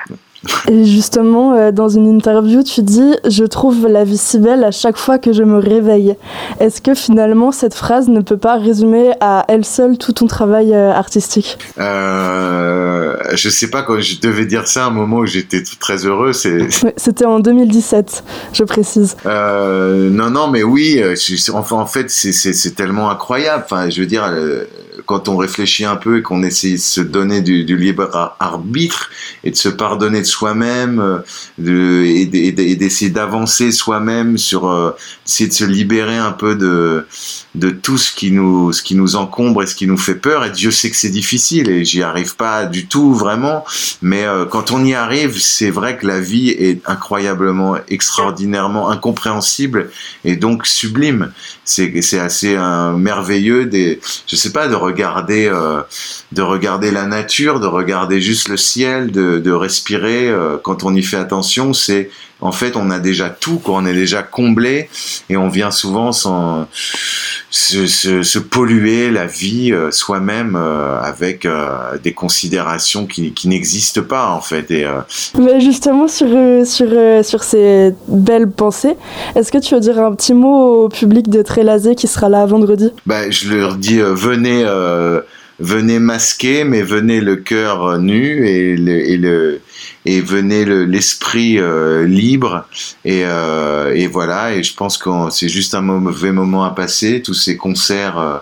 Et 0.69 0.85
justement, 0.85 1.55
euh, 1.55 1.73
dans 1.73 1.89
une 1.89 2.07
interview, 2.07 2.63
tu 2.63 2.83
dis 2.83 3.15
Je 3.29 3.45
trouve 3.45 3.87
la 3.89 4.05
vie 4.05 4.17
si 4.19 4.39
belle 4.39 4.65
à 4.65 4.71
chaque 4.71 4.97
fois 4.97 5.19
que 5.19 5.33
je 5.33 5.43
me 5.43 5.59
réveille. 5.59 6.17
Est-ce 6.61 6.81
que 6.81 6.95
finalement, 6.95 7.53
cette 7.53 7.75
phrase 7.75 8.09
ne 8.09 8.21
peut 8.21 8.37
pas 8.37 8.57
résumer 8.57 9.13
à 9.21 9.45
elle 9.49 9.65
seule 9.65 9.99
tout 9.99 10.13
ton 10.13 10.27
travail 10.27 10.75
euh, 10.75 10.93
artistique? 10.93 11.59
Euh, 11.79 13.17
je 13.35 13.49
sais 13.49 13.69
pas 13.71 13.83
quand 13.83 14.01
je 14.01 14.21
devais 14.21 14.47
dire 14.47 14.67
ça 14.67 14.85
à 14.85 14.87
un 14.89 14.91
moment 14.91 15.19
où 15.19 15.27
j'étais 15.27 15.63
très 15.81 16.05
heureux. 16.07 16.33
C'est 16.33 16.69
C'était 16.97 17.25
en 17.25 17.41
2017, 17.41 18.25
je 18.53 18.65
précise. 18.65 19.17
Euh, 19.27 20.11
non, 20.11 20.31
non, 20.31 20.49
mais 20.49 20.63
oui. 20.63 21.01
je- 21.15 21.53
en 21.53 21.87
fait, 21.87 22.11
c'est- 22.11 22.75
tellement 22.75 23.11
incroyable. 23.11 23.63
Enfin, 23.67 23.89
je 23.91 24.01
veux 24.01 24.07
dire, 24.07 24.25
quand 25.07 25.29
on 25.29 25.37
réfléchit 25.37 25.85
un 25.85 25.97
peu 25.97 26.19
et 26.19 26.23
qu'on 26.23 26.43
essaie 26.43 26.73
de 26.73 26.77
se 26.79 27.01
donner 27.01 27.41
du, 27.41 27.65
du 27.65 27.77
libre 27.77 28.09
ar- 28.15 28.37
arbitre 28.41 29.11
et 29.43 29.51
de 29.51 29.57
se 29.57 29.69
pardonner 29.69 30.21
de 30.21 30.27
soi-même, 30.27 31.01
euh, 31.01 31.19
de, 31.59 32.05
et 32.05 32.27
d'essayer 32.77 33.11
d'avancer 33.11 33.73
soi-même 33.73 34.39
sur, 34.39 34.69
euh, 34.69 34.93
essayer 35.27 35.49
de 35.49 35.55
se 35.55 35.65
libérer 35.65 36.17
un 36.17 36.33
peu 36.33 36.55
de 36.57 37.07
de 37.55 37.71
tout 37.71 37.99
ce 37.99 38.13
qui 38.13 38.33
nous 38.33 38.73
ce 38.73 38.83
qui 38.83 38.95
nous 38.95 39.17
encombre 39.17 39.63
et 39.63 39.67
ce 39.67 39.75
qui 39.75 39.87
nous 39.87 39.97
fait 39.97 40.17
peur. 40.17 40.45
Et 40.45 40.51
Dieu 40.51 40.71
sait 40.71 40.91
que 40.91 40.97
c'est 40.97 41.11
difficile 41.11 41.71
et 41.71 41.85
j'y 41.85 42.03
arrive 42.03 42.37
pas 42.37 42.67
du 42.67 42.87
tout 42.87 43.15
vraiment. 43.15 43.65
Mais 44.03 44.25
euh, 44.25 44.45
quand 44.45 44.73
on 44.73 44.85
y 44.85 44.95
arrive, 44.95 45.41
c'est 45.41 45.71
vrai 45.71 45.97
que 45.97 46.07
la 46.07 46.21
vie 46.21 46.51
est 46.51 46.81
incroyablement, 46.87 47.77
extraordinairement 47.89 48.91
incompréhensible 48.91 49.91
et 50.25 50.37
donc 50.37 50.67
sublime. 50.67 51.33
C'est 51.65 52.03
c'est 52.03 52.19
assez 52.19 52.57
euh, 52.57 52.93
merveilleux 52.93 53.67
des, 53.67 54.01
je 54.27 54.37
sais 54.37 54.53
pas, 54.53 54.69
de 54.69 54.75
regarder, 54.75 55.47
euh, 55.47 55.83
de 56.33 56.43
regarder 56.43 56.91
la 56.91 57.07
nature, 57.07 57.61
de 57.61 57.67
regarder 57.67 58.21
juste 58.21 58.49
le 58.49 58.57
ciel, 58.57 59.13
de, 59.13 59.39
de 59.39 59.51
respirer. 59.53 60.33
quand 60.63 60.85
on 60.85 60.95
y 60.95 61.03
fait 61.03 61.17
attention, 61.17 61.73
c'est 61.73 62.11
en 62.45 62.53
fait 62.53 62.77
on 62.77 62.91
a 62.91 63.01
déjà 63.01 63.29
tout, 63.31 63.59
quoi. 63.59 63.75
on 63.79 63.87
est 63.87 63.95
déjà 63.95 64.23
comblé 64.23 64.89
et 65.29 65.37
on 65.37 65.49
vient 65.49 65.73
souvent 65.73 66.13
s'en 66.13 66.69
se, 67.51 67.87
se, 67.87 68.23
se 68.25 68.39
polluer 68.41 69.11
la 69.11 69.27
vie 69.27 69.73
euh, 69.73 69.93
soi-même 69.93 70.57
euh, 70.57 71.01
avec 71.01 71.47
euh, 71.47 71.97
des 72.03 72.13
considérations 72.13 73.07
qui, 73.07 73.33
qui 73.33 73.47
n'existent 73.47 74.03
pas 74.03 74.31
en 74.31 74.41
fait. 74.41 74.71
Et, 74.73 74.85
Mais 75.39 75.61
justement, 75.61 76.09
sur, 76.09 76.29
sur, 76.67 76.89
sur 77.25 77.43
ces 77.45 77.95
belles 78.09 78.51
pensées, 78.51 78.97
est-ce 79.37 79.53
que 79.53 79.59
tu 79.59 79.75
veux 79.75 79.81
dire 79.81 80.01
un 80.01 80.15
petit 80.15 80.35
mot 80.35 80.85
au 80.85 80.89
public 80.89 81.31
de 81.31 81.43
Trélazé 81.43 81.95
qui 81.95 82.09
sera 82.09 82.29
là 82.29 82.45
vendredi? 82.45 82.91
Bah, 83.07 83.31
je 83.31 83.55
leur 83.55 83.77
dis 83.77 84.01
venez 84.01 84.65
venez 85.61 85.99
masquer 85.99 86.65
mais 86.65 86.83
venez 86.83 87.21
le 87.21 87.37
cœur 87.37 87.99
nu 87.99 88.47
et 88.49 88.77
le 88.77 89.09
et 89.09 89.17
le 89.17 89.61
et 90.07 90.21
venez 90.21 90.65
le- 90.65 90.85
l'esprit 90.85 91.59
euh, 91.59 92.07
libre. 92.07 92.67
Et 93.05 93.23
euh, 93.25 93.95
et 93.95 94.07
voilà. 94.07 94.55
Et 94.55 94.63
je 94.63 94.75
pense 94.75 94.99
que 94.99 95.11
c'est 95.31 95.49
juste 95.49 95.75
un 95.75 95.81
mauvais 95.81 96.33
moment 96.33 96.65
à 96.65 96.71
passer. 96.71 97.23
Tous 97.23 97.35
ces 97.35 97.57
concerts 97.57 98.19
euh, 98.19 98.39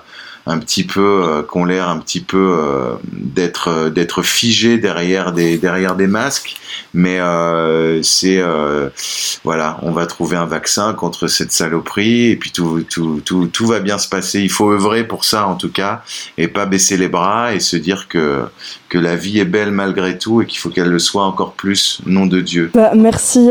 un 0.47 0.59
petit 0.59 0.85
peu 0.85 1.01
euh, 1.01 1.43
qui 1.43 1.57
ont 1.57 1.65
l'air 1.65 1.89
un 1.89 1.99
petit 1.99 2.21
peu 2.21 2.57
euh, 2.59 2.95
d'être 3.13 3.69
euh, 3.69 3.91
d'être 3.91 4.23
figés 4.23 4.77
derrière 4.79 5.33
des 5.33 5.57
derrière 5.57 5.95
des 5.95 6.09
masques. 6.09 6.57
Mais 6.95 7.21
euh, 7.21 8.03
c'est 8.03 8.43
voilà 9.45 9.79
on 9.83 9.93
va 9.93 10.07
trouver 10.07 10.37
un 10.37 10.47
vaccin 10.47 10.95
contre 10.95 11.27
cette 11.27 11.53
saloperie 11.53 12.31
et 12.31 12.37
puis 12.37 12.51
tout 12.51 12.83
tout 12.89 13.21
tout 13.25 13.47
tout 13.47 13.67
va 13.67 13.81
bien 13.81 13.99
se 13.99 14.09
passer. 14.09 14.41
Il 14.41 14.51
faut 14.51 14.71
œuvrer 14.71 15.05
pour 15.05 15.25
ça 15.25 15.47
en 15.47 15.55
tout 15.55 15.71
cas 15.71 16.03
et 16.39 16.49
pas 16.49 16.67
baisser 16.67 16.97
les 16.97 17.09
bras 17.09 17.55
et 17.55 17.61
se 17.61 17.77
dire 17.77 18.09
que 18.09 18.43
que 18.89 18.99
la 18.99 19.17
vie 19.17 19.39
est 19.39 19.47
belle 19.47 19.71
malgré 19.71 20.19
tout 20.19 20.43
et 20.43 20.47
qu'il 20.47 20.59
faut 20.59 20.71
qu'elle 20.71 20.91
le 20.91 20.99
soit 20.99 21.25
encore 21.25 21.53
plus 21.53 22.01
nom 22.07 22.27
de 22.27 22.41
Dieu. 22.41 22.71
Bah, 22.75 22.93
merci 22.95 23.51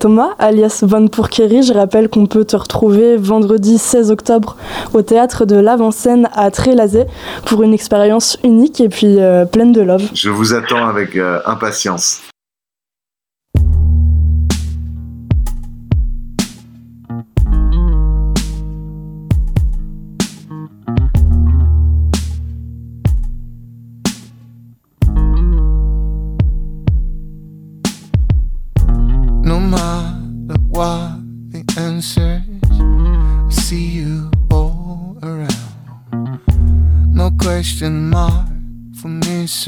Thomas, 0.00 0.30
alias 0.38 0.80
Van 0.82 1.06
Pourquerie. 1.06 1.62
Je 1.62 1.72
rappelle 1.72 2.08
qu'on 2.08 2.26
peut 2.26 2.44
te 2.44 2.56
retrouver 2.56 3.16
vendredi 3.16 3.78
16 3.78 4.10
octobre 4.10 4.56
au 4.92 5.02
théâtre 5.02 5.44
de 5.44 5.56
l'Avant-Scène 5.56 6.28
à 6.34 6.50
Trélazé 6.50 7.04
pour 7.46 7.62
une 7.62 7.74
expérience 7.74 8.38
unique 8.44 8.80
et 8.80 8.88
puis 8.88 9.20
euh, 9.20 9.44
pleine 9.44 9.72
de 9.72 9.80
love. 9.80 10.08
je 10.14 10.30
vous 10.30 10.54
attends 10.54 10.86
avec 10.86 11.16
euh, 11.16 11.40
impatience 11.46 12.20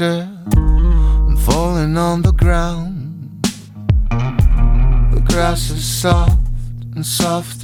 I'm 0.01 1.37
falling 1.37 1.97
on 1.97 2.21
the 2.21 2.33
ground. 2.33 3.41
The 4.09 5.23
grass 5.25 5.69
is 5.69 5.85
soft 5.85 6.37
and 6.95 7.05
softer 7.05 7.54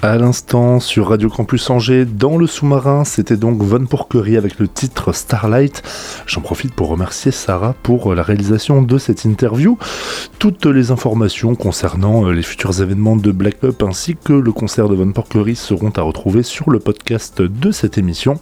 À 0.00 0.16
l'instant, 0.16 0.78
sur 0.78 1.08
Radio 1.08 1.28
Campus 1.28 1.68
Angers, 1.70 2.04
dans 2.04 2.38
le 2.38 2.46
sous-marin, 2.46 3.02
c'était 3.04 3.36
donc 3.36 3.60
Von 3.60 3.84
Porquerie 3.84 4.36
avec 4.36 4.60
le 4.60 4.68
titre 4.68 5.12
Starlight. 5.12 5.82
J'en 6.24 6.40
profite 6.40 6.72
pour 6.72 6.90
remercier 6.90 7.32
Sarah 7.32 7.74
pour 7.82 8.14
la 8.14 8.22
réalisation 8.22 8.80
de 8.80 8.96
cette 8.96 9.24
interview. 9.24 9.76
Toutes 10.38 10.66
les 10.66 10.92
informations 10.92 11.56
concernant 11.56 12.26
euh, 12.26 12.32
les 12.32 12.44
futurs 12.44 12.80
événements 12.80 13.16
de 13.16 13.32
Black 13.32 13.64
Up 13.64 13.82
ainsi 13.82 14.14
que 14.14 14.32
le 14.32 14.52
concert 14.52 14.88
de 14.88 14.94
Von 14.94 15.10
Porquerie 15.10 15.56
seront 15.56 15.90
à 15.96 16.02
retrouver 16.02 16.44
sur 16.44 16.70
le 16.70 16.78
podcast 16.78 17.42
de 17.42 17.72
cette 17.72 17.98
émission. 17.98 18.38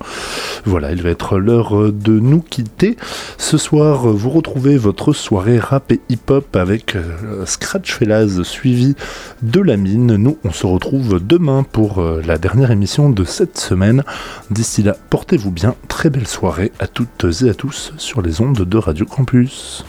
Voilà, 0.66 0.92
il 0.92 1.00
va 1.00 1.08
être 1.08 1.38
l'heure 1.38 1.90
de 1.90 2.20
nous 2.20 2.42
quitter. 2.42 2.98
Ce 3.38 3.56
soir, 3.56 4.08
vous 4.08 4.28
retrouvez 4.28 4.76
votre 4.76 5.14
soirée 5.14 5.58
rap 5.58 5.90
et 5.90 6.00
hip-hop 6.10 6.54
avec 6.54 6.96
euh, 6.96 7.46
Scratch 7.46 7.94
Fellas 7.94 8.42
suivi 8.42 8.94
de 9.42 9.62
la 9.62 9.78
mine. 9.78 10.16
Nous, 10.16 10.36
on 10.44 10.52
se 10.52 10.66
retrouve 10.66 11.18
demain 11.26 11.45
pour 11.70 12.00
euh, 12.00 12.22
la 12.26 12.38
dernière 12.38 12.70
émission 12.70 13.08
de 13.08 13.24
cette 13.24 13.58
semaine. 13.58 14.02
D'ici 14.50 14.82
là, 14.82 14.96
portez-vous 15.10 15.50
bien. 15.50 15.74
Très 15.88 16.10
belle 16.10 16.26
soirée 16.26 16.72
à 16.80 16.88
toutes 16.88 17.26
et 17.42 17.48
à 17.48 17.54
tous 17.54 17.92
sur 17.98 18.20
les 18.20 18.40
ondes 18.40 18.62
de 18.62 18.78
Radio 18.78 19.06
Campus. 19.06 19.84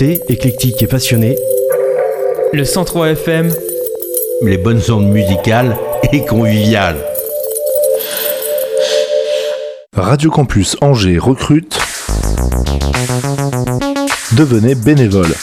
Éclectique 0.00 0.80
et 0.80 0.86
passionné. 0.86 1.36
Le 2.52 2.64
103 2.64 3.08
FM. 3.10 3.50
Les 4.44 4.56
bonnes 4.56 4.80
ondes 4.90 5.08
musicales 5.08 5.76
et 6.12 6.24
conviviales. 6.24 6.98
Radio 9.92 10.30
Campus 10.30 10.76
Angers 10.82 11.18
recrute. 11.18 11.76
Devenez 14.36 14.76
bénévole. 14.76 15.34